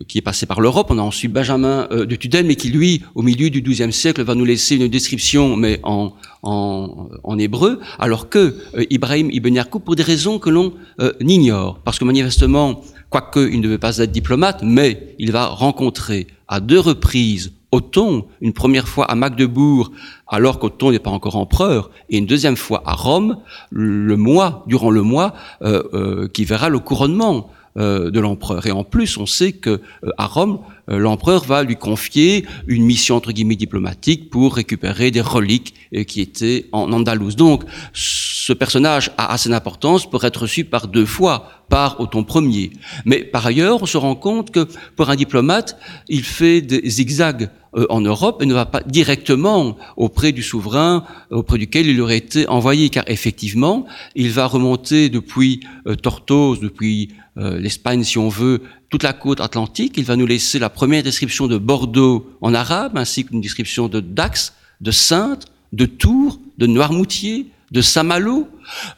qui 0.06 0.18
est 0.18 0.22
passé 0.22 0.46
par 0.46 0.60
l'Europe. 0.60 0.88
On 0.90 0.98
a 0.98 1.02
ensuite 1.02 1.32
Benjamin 1.32 1.88
euh, 1.90 2.06
de 2.06 2.16
Tudel, 2.16 2.46
mais 2.46 2.56
qui, 2.56 2.68
lui, 2.68 3.02
au 3.14 3.22
milieu 3.22 3.50
du 3.50 3.62
XIIe 3.62 3.92
siècle, 3.92 4.22
va 4.22 4.34
nous 4.34 4.44
laisser 4.44 4.76
une 4.76 4.88
description, 4.88 5.56
mais 5.56 5.80
en, 5.82 6.12
en, 6.42 7.08
en 7.24 7.38
hébreu, 7.38 7.80
alors 7.98 8.28
que 8.28 8.56
euh, 8.74 8.84
Ibrahim 8.90 9.30
Ibn 9.30 9.54
Yarkoub, 9.54 9.80
pour 9.80 9.96
des 9.96 10.02
raisons 10.02 10.38
que 10.38 10.50
l'on 10.50 10.72
euh, 11.00 11.12
ignore, 11.20 11.80
parce 11.84 11.98
que 11.98 12.04
manifestement, 12.04 12.82
quoique 13.10 13.50
il 13.50 13.58
ne 13.58 13.64
devait 13.64 13.78
pas 13.78 13.98
être 13.98 14.12
diplomate, 14.12 14.62
mais 14.62 15.14
il 15.18 15.32
va 15.32 15.46
rencontrer 15.46 16.26
à 16.48 16.60
deux 16.60 16.80
reprises 16.80 17.52
Othon, 17.70 18.24
une 18.40 18.54
première 18.54 18.88
fois 18.88 19.04
à 19.04 19.14
Magdebourg, 19.14 19.92
alors 20.26 20.58
qu'Othon 20.58 20.90
n'est 20.90 20.98
pas 20.98 21.10
encore 21.10 21.36
empereur, 21.36 21.90
et 22.08 22.16
une 22.16 22.24
deuxième 22.24 22.56
fois 22.56 22.82
à 22.86 22.94
Rome, 22.94 23.36
le 23.70 24.16
mois, 24.16 24.64
durant 24.66 24.90
le 24.90 25.02
mois, 25.02 25.34
euh, 25.60 26.28
qui 26.28 26.46
verra 26.46 26.70
le 26.70 26.78
couronnement 26.78 27.50
de 27.78 28.20
l'empereur. 28.20 28.66
Et 28.66 28.70
en 28.70 28.84
plus, 28.84 29.16
on 29.18 29.26
sait 29.26 29.52
que 29.52 29.70
euh, 29.70 30.10
à 30.18 30.26
Rome, 30.26 30.58
euh, 30.58 30.77
l'empereur 30.88 31.44
va 31.44 31.62
lui 31.62 31.76
confier 31.76 32.46
une 32.66 32.84
mission 32.84 33.16
entre 33.16 33.32
guillemets 33.32 33.56
diplomatique 33.56 34.30
pour 34.30 34.54
récupérer 34.54 35.10
des 35.10 35.20
reliques 35.20 35.74
qui 36.06 36.20
étaient 36.20 36.66
en 36.72 36.92
Andalouse. 36.92 37.36
Donc, 37.36 37.64
ce 37.92 38.52
personnage 38.52 39.10
a 39.18 39.32
assez 39.32 39.48
d'importance 39.48 40.08
pour 40.08 40.24
être 40.24 40.42
reçu 40.42 40.64
par 40.64 40.88
deux 40.88 41.06
fois 41.06 41.50
par 41.68 42.00
Othon 42.00 42.24
Ier. 42.48 42.72
Mais 43.04 43.22
par 43.22 43.44
ailleurs, 43.46 43.82
on 43.82 43.86
se 43.86 43.98
rend 43.98 44.14
compte 44.14 44.50
que 44.50 44.66
pour 44.96 45.10
un 45.10 45.16
diplomate, 45.16 45.78
il 46.08 46.24
fait 46.24 46.62
des 46.62 46.88
zigzags 46.88 47.50
en 47.90 48.00
Europe 48.00 48.42
et 48.42 48.46
ne 48.46 48.54
va 48.54 48.64
pas 48.64 48.80
directement 48.80 49.76
auprès 49.96 50.32
du 50.32 50.42
souverain 50.42 51.04
auprès 51.30 51.58
duquel 51.58 51.86
il 51.86 52.00
aurait 52.00 52.16
été 52.16 52.48
envoyé, 52.48 52.88
car 52.88 53.04
effectivement, 53.08 53.84
il 54.14 54.30
va 54.30 54.46
remonter 54.46 55.10
depuis 55.10 55.60
Tortoise, 56.02 56.60
depuis 56.60 57.10
euh, 57.38 57.58
l'Espagne, 57.58 58.02
si 58.02 58.18
on 58.18 58.28
veut, 58.28 58.62
toute 58.90 59.02
la 59.02 59.12
côte 59.12 59.40
atlantique. 59.40 59.94
Il 59.96 60.04
va 60.04 60.16
nous 60.16 60.26
laisser 60.26 60.58
la 60.58 60.70
première 60.70 61.02
description 61.02 61.46
de 61.46 61.58
Bordeaux 61.58 62.30
en 62.40 62.54
arabe, 62.54 62.96
ainsi 62.96 63.24
qu'une 63.24 63.40
description 63.40 63.88
de 63.88 64.00
Dax, 64.00 64.54
de 64.80 64.90
Sainte, 64.90 65.46
de 65.72 65.86
Tours, 65.86 66.40
de 66.56 66.66
Noirmoutier, 66.66 67.46
de 67.70 67.82
Saint-Malo. 67.82 68.48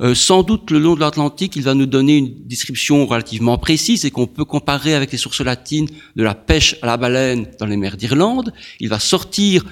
Euh, 0.01 0.15
sans 0.15 0.43
doute, 0.43 0.71
le 0.71 0.79
long 0.79 0.95
de 0.95 1.01
l'Atlantique, 1.01 1.57
il 1.57 1.63
va 1.63 1.75
nous 1.75 1.87
donner 1.87 2.19
une 2.19 2.47
description 2.47 3.07
relativement 3.07 3.59
précise 3.59 4.05
et 4.05 4.11
qu'on 4.11 4.27
peut 4.27 4.45
comparer 4.45 4.95
avec 4.95 5.13
les 5.13 5.19
sources 5.19 5.41
latines 5.41 5.89
de 6.17 6.23
la 6.23 6.35
pêche 6.35 6.77
à 6.83 6.87
la 6.87 6.97
baleine 6.97 7.49
dans 7.59 7.67
les 7.67 7.77
mers 7.77 7.97
d'Irlande. 7.97 8.53
Il 8.79 8.89
va 8.89 8.99
sortir, 8.99 9.65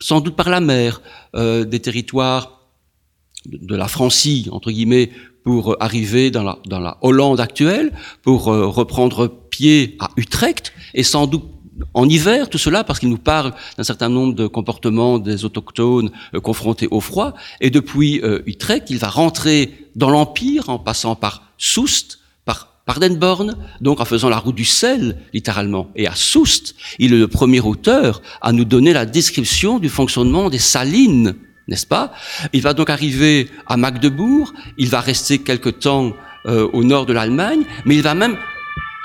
sans 0.00 0.20
doute 0.20 0.36
par 0.36 0.48
la 0.48 0.60
mer, 0.60 1.02
euh, 1.34 1.64
des 1.64 1.80
territoires 1.80 2.58
de 3.46 3.76
la 3.76 3.88
Francie, 3.88 4.48
entre 4.50 4.70
guillemets, 4.70 5.10
pour 5.44 5.76
arriver 5.80 6.30
dans 6.30 6.42
la, 6.42 6.58
dans 6.66 6.80
la 6.80 6.98
Hollande 7.00 7.40
actuelle, 7.40 7.92
pour 8.22 8.48
euh, 8.48 8.66
reprendre 8.66 9.28
à 9.98 10.10
Utrecht, 10.16 10.72
et 10.94 11.02
sans 11.02 11.26
doute 11.26 11.44
en 11.94 12.08
hiver, 12.08 12.48
tout 12.48 12.58
cela 12.58 12.84
parce 12.84 12.98
qu'il 12.98 13.08
nous 13.08 13.18
parle 13.18 13.52
d'un 13.76 13.84
certain 13.84 14.08
nombre 14.08 14.34
de 14.34 14.46
comportements 14.46 15.18
des 15.18 15.44
autochtones 15.44 16.10
euh, 16.34 16.40
confrontés 16.40 16.88
au 16.90 17.00
froid, 17.00 17.34
et 17.60 17.70
depuis 17.70 18.20
euh, 18.22 18.42
Utrecht, 18.46 18.90
il 18.90 18.98
va 18.98 19.08
rentrer 19.08 19.90
dans 19.94 20.10
l'Empire 20.10 20.68
en 20.68 20.78
passant 20.78 21.14
par 21.14 21.42
Soust, 21.56 22.18
par 22.44 22.82
Pardenborn, 22.84 23.56
donc 23.80 24.00
en 24.00 24.04
faisant 24.04 24.28
la 24.28 24.38
route 24.38 24.54
du 24.54 24.64
sel, 24.64 25.18
littéralement. 25.32 25.90
Et 25.94 26.06
à 26.06 26.14
Soust, 26.14 26.74
il 26.98 27.12
est 27.12 27.18
le 27.18 27.28
premier 27.28 27.60
auteur 27.60 28.22
à 28.40 28.52
nous 28.52 28.64
donner 28.64 28.92
la 28.92 29.06
description 29.06 29.78
du 29.78 29.88
fonctionnement 29.88 30.50
des 30.50 30.58
salines 30.58 31.36
n'est-ce 31.68 31.86
pas? 31.86 32.12
Il 32.52 32.62
va 32.62 32.74
donc 32.74 32.90
arriver 32.90 33.48
à 33.66 33.76
Magdebourg, 33.76 34.52
il 34.78 34.88
va 34.88 35.00
rester 35.00 35.38
quelque 35.38 35.68
temps 35.68 36.14
euh, 36.46 36.66
au 36.72 36.82
nord 36.82 37.06
de 37.06 37.12
l'Allemagne, 37.12 37.62
mais 37.84 37.94
il 37.94 38.02
va 38.02 38.14
même 38.14 38.38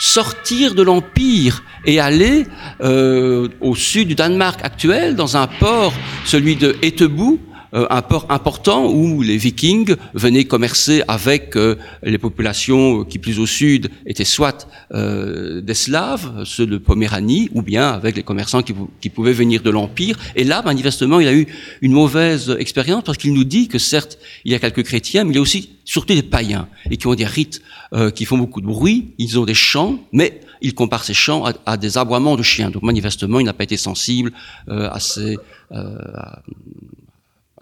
sortir 0.03 0.75
de 0.75 0.83
l'Empire 0.83 1.63
et 1.85 2.01
aller 2.01 2.45
euh, 2.81 3.47
au 3.61 3.73
sud 3.73 4.09
du 4.09 4.15
Danemark 4.15 4.59
actuel, 4.61 5.15
dans 5.15 5.37
un 5.37 5.47
port, 5.47 5.93
celui 6.25 6.57
de 6.57 6.75
Etebou, 6.81 7.39
un 7.73 8.01
port 8.03 8.27
important 8.29 8.91
où 8.91 9.21
les 9.21 9.37
Vikings 9.37 9.95
venaient 10.13 10.45
commercer 10.45 11.01
avec 11.07 11.55
euh, 11.55 11.75
les 12.03 12.19
populations 12.19 13.03
qui 13.03 13.17
plus 13.17 13.39
au 13.39 13.47
sud 13.47 13.89
étaient 14.05 14.25
soit 14.25 14.67
euh, 14.93 15.59
des 15.61 15.73
Slaves, 15.73 16.43
ceux 16.45 16.67
de 16.67 16.77
Poméranie, 16.77 17.49
ou 17.53 17.63
bien 17.63 17.89
avec 17.89 18.15
les 18.15 18.23
commerçants 18.23 18.61
qui, 18.61 19.09
pouvaient 19.09 19.33
venir 19.33 19.63
de 19.63 19.69
l'Empire. 19.71 20.17
Et 20.35 20.43
là, 20.43 20.61
manifestement, 20.63 21.19
il 21.19 21.27
a 21.27 21.33
eu 21.33 21.47
une 21.81 21.93
mauvaise 21.93 22.55
expérience 22.59 23.03
parce 23.03 23.17
qu'il 23.17 23.33
nous 23.33 23.43
dit 23.43 23.67
que 23.67 23.79
certes, 23.79 24.19
il 24.45 24.51
y 24.51 24.55
a 24.55 24.59
quelques 24.59 24.83
chrétiens, 24.83 25.23
mais 25.23 25.31
il 25.31 25.35
y 25.35 25.39
a 25.39 25.41
aussi 25.41 25.71
surtout 25.83 26.13
des 26.13 26.23
païens 26.23 26.67
et 26.89 26.97
qui 26.97 27.07
ont 27.07 27.15
des 27.15 27.25
rites 27.25 27.61
qui 28.15 28.25
font 28.25 28.39
beaucoup 28.39 28.59
de 28.59 28.65
bruit, 28.65 29.13
ils 29.19 29.37
ont 29.37 29.45
des 29.45 29.53
chants, 29.53 29.99
mais 30.11 30.41
il 30.61 30.73
compare 30.73 31.03
ces 31.03 31.13
chants 31.13 31.43
à, 31.65 31.77
des 31.77 31.99
aboiements 31.99 32.35
de 32.35 32.41
chiens. 32.41 32.71
Donc 32.71 32.81
manifestement, 32.81 33.39
il 33.39 33.45
n'a 33.45 33.53
pas 33.53 33.65
été 33.65 33.77
sensible 33.77 34.31
à 34.67 34.99
ces 34.99 35.37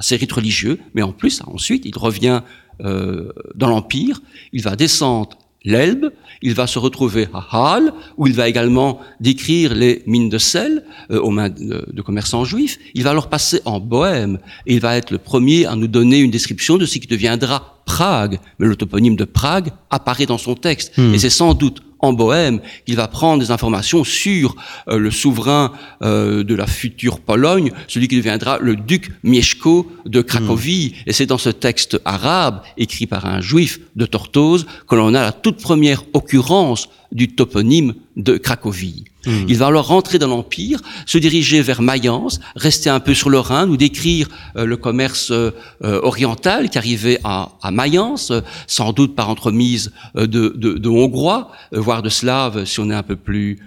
ses 0.01 0.15
rites 0.15 0.31
religieux, 0.31 0.79
mais 0.93 1.01
en 1.01 1.11
plus, 1.11 1.41
ensuite, 1.45 1.85
il 1.85 1.97
revient 1.97 2.41
euh, 2.83 3.31
dans 3.55 3.69
l'Empire, 3.69 4.21
il 4.53 4.61
va 4.61 4.75
descendre 4.75 5.37
l'Elbe, 5.63 6.11
il 6.41 6.55
va 6.55 6.65
se 6.65 6.79
retrouver 6.79 7.27
à 7.33 7.73
Halle, 7.73 7.93
où 8.17 8.25
il 8.25 8.33
va 8.33 8.49
également 8.49 8.99
décrire 9.19 9.75
les 9.75 10.01
mines 10.07 10.29
de 10.29 10.39
sel 10.39 10.83
euh, 11.11 11.19
aux 11.19 11.29
mains 11.29 11.49
de, 11.49 12.01
commerçants 12.01 12.45
juifs. 12.45 12.79
Il 12.95 13.03
va 13.03 13.11
alors 13.11 13.29
passer 13.29 13.61
en 13.65 13.79
Bohème, 13.79 14.39
et 14.65 14.73
il 14.73 14.79
va 14.79 14.97
être 14.97 15.11
le 15.11 15.19
premier 15.19 15.65
à 15.65 15.75
nous 15.75 15.87
donner 15.87 16.19
une 16.19 16.31
description 16.31 16.77
de 16.77 16.85
ce 16.85 16.97
qui 16.97 17.07
deviendra 17.07 17.77
Prague. 17.85 18.39
Mais 18.57 18.67
le 18.67 18.75
toponyme 18.75 19.15
de 19.15 19.25
Prague 19.25 19.69
apparaît 19.89 20.25
dans 20.25 20.37
son 20.37 20.55
texte, 20.55 20.97
hmm. 20.97 21.13
et 21.13 21.19
c'est 21.19 21.29
sans 21.29 21.53
doute 21.53 21.83
en 22.01 22.13
Bohème, 22.13 22.59
il 22.87 22.95
va 22.95 23.07
prendre 23.07 23.41
des 23.41 23.51
informations 23.51 24.03
sur 24.03 24.55
euh, 24.87 24.97
le 24.97 25.11
souverain 25.11 25.71
euh, 26.01 26.43
de 26.43 26.55
la 26.55 26.67
future 26.67 27.19
Pologne, 27.19 27.71
celui 27.87 28.07
qui 28.07 28.17
deviendra 28.17 28.57
le 28.59 28.75
duc 28.75 29.11
Mieszko 29.23 29.91
de 30.05 30.21
Cracovie. 30.21 30.93
Hmm. 30.95 31.09
Et 31.09 31.13
c'est 31.13 31.25
dans 31.25 31.37
ce 31.37 31.49
texte 31.49 31.99
arabe, 32.05 32.61
écrit 32.77 33.07
par 33.07 33.25
un 33.25 33.41
juif 33.41 33.79
de 33.95 34.05
Tortosa, 34.05 34.65
que 34.87 34.95
l'on 34.95 35.13
a 35.13 35.21
la 35.21 35.31
toute 35.31 35.61
première 35.61 36.03
occurrence 36.13 36.89
du 37.11 37.27
toponyme 37.35 37.93
de 38.17 38.37
Cracovie. 38.37 39.05
Hmm. 39.25 39.45
Il 39.47 39.57
va 39.57 39.67
alors 39.67 39.87
rentrer 39.87 40.17
dans 40.17 40.27
l'Empire, 40.27 40.79
se 41.05 41.17
diriger 41.17 41.61
vers 41.61 41.81
Mayence, 41.81 42.39
rester 42.55 42.89
un 42.89 42.99
peu 42.99 43.13
sur 43.13 43.29
le 43.29 43.39
Rhin, 43.39 43.67
nous 43.67 43.77
décrire 43.77 44.27
euh, 44.57 44.65
le 44.65 44.77
commerce 44.77 45.31
euh, 45.31 45.51
oriental 45.81 46.69
qui 46.69 46.77
arrivait 46.77 47.19
à, 47.23 47.51
à, 47.61 47.71
Mayence, 47.71 48.33
sans 48.67 48.93
doute 48.93 49.15
par 49.15 49.29
entremise 49.29 49.91
euh, 50.17 50.25
de, 50.25 50.53
de, 50.55 50.73
de, 50.73 50.89
Hongrois, 50.89 51.51
voire 51.71 52.01
de 52.01 52.09
Slaves 52.09 52.65
si 52.65 52.79
on 52.79 52.89
est 52.89 52.95
un 52.95 53.03
peu 53.03 53.15
plus 53.15 53.59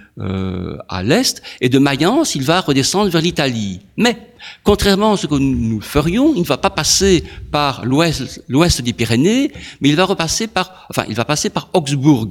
à 0.88 1.02
l'est. 1.02 1.42
Et 1.60 1.68
de 1.68 1.80
Mayence, 1.80 2.36
il 2.36 2.44
va 2.44 2.60
redescendre 2.60 3.10
vers 3.10 3.20
l'Italie. 3.20 3.80
Mais, 3.96 4.16
contrairement 4.62 5.14
à 5.14 5.16
ce 5.16 5.26
que 5.26 5.34
nous 5.34 5.80
ferions, 5.80 6.34
il 6.36 6.42
ne 6.42 6.46
va 6.46 6.56
pas 6.56 6.70
passer 6.70 7.24
par 7.50 7.84
l'ouest 7.84 8.80
des 8.82 8.92
Pyrénées, 8.92 9.50
mais 9.80 9.88
il 9.88 9.96
va 9.96 10.04
repasser 10.04 10.46
par, 10.46 10.86
enfin, 10.88 11.04
il 11.08 11.16
va 11.16 11.24
passer 11.24 11.50
par 11.50 11.68
Augsbourg. 11.72 12.28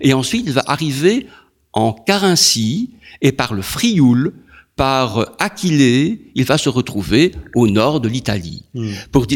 Et 0.00 0.12
ensuite, 0.12 0.44
il 0.46 0.52
va 0.52 0.62
arriver 0.66 1.26
en 1.74 1.92
Carinthie 1.92 2.90
et 3.20 3.32
par 3.32 3.52
le 3.52 3.62
Frioul, 3.62 4.32
par 4.76 5.34
Aquilée, 5.38 6.30
il 6.34 6.44
va 6.44 6.58
se 6.58 6.68
retrouver 6.68 7.32
au 7.54 7.68
nord 7.68 8.00
de 8.00 8.08
l'Italie 8.08 8.64
hmm. 8.74 8.92
pour, 9.12 9.26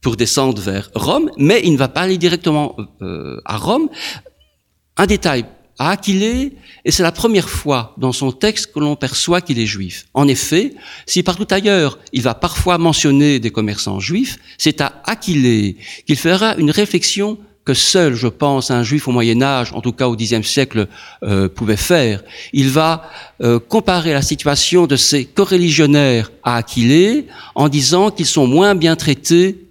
pour 0.00 0.16
descendre 0.16 0.60
vers 0.60 0.90
Rome, 0.94 1.30
mais 1.38 1.60
il 1.64 1.72
ne 1.72 1.78
va 1.78 1.88
pas 1.88 2.02
aller 2.02 2.18
directement 2.18 2.76
euh, 3.00 3.40
à 3.44 3.56
Rome. 3.56 3.88
Un 4.96 5.06
détail 5.06 5.44
à 5.78 5.90
Aquilée, 5.92 6.52
et 6.84 6.90
c'est 6.90 7.02
la 7.02 7.12
première 7.12 7.48
fois 7.48 7.94
dans 7.96 8.12
son 8.12 8.32
texte 8.32 8.72
que 8.72 8.80
l'on 8.80 8.96
perçoit 8.96 9.40
qu'il 9.40 9.58
est 9.58 9.66
juif. 9.66 10.06
En 10.12 10.28
effet, 10.28 10.74
si 11.06 11.22
partout 11.22 11.46
ailleurs 11.50 11.98
il 12.12 12.20
va 12.20 12.34
parfois 12.34 12.76
mentionner 12.76 13.40
des 13.40 13.50
commerçants 13.50 13.98
juifs, 13.98 14.38
c'est 14.58 14.82
à 14.82 15.00
Aquilée 15.04 15.78
qu'il 16.06 16.16
fera 16.16 16.54
une 16.56 16.70
réflexion 16.70 17.38
seul, 17.74 18.14
je 18.14 18.28
pense, 18.28 18.70
un 18.70 18.82
juif 18.82 19.08
au 19.08 19.12
Moyen 19.12 19.42
Âge, 19.42 19.72
en 19.72 19.80
tout 19.80 19.92
cas 19.92 20.08
au 20.08 20.16
Xe 20.16 20.42
siècle, 20.42 20.86
euh, 21.22 21.48
pouvait 21.48 21.76
faire. 21.76 22.22
Il 22.52 22.70
va 22.70 23.08
euh, 23.42 23.58
comparer 23.58 24.12
la 24.12 24.22
situation 24.22 24.86
de 24.86 24.96
ces 24.96 25.24
coreligionnaires 25.24 26.30
à 26.42 26.56
Aquilée 26.56 27.26
en 27.54 27.68
disant 27.68 28.10
qu'ils 28.10 28.26
sont 28.26 28.46
moins 28.46 28.74
bien 28.74 28.96
traités 28.96 29.66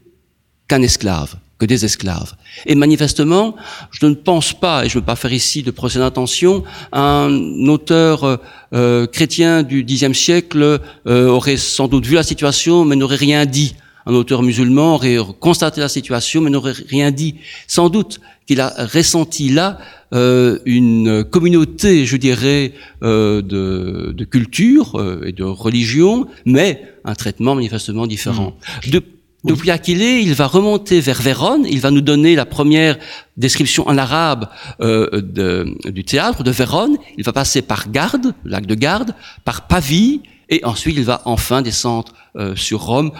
qu'un 0.67 0.81
esclave, 0.81 1.35
que 1.57 1.65
des 1.65 1.85
esclaves. 1.85 2.33
Et 2.65 2.75
manifestement, 2.75 3.55
je 3.91 4.05
ne 4.05 4.15
pense 4.15 4.53
pas, 4.53 4.85
et 4.85 4.89
je 4.89 4.97
ne 4.97 5.01
veux 5.01 5.05
pas 5.05 5.15
faire 5.15 5.33
ici 5.33 5.63
de 5.63 5.71
procès 5.71 5.99
d'intention, 5.99 6.63
un 6.91 7.29
auteur 7.67 8.39
euh, 8.73 9.07
chrétien 9.07 9.63
du 9.63 9.83
Xe 9.83 10.13
siècle 10.13 10.79
aurait 11.05 11.57
sans 11.57 11.87
doute 11.87 12.05
vu 12.05 12.15
la 12.15 12.23
situation 12.23 12.85
mais 12.85 12.95
n'aurait 12.95 13.15
rien 13.15 13.45
dit 13.45 13.75
un 14.05 14.13
auteur 14.13 14.43
musulman 14.43 14.95
aurait 14.95 15.17
constaté 15.39 15.81
la 15.81 15.89
situation 15.89 16.41
mais 16.41 16.49
n'aurait 16.49 16.73
rien 16.87 17.11
dit. 17.11 17.35
Sans 17.67 17.89
doute 17.89 18.19
qu'il 18.47 18.61
a 18.61 18.73
ressenti 18.93 19.49
là 19.49 19.77
euh, 20.13 20.57
une 20.65 21.23
communauté, 21.23 22.05
je 22.07 22.17
dirais, 22.17 22.73
euh, 23.03 23.43
de, 23.43 24.11
de, 24.11 24.25
culture 24.25 24.95
euh, 24.95 25.21
et 25.27 25.31
de 25.31 25.43
religion, 25.43 26.27
mais 26.45 26.83
un 27.05 27.13
traitement 27.13 27.53
manifestement 27.53 28.07
différent. 28.07 28.57
Mmh. 28.87 28.89
De, 28.89 29.03
depuis 29.43 29.71
Aquilée, 29.71 30.19
il 30.19 30.33
va 30.33 30.47
remonter 30.47 30.99
vers 30.99 31.21
Vérone, 31.21 31.65
il 31.69 31.79
va 31.79 31.91
nous 31.91 32.01
donner 32.01 32.35
la 32.35 32.45
première 32.45 32.97
description 33.37 33.87
en 33.87 33.97
arabe 33.97 34.49
euh, 34.81 35.21
de, 35.21 35.75
du 35.89 36.03
théâtre 36.03 36.43
de 36.43 36.51
Vérone, 36.51 36.97
il 37.17 37.23
va 37.23 37.31
passer 37.31 37.61
par 37.61 37.89
Garde, 37.89 38.33
lac 38.43 38.65
de 38.65 38.75
Garde, 38.75 39.15
par 39.45 39.67
Pavie, 39.67 40.21
et 40.49 40.65
ensuite 40.65 40.97
il 40.97 41.03
va 41.03 41.21
enfin 41.25 41.61
descendre 41.61 42.11
euh, 42.35 42.55
sur 42.55 42.81
Rome, 42.81 43.11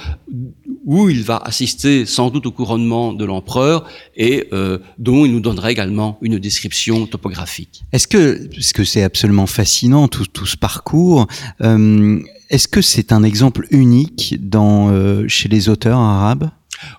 où 0.86 1.10
il 1.10 1.24
va 1.24 1.38
assister 1.38 2.06
sans 2.06 2.30
doute 2.30 2.46
au 2.48 2.52
couronnement 2.52 3.14
de 3.14 3.24
l'empereur 3.24 3.88
et 4.16 4.48
euh, 4.52 4.80
dont 4.98 5.26
il 5.26 5.32
nous 5.32 5.40
donnera 5.40 5.72
également 5.72 6.18
une 6.22 6.40
description 6.40 7.06
topographique. 7.06 7.84
Est-ce 7.92 8.08
que, 8.08 8.48
parce 8.48 8.74
que 8.74 8.84
c'est 8.84 9.04
absolument 9.04 9.48
fascinant 9.48 10.08
tout, 10.08 10.26
tout 10.26 10.46
ce 10.46 10.58
parcours, 10.58 11.28
euh, 11.62 12.20
est-ce 12.50 12.68
que 12.68 12.82
c'est 12.82 13.12
un 13.12 13.24
exemple 13.24 13.68
unique 13.70 14.36
euh, 14.56 15.28
chez 15.28 15.50
les 15.50 15.70
auteurs 15.70 16.00
arabes? 16.00 16.50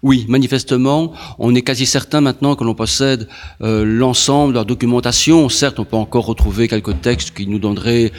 Oui, 0.03 0.27
manifestement, 0.29 1.13
on 1.39 1.55
est 1.55 1.63
quasi 1.63 1.87
certain 1.87 2.21
maintenant 2.21 2.55
que 2.55 2.65
l'on 2.65 2.75
possède 2.75 3.29
euh, 3.63 3.83
l'ensemble 3.85 4.53
de 4.53 4.59
la 4.59 4.65
documentation. 4.65 5.49
Certes, 5.49 5.81
on 5.81 5.87
peut 5.87 5.97
encore 5.97 6.27
retrouver 6.27 6.69
quelques 6.69 7.01
textes 7.01 7.35
qui 7.35 7.47
nous 7.47 7.59
donneraient 7.59 8.13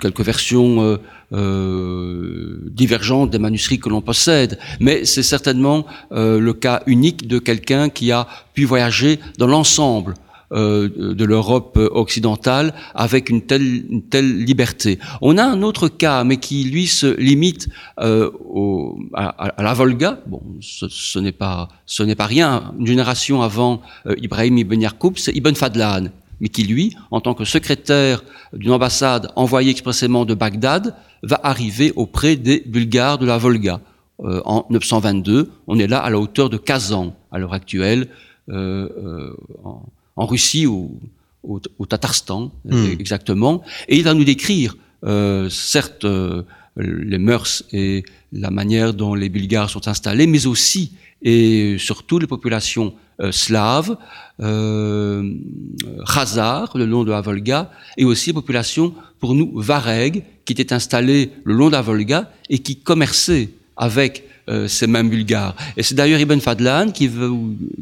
quelques 0.00 0.22
versions 0.22 0.98
euh, 1.32 2.70
divergentes 2.72 3.30
des 3.30 3.38
manuscrits 3.38 3.78
que 3.78 3.90
l'on 3.90 4.00
possède, 4.00 4.58
mais 4.80 5.04
c'est 5.04 5.22
certainement 5.22 5.84
le 6.10 6.52
cas 6.52 6.82
unique 6.86 7.28
de 7.28 7.38
quelqu'un 7.38 7.90
qui 7.90 8.10
a 8.10 8.26
pu 8.54 8.64
voyager 8.64 9.20
dans 9.36 9.46
l'ensemble 9.46 10.14
de 10.50 11.24
l'Europe 11.24 11.78
occidentale 11.92 12.74
avec 12.94 13.28
une 13.28 13.42
telle, 13.42 13.84
une 13.90 14.02
telle 14.02 14.44
liberté. 14.44 14.98
On 15.20 15.36
a 15.36 15.44
un 15.44 15.62
autre 15.62 15.88
cas, 15.88 16.24
mais 16.24 16.38
qui 16.38 16.64
lui 16.64 16.86
se 16.86 17.06
limite 17.18 17.68
euh, 18.00 18.30
au, 18.48 18.98
à, 19.14 19.62
la 19.62 19.74
Volga. 19.74 20.20
Bon, 20.26 20.40
ce, 20.60 21.18
n'est 21.18 21.32
pas, 21.32 21.68
ce 21.86 22.02
n'est 22.02 22.14
pas 22.14 22.26
rien. 22.26 22.72
Une 22.78 22.86
génération 22.86 23.42
avant 23.42 23.82
euh, 24.06 24.14
Ibrahim 24.22 24.58
Ibn 24.58 24.80
Yarkoub, 24.80 25.14
c'est 25.16 25.32
Ibn 25.34 25.54
Fadlan, 25.54 26.08
mais 26.40 26.48
qui 26.48 26.64
lui, 26.64 26.96
en 27.10 27.20
tant 27.20 27.34
que 27.34 27.44
secrétaire 27.44 28.22
d'une 28.52 28.72
ambassade 28.72 29.30
envoyée 29.36 29.70
expressément 29.70 30.24
de 30.24 30.34
Bagdad, 30.34 30.94
va 31.22 31.40
arriver 31.42 31.92
auprès 31.96 32.36
des 32.36 32.62
Bulgares 32.66 33.18
de 33.18 33.26
la 33.26 33.38
Volga. 33.38 33.80
Euh, 34.20 34.40
en 34.44 34.66
922, 34.70 35.50
on 35.66 35.78
est 35.78 35.86
là 35.86 35.98
à 35.98 36.10
la 36.10 36.18
hauteur 36.18 36.50
de 36.50 36.56
Kazan 36.56 37.14
à 37.30 37.38
l'heure 37.38 37.54
actuelle. 37.54 38.08
Euh, 38.48 39.32
en, 39.64 39.82
en 40.18 40.26
Russie 40.26 40.66
ou 40.66 41.00
au, 41.44 41.86
Tatarstan 41.86 42.52
euh, 42.70 42.88
hmm. 42.88 43.00
exactement, 43.00 43.62
et 43.88 43.96
il 43.96 44.04
va 44.04 44.12
nous 44.12 44.24
décrire 44.24 44.76
euh, 45.04 45.48
certes 45.48 46.04
euh, 46.04 46.42
les 46.76 47.18
mœurs 47.18 47.62
et 47.72 48.04
la 48.32 48.50
manière 48.50 48.92
dont 48.92 49.14
les 49.14 49.28
Bulgares 49.28 49.70
sont 49.70 49.86
installés, 49.88 50.26
mais 50.26 50.46
aussi 50.46 50.92
et 51.22 51.76
surtout 51.78 52.18
les 52.18 52.26
populations 52.26 52.94
slaves, 53.32 53.96
euh, 54.40 55.22
le 55.22 56.84
long 56.84 57.02
de 57.02 57.10
la 57.10 57.20
Volga, 57.20 57.72
et 57.96 58.04
aussi 58.04 58.30
les 58.30 58.34
populations, 58.34 58.94
pour 59.18 59.34
nous, 59.34 59.50
Vareg, 59.56 60.22
qui 60.44 60.52
étaient 60.52 60.72
installées 60.72 61.32
le 61.42 61.54
long 61.54 61.66
de 61.66 61.72
la 61.72 61.82
Volga 61.82 62.30
et 62.48 62.60
qui 62.60 62.76
commerçaient 62.76 63.48
avec 63.76 64.24
euh, 64.48 64.68
ces 64.68 64.86
mêmes 64.86 65.10
bulgares. 65.10 65.54
Et 65.76 65.82
c'est 65.82 65.94
d'ailleurs 65.94 66.20
Ibn 66.20 66.40
Fadlan 66.40 66.90
qui, 66.90 67.10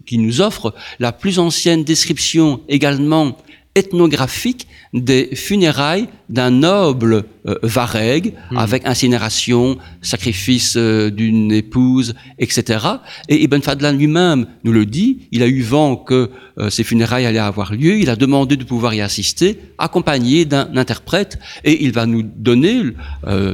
qui 0.05 0.19
nous 0.19 0.41
offre 0.41 0.75
la 0.99 1.13
plus 1.13 1.39
ancienne 1.39 1.85
description 1.85 2.61
également 2.69 3.37
ethnographique 3.77 4.67
des 4.95 5.37
funérailles 5.37 6.09
d'un 6.29 6.51
noble 6.51 7.25
euh, 7.47 7.57
varègue 7.63 8.33
hmm. 8.51 8.57
avec 8.57 8.87
incinération, 8.87 9.79
sacrifice 10.01 10.75
euh, 10.77 11.11
d'une 11.11 11.53
épouse, 11.53 12.15
etc. 12.39 12.85
Et 13.29 13.43
Ibn 13.45 13.61
Fadlan 13.61 13.93
lui-même 13.93 14.47
nous 14.65 14.73
le 14.73 14.87
dit, 14.87 15.29
il 15.31 15.43
a 15.43 15.47
eu 15.47 15.63
vent 15.63 15.97
que 15.97 16.31
euh, 16.59 16.71
ces 16.71 16.83
funérailles 16.83 17.27
allaient 17.27 17.39
avoir 17.39 17.75
lieu, 17.75 17.99
il 17.99 18.09
a 18.11 18.17
demandé 18.17 18.57
de 18.57 18.65
pouvoir 18.65 18.95
y 18.95 19.03
assister, 19.03 19.61
accompagné 19.79 20.47
d'un 20.47 20.75
interprète, 20.77 21.39
et 21.63 21.85
il 21.85 21.93
va 21.93 22.07
nous 22.07 22.23
donner 22.23 22.83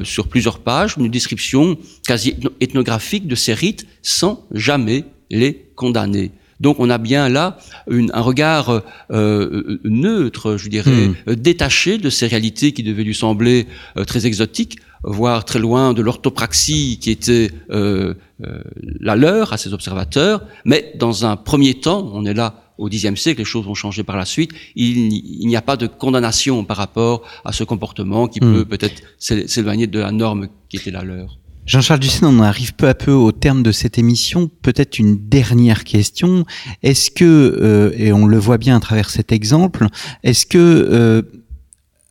sur 0.05 0.29
plusieurs 0.29 0.61
pages 0.61 0.95
une 0.99 1.11
description 1.11 1.77
quasi 2.07 2.37
ethnographique 2.61 3.27
de 3.27 3.35
ces 3.35 3.55
rites 3.55 3.87
sans 4.03 4.47
jamais 4.53 5.05
les 5.31 5.67
condamner. 5.75 6.31
Donc 6.63 6.77
on 6.79 6.89
a 6.89 6.99
bien 6.99 7.29
là 7.29 7.59
un 7.91 8.21
regard 8.21 8.83
euh, 9.11 9.81
neutre, 9.85 10.57
je 10.57 10.69
dirais, 10.69 11.09
hmm. 11.09 11.15
euh, 11.29 11.35
détaché 11.35 11.99
de 11.99 12.09
ces 12.09 12.29
réalités 12.29 12.73
qui 12.73 12.85
devaient 12.85 13.03
lui 13.03 13.17
sembler 13.17 13.67
euh, 13.97 14.05
très 14.05 14.27
exotiques, 14.27 14.79
voire 15.03 15.45
très 15.45 15.59
loin 15.59 15.93
de 15.93 16.01
l'orthopraxie 16.01 16.99
qui 17.01 17.11
était 17.11 17.51
la 17.69 19.17
leur 19.17 19.53
à 19.53 19.59
ses 19.59 19.73
observateurs. 19.73 20.45
Mais 20.65 20.93
dans 20.97 21.27
un 21.27 21.37
premier 21.37 21.75
temps, 21.75 22.11
on 22.15 22.25
est 22.25 22.35
là 22.35 22.55
au 22.79 22.89
Xe 22.89 23.15
siècle, 23.17 23.41
les 23.41 23.45
choses 23.45 23.67
vont 23.67 23.75
changer 23.75 24.05
par 24.05 24.17
la 24.17 24.25
suite. 24.25 24.53
Il, 24.77 25.09
n'y 25.47 25.57
a 25.57 25.63
pas 25.63 25.77
de 25.77 25.89
condamnation 25.89 26.65
par 26.65 26.77
rapport 26.77 27.23
à 27.45 27.53
ce 27.53 27.65
comportement 27.65 28.29
qui 28.29 28.41
hmm. 28.41 28.53
peut 28.53 28.65
peut-être 28.65 29.03
s'éloigner 29.19 29.89
de 29.89 29.99
la 29.99 30.13
norme 30.13 30.49
qui 30.69 30.77
était 30.77 30.93
la 30.93 31.03
leur. 31.03 31.42
Jean-Charles 31.65 32.01
Dussen, 32.01 32.27
on 32.27 32.43
arrive 32.43 32.75
peu 32.75 32.89
à 32.89 32.95
peu 32.95 33.13
au 33.13 33.31
terme 33.31 33.63
de 33.63 33.71
cette 33.71 33.97
émission. 33.97 34.51
Peut-être 34.63 34.99
une 34.99 35.29
dernière 35.29 35.85
question. 35.85 36.45
Est-ce 36.83 37.11
que, 37.11 37.25
euh, 37.25 37.93
et 37.97 38.13
on 38.13 38.27
le 38.27 38.37
voit 38.37 38.59
bien 38.59 38.77
à 38.77 38.81
travers 38.81 39.11
cet 39.11 39.31
exemple, 39.31 39.87
est-ce 40.25 40.45
que 40.45 40.59
euh, 40.59 41.23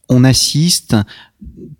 on 0.07 0.23
assiste 0.23 0.95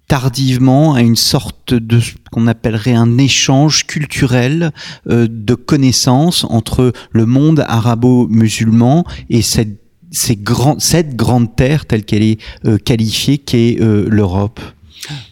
tardivement 0.09 0.95
à 0.95 1.01
une 1.01 1.15
sorte 1.15 1.73
de 1.73 2.01
ce 2.01 2.11
qu'on 2.29 2.47
appellerait 2.47 2.93
un 2.93 3.17
échange 3.17 3.87
culturel 3.87 4.71
euh, 5.07 5.27
de 5.29 5.55
connaissances 5.55 6.45
entre 6.49 6.91
le 7.11 7.25
monde 7.25 7.63
arabo-musulman 7.65 9.05
et 9.29 9.41
cette, 9.41 9.79
cette 10.11 10.43
grande 10.43 11.55
terre 11.55 11.85
telle 11.85 12.03
qu'elle 12.03 12.23
est 12.23 12.39
qualifiée 12.83 13.37
qu'est 13.37 13.77
l'Europe? 13.79 14.59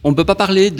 On 0.04 0.12
ne 0.12 0.16
peut 0.16 0.26
pas 0.26 0.36
parler 0.36 0.72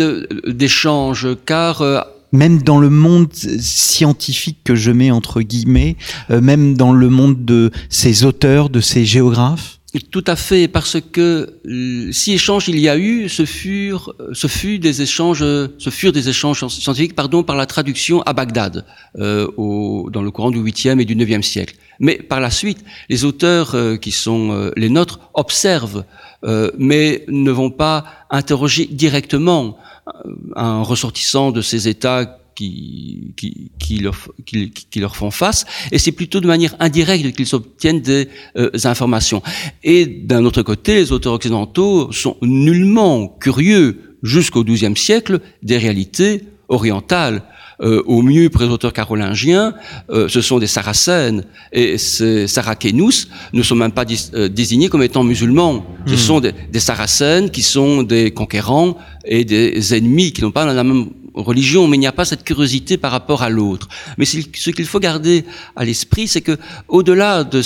d'échange 0.48 1.28
car 1.46 1.82
euh, 1.82 2.00
même 2.32 2.62
dans 2.62 2.80
le 2.80 2.90
monde 2.90 3.34
scientifique 3.34 4.60
que 4.64 4.76
je 4.76 4.92
mets 4.92 5.12
entre 5.12 5.42
guillemets, 5.42 5.96
euh, 6.30 6.42
même 6.42 6.76
dans 6.76 6.94
le 6.94 7.10
monde 7.10 7.46
de 7.46 7.72
ces 7.90 8.24
auteurs, 8.24 8.70
de 8.70 8.82
ces 8.82 9.06
géographes 9.06 9.76
tout 10.12 10.24
à 10.28 10.36
fait, 10.36 10.68
parce 10.68 10.98
que 11.02 11.50
euh, 11.66 12.12
si 12.12 12.34
échange 12.34 12.68
il 12.68 12.78
y 12.78 12.88
a 12.88 12.96
eu, 12.96 13.28
ce 13.28 13.44
furent, 13.44 14.14
ce 14.34 14.46
fut 14.46 14.78
des 14.78 15.02
échanges, 15.02 15.40
ce 15.40 15.90
furent 15.90 16.12
des 16.12 16.30
échanges 16.30 16.68
scientifiques, 16.68 17.16
pardon, 17.16 17.42
par 17.42 17.56
la 17.56 17.66
traduction 17.66 18.22
à 18.22 18.34
Bagdad, 18.34 18.86
au, 19.18 20.12
dans 20.14 20.22
le 20.22 20.30
courant 20.30 20.52
du 20.52 20.62
8e 20.62 21.00
et 21.00 21.06
du 21.06 21.16
9e 21.16 21.42
siècle. 21.42 21.74
Mais 22.00 22.18
par 22.18 22.40
la 22.40 22.52
suite, 22.52 22.86
les 23.10 23.26
auteurs 23.26 23.76
qui 24.00 24.12
sont 24.12 24.72
les 24.78 24.90
nôtres 24.90 25.22
observent 25.34 26.06
euh, 26.46 26.72
mais 26.78 27.26
ne 27.28 27.52
vont 27.52 27.72
pas 27.72 28.06
interroger 28.30 28.86
directement 28.86 29.78
euh, 30.08 30.34
un 30.56 30.82
ressortissant 30.84 31.52
de 31.52 31.62
ces 31.62 31.88
États 31.88 32.38
qui, 32.56 33.34
qui, 33.38 33.72
qui, 33.80 34.00
leur, 34.00 34.16
qui, 34.46 35.00
leur, 35.00 35.16
font 35.16 35.32
face, 35.32 35.66
et 35.92 35.98
c'est 35.98 36.12
plutôt 36.12 36.42
de 36.42 36.48
manière 36.48 36.76
indirecte 36.80 37.34
qu'ils 37.36 37.56
obtiennent 37.56 38.02
des 38.02 38.28
euh, 38.58 38.70
informations. 38.84 39.42
Et 39.84 40.06
d'un 40.06 40.44
autre 40.44 40.62
côté, 40.62 40.96
les 40.96 41.12
auteurs 41.14 41.34
occidentaux 41.34 42.12
sont 42.12 42.36
nullement 42.42 43.28
curieux 43.28 44.18
jusqu'au 44.24 44.64
XIIe 44.66 44.98
siècle 44.98 45.40
des 45.64 45.78
réalités 45.78 46.44
orientales. 46.68 47.44
Euh, 47.82 48.04
au 48.06 48.22
mieux 48.22 48.50
pour 48.50 48.62
les 48.62 48.68
auteurs 48.68 48.92
carolingiens, 48.92 49.74
euh, 50.10 50.28
ce 50.28 50.42
sont 50.42 50.60
des 50.60 50.68
saracènes. 50.68 51.46
Et 51.72 51.98
ces 51.98 52.46
Sarakénous 52.48 53.28
ne 53.54 53.64
sont 53.64 53.76
même 53.76 53.94
pas 53.94 54.04
euh, 54.34 54.50
désignés 54.50 54.90
comme 54.90 55.02
étant 55.04 55.24
musulmans. 55.24 55.86
Ce 56.06 56.14
hmm. 56.14 56.18
sont 56.18 56.40
des, 56.42 56.54
des, 56.74 56.80
saracènes 56.82 57.50
qui 57.50 57.62
sont 57.62 58.04
des 58.04 58.32
conquérants 58.32 58.98
et 59.24 59.46
des 59.46 59.96
ennemis 59.96 60.34
qui 60.34 60.42
n'ont 60.42 60.52
pas 60.52 60.66
la 60.66 60.84
même 60.84 61.08
religion, 61.34 61.88
mais 61.88 61.98
il 61.98 62.02
n'y 62.02 62.08
a 62.08 62.12
pas 62.12 62.26
cette 62.26 62.44
curiosité 62.44 62.98
par 62.98 63.12
rapport 63.12 63.44
à 63.44 63.50
l'autre. 63.50 63.88
Mais 64.18 64.26
ce 64.26 64.70
qu'il 64.72 64.86
faut 64.86 65.00
garder 65.00 65.46
à 65.76 65.86
l'esprit, 65.86 66.28
c'est 66.28 66.42
que 66.42 66.58
au-delà 66.88 67.44
de, 67.44 67.60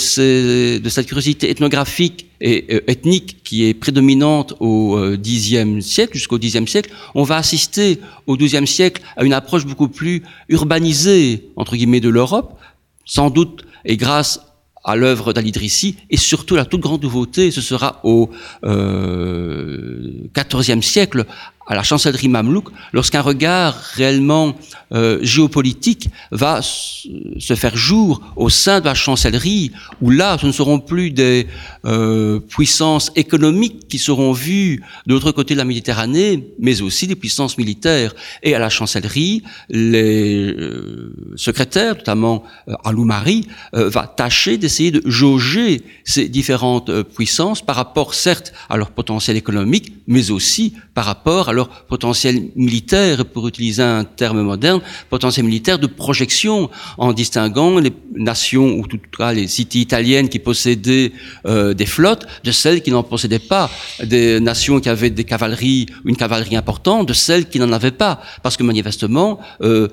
de, 0.78 0.88
cette 0.88 1.06
curiosité 1.06 1.50
ethnographique 1.50 2.26
et 2.44 2.66
euh, 2.70 2.80
ethnique 2.86 3.42
qui 3.42 3.64
est 3.64 3.74
prédominante 3.74 4.54
au 4.60 4.96
euh, 4.96 5.16
Xe 5.16 5.80
siècle, 5.80 6.12
jusqu'au 6.12 6.38
Xe 6.38 6.64
siècle, 6.66 6.90
on 7.14 7.22
va 7.24 7.36
assister 7.36 7.98
au 8.26 8.36
XIIe 8.36 8.66
siècle 8.66 9.02
à 9.16 9.24
une 9.24 9.32
approche 9.32 9.64
beaucoup 9.64 9.88
plus 9.88 10.22
urbanisée, 10.50 11.48
entre 11.56 11.74
guillemets, 11.74 12.00
de 12.00 12.10
l'Europe, 12.10 12.58
sans 13.06 13.30
doute 13.30 13.64
et 13.86 13.96
grâce 13.96 14.40
à 14.84 14.94
l'œuvre 14.96 15.32
d'Al-Idrissi, 15.32 15.96
et 16.10 16.18
surtout 16.18 16.56
la 16.56 16.66
toute 16.66 16.82
grande 16.82 17.02
nouveauté, 17.02 17.50
ce 17.50 17.62
sera 17.62 18.00
au 18.04 18.28
euh, 18.64 20.28
XIVe 20.36 20.82
siècle, 20.82 21.24
à 21.66 21.74
la 21.74 21.82
chancellerie 21.82 22.28
mamelouk 22.28 22.68
lorsqu'un 22.92 23.20
regard 23.20 23.74
réellement 23.94 24.54
euh, 24.92 25.18
géopolitique 25.22 26.08
va 26.30 26.60
se 26.62 27.54
faire 27.54 27.76
jour 27.76 28.20
au 28.36 28.48
sein 28.48 28.80
de 28.80 28.84
la 28.84 28.94
chancellerie, 28.94 29.72
où 30.00 30.10
là, 30.10 30.36
ce 30.40 30.46
ne 30.46 30.52
seront 30.52 30.78
plus 30.78 31.10
des 31.10 31.46
euh, 31.84 32.40
puissances 32.40 33.10
économiques 33.16 33.88
qui 33.88 33.98
seront 33.98 34.32
vues 34.32 34.82
de 35.06 35.14
l'autre 35.14 35.32
côté 35.32 35.54
de 35.54 35.58
la 35.58 35.64
Méditerranée, 35.64 36.48
mais 36.58 36.82
aussi 36.82 37.06
des 37.06 37.16
puissances 37.16 37.58
militaires. 37.58 38.14
Et 38.42 38.54
à 38.54 38.58
la 38.58 38.68
chancellerie, 38.68 39.42
les 39.68 40.52
euh, 40.52 41.12
secrétaires, 41.36 41.96
notamment 41.96 42.44
euh, 42.68 42.74
Aloumari, 42.84 43.46
va 43.72 44.06
tâcher 44.06 44.56
d'essayer 44.56 44.90
de 44.90 45.02
jauger 45.04 45.82
ces 46.04 46.28
différentes 46.28 47.02
puissances 47.02 47.62
par 47.62 47.76
rapport, 47.76 48.14
certes, 48.14 48.52
à 48.68 48.76
leur 48.76 48.90
potentiel 48.90 49.36
économique, 49.36 49.94
mais 50.06 50.30
aussi 50.30 50.74
par 50.94 51.04
rapport 51.04 51.48
à 51.48 51.52
leur 51.54 51.68
potentiel 51.68 52.50
militaire, 52.56 53.24
pour 53.24 53.48
utiliser 53.48 53.82
un 53.82 54.04
terme 54.04 54.42
moderne, 54.42 54.80
potentiel 55.08 55.46
militaire 55.46 55.78
de 55.78 55.86
projection, 55.86 56.70
en 56.98 57.12
distinguant 57.12 57.78
les 57.78 57.92
nations, 58.14 58.74
ou 58.78 58.86
tout 58.86 58.98
cas 59.16 59.32
les 59.32 59.48
cités 59.48 59.78
italiennes 59.78 60.28
qui 60.28 60.38
possédaient 60.38 61.12
euh, 61.46 61.74
des 61.74 61.86
flottes, 61.86 62.26
de 62.44 62.52
celles 62.52 62.82
qui 62.82 62.90
n'en 62.90 63.02
possédaient 63.02 63.38
pas, 63.38 63.70
des 64.02 64.40
nations 64.40 64.80
qui 64.80 64.88
avaient 64.88 65.10
des 65.10 65.24
cavaleries, 65.24 65.86
une 66.04 66.16
cavalerie 66.16 66.56
importante, 66.56 67.08
de 67.08 67.14
celles 67.14 67.48
qui 67.48 67.58
n'en 67.58 67.72
avaient 67.72 67.90
pas, 67.90 68.20
parce 68.42 68.56
que 68.56 68.62
manifestement, 68.62 69.40
euh, 69.62 69.88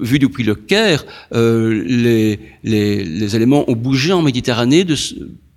vu 0.00 0.18
depuis 0.18 0.44
le 0.44 0.54
Caire, 0.54 1.04
euh, 1.34 1.82
les, 1.86 2.38
les, 2.62 3.04
les, 3.04 3.36
éléments 3.36 3.68
ont 3.68 3.74
bougé 3.74 4.12
en 4.12 4.22
Méditerranée 4.22 4.84
de, 4.84 4.96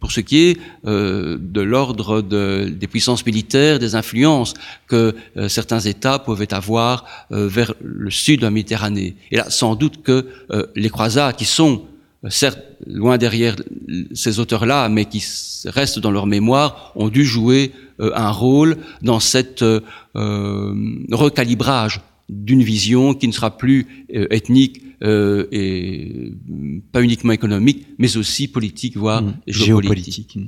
pour 0.08 0.14
ce 0.14 0.22
qui 0.22 0.38
est 0.52 0.58
euh, 0.86 1.38
de 1.38 1.60
l'ordre 1.60 2.22
de, 2.22 2.70
des 2.70 2.88
puissances 2.88 3.26
militaires, 3.26 3.78
des 3.78 3.94
influences 3.94 4.54
que 4.88 5.14
euh, 5.36 5.50
certains 5.50 5.82
États 5.82 6.18
pouvaient 6.18 6.54
avoir 6.54 7.04
euh, 7.34 7.50
vers 7.50 7.74
le 7.82 8.10
sud 8.10 8.40
de 8.40 8.46
la 8.46 8.50
Méditerranée. 8.50 9.18
Et 9.32 9.36
là, 9.36 9.50
sans 9.50 9.76
doute 9.76 10.04
que 10.04 10.26
euh, 10.52 10.66
les 10.78 10.90
croisades, 10.90 11.36
qui 11.36 11.44
sont 11.44 11.82
certes 12.30 12.62
loin 12.86 13.18
derrière 13.18 13.58
ces 14.14 14.40
auteurs-là, 14.40 14.88
mais 14.88 15.04
qui 15.04 15.22
restent 15.66 16.00
dans 16.00 16.12
leur 16.12 16.26
mémoire, 16.26 16.94
ont 16.96 17.10
dû 17.10 17.26
jouer 17.26 17.74
un 18.00 18.32
rôle 18.32 18.78
dans 19.02 19.20
cet 19.20 19.66
recalibrage 20.16 22.00
d'une 22.30 22.64
vision 22.64 23.14
qui 23.14 23.28
ne 23.28 23.34
sera 23.34 23.58
plus 23.58 24.06
ethnique, 24.10 24.82
euh, 25.04 25.46
et 25.52 26.34
pas 26.92 27.04
uniquement 27.04 27.32
économique, 27.32 27.86
mais 28.00 28.18
aussi 28.18 28.48
politique, 28.48 28.98
voire 28.98 29.22
mmh. 29.22 29.34
géopolitique. 29.46 30.40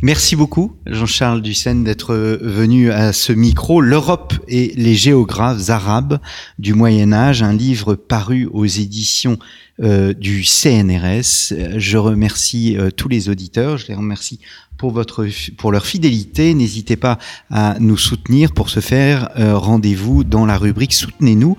Merci 0.00 0.36
beaucoup, 0.36 0.76
Jean-Charles 0.86 1.42
Dussen, 1.42 1.82
d'être 1.82 2.14
venu 2.14 2.92
à 2.92 3.12
ce 3.12 3.32
micro. 3.32 3.80
L'Europe 3.80 4.34
et 4.46 4.72
les 4.76 4.94
géographes 4.94 5.70
arabes 5.70 6.20
du 6.60 6.72
Moyen 6.72 7.12
Âge, 7.12 7.42
un 7.42 7.52
livre 7.52 7.96
paru 7.96 8.48
aux 8.52 8.64
éditions 8.64 9.40
euh, 9.82 10.14
du 10.14 10.42
CNRS. 10.42 11.52
Je 11.76 11.98
remercie 11.98 12.78
euh, 12.78 12.90
tous 12.90 13.08
les 13.08 13.28
auditeurs, 13.28 13.76
je 13.76 13.88
les 13.88 13.94
remercie 13.94 14.40
pour 14.76 15.72
leur 15.72 15.86
fidélité. 15.86 16.54
N'hésitez 16.54 16.96
pas 16.96 17.18
à 17.50 17.76
nous 17.80 17.96
soutenir. 17.96 18.52
Pour 18.52 18.68
ce 18.68 18.80
faire, 18.80 19.30
euh, 19.38 19.56
rendez-vous 19.56 20.24
dans 20.24 20.46
la 20.46 20.58
rubrique 20.58 20.92
Soutenez-nous 20.92 21.56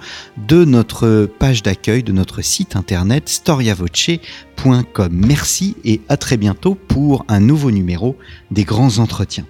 de 0.47 0.65
notre 0.65 1.29
page 1.39 1.63
d'accueil 1.63 2.03
de 2.03 2.11
notre 2.11 2.41
site 2.41 2.75
internet 2.75 3.29
storiavoce.com. 3.29 5.09
Merci 5.11 5.75
et 5.83 6.01
à 6.09 6.17
très 6.17 6.37
bientôt 6.37 6.75
pour 6.75 7.25
un 7.27 7.39
nouveau 7.39 7.71
numéro 7.71 8.15
des 8.51 8.63
grands 8.63 8.99
entretiens. 8.99 9.45